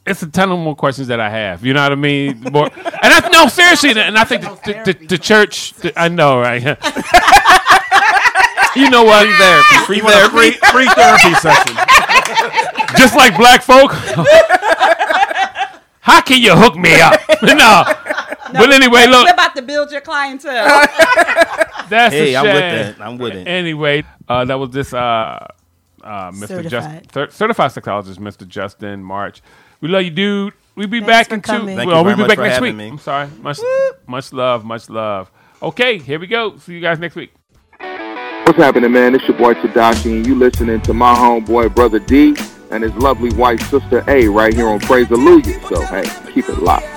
it's 0.04 0.20
a 0.20 0.26
ton 0.26 0.50
of 0.50 0.58
more 0.58 0.74
questions 0.74 1.06
that 1.08 1.20
I 1.20 1.30
have. 1.30 1.64
You 1.64 1.74
know 1.74 1.82
what 1.84 1.92
I 1.92 1.94
mean? 1.94 2.40
More, 2.50 2.68
and 2.74 2.84
I 3.02 3.28
no 3.30 3.46
seriously, 3.46 3.90
and 3.90 4.18
I 4.18 4.24
think 4.24 4.42
the, 4.42 4.58
the, 4.64 4.92
the, 4.92 5.06
the 5.06 5.18
church. 5.18 5.74
the- 5.74 5.96
I 5.96 6.08
know, 6.08 6.40
right? 6.40 6.60
you 8.76 8.90
know 8.90 9.04
what? 9.04 9.28
Therapy, 9.28 9.76
free 9.86 9.98
You 9.98 10.04
want 10.04 10.16
a 10.16 10.28
free, 10.30 10.50
free 10.72 10.86
therapy 10.86 11.34
session. 11.34 11.76
Just 12.96 13.16
like 13.16 13.36
black 13.36 13.62
folk. 13.62 13.92
How 16.00 16.20
can 16.20 16.42
you 16.42 16.54
hook 16.56 16.76
me 16.76 17.00
up? 17.00 17.20
no. 17.42 17.84
But 18.52 18.72
anyway, 18.72 19.06
look, 19.06 19.26
We're 19.26 19.32
about 19.32 19.54
to 19.56 19.62
build 19.62 19.92
your 19.92 20.00
clientele. 20.00 20.64
that's 21.88 22.12
Hey, 22.14 22.34
a 22.34 22.38
I'm 22.40 22.44
with 22.44 22.54
shame. 22.56 22.94
that. 22.98 23.00
I'm 23.00 23.18
with 23.18 23.34
it. 23.34 23.46
Anyway, 23.48 24.04
uh, 24.28 24.44
that 24.44 24.58
was 24.58 24.70
this 24.70 24.92
uh, 24.92 25.46
uh, 26.02 26.30
Mr. 26.32 26.68
Just, 26.68 26.88
Certified. 26.88 27.12
cer- 27.12 27.30
certified 27.30 27.70
sexologist, 27.70 28.18
Mr. 28.18 28.46
Justin 28.46 29.02
March. 29.02 29.42
We 29.80 29.88
love 29.88 30.02
you, 30.02 30.10
dude. 30.10 30.54
We'll 30.74 30.88
be 30.88 31.00
Thanks 31.00 31.08
back 31.08 31.28
for 31.28 31.34
in 31.34 31.40
two. 31.60 31.66
Thank 31.76 31.88
well, 31.88 31.98
you 31.98 32.04
very 32.04 32.04
we'll 32.04 32.16
be 32.16 32.20
much 32.22 32.28
back 32.28 32.36
for 32.36 32.42
next 32.48 32.60
week. 32.60 32.74
me. 32.76 32.88
I'm 32.88 32.98
sorry. 32.98 33.28
Much, 33.40 33.58
much 34.06 34.32
love, 34.32 34.64
much 34.64 34.90
love. 34.90 35.30
Okay, 35.62 35.98
here 35.98 36.18
we 36.18 36.26
go. 36.26 36.56
See 36.58 36.74
you 36.74 36.80
guys 36.80 36.98
next 36.98 37.14
week. 37.14 37.32
What's 37.78 38.58
happening, 38.58 38.90
man? 38.90 39.14
It's 39.14 39.26
your 39.28 39.38
boy 39.38 39.54
Tadashi, 39.54 40.16
and 40.16 40.26
you 40.26 40.34
listening 40.34 40.80
to 40.82 40.92
my 40.92 41.14
homeboy 41.14 41.74
brother 41.74 42.00
D 42.00 42.34
and 42.72 42.82
his 42.82 42.94
lovely 42.94 43.30
wife 43.36 43.60
sister 43.70 44.02
A 44.08 44.26
right 44.28 44.52
here 44.52 44.66
on 44.66 44.80
Praise 44.80 45.08
Hallelujah. 45.08 45.60
So 45.68 45.80
hey, 45.86 46.04
keep 46.32 46.48
it 46.48 46.58
locked. 46.58 46.91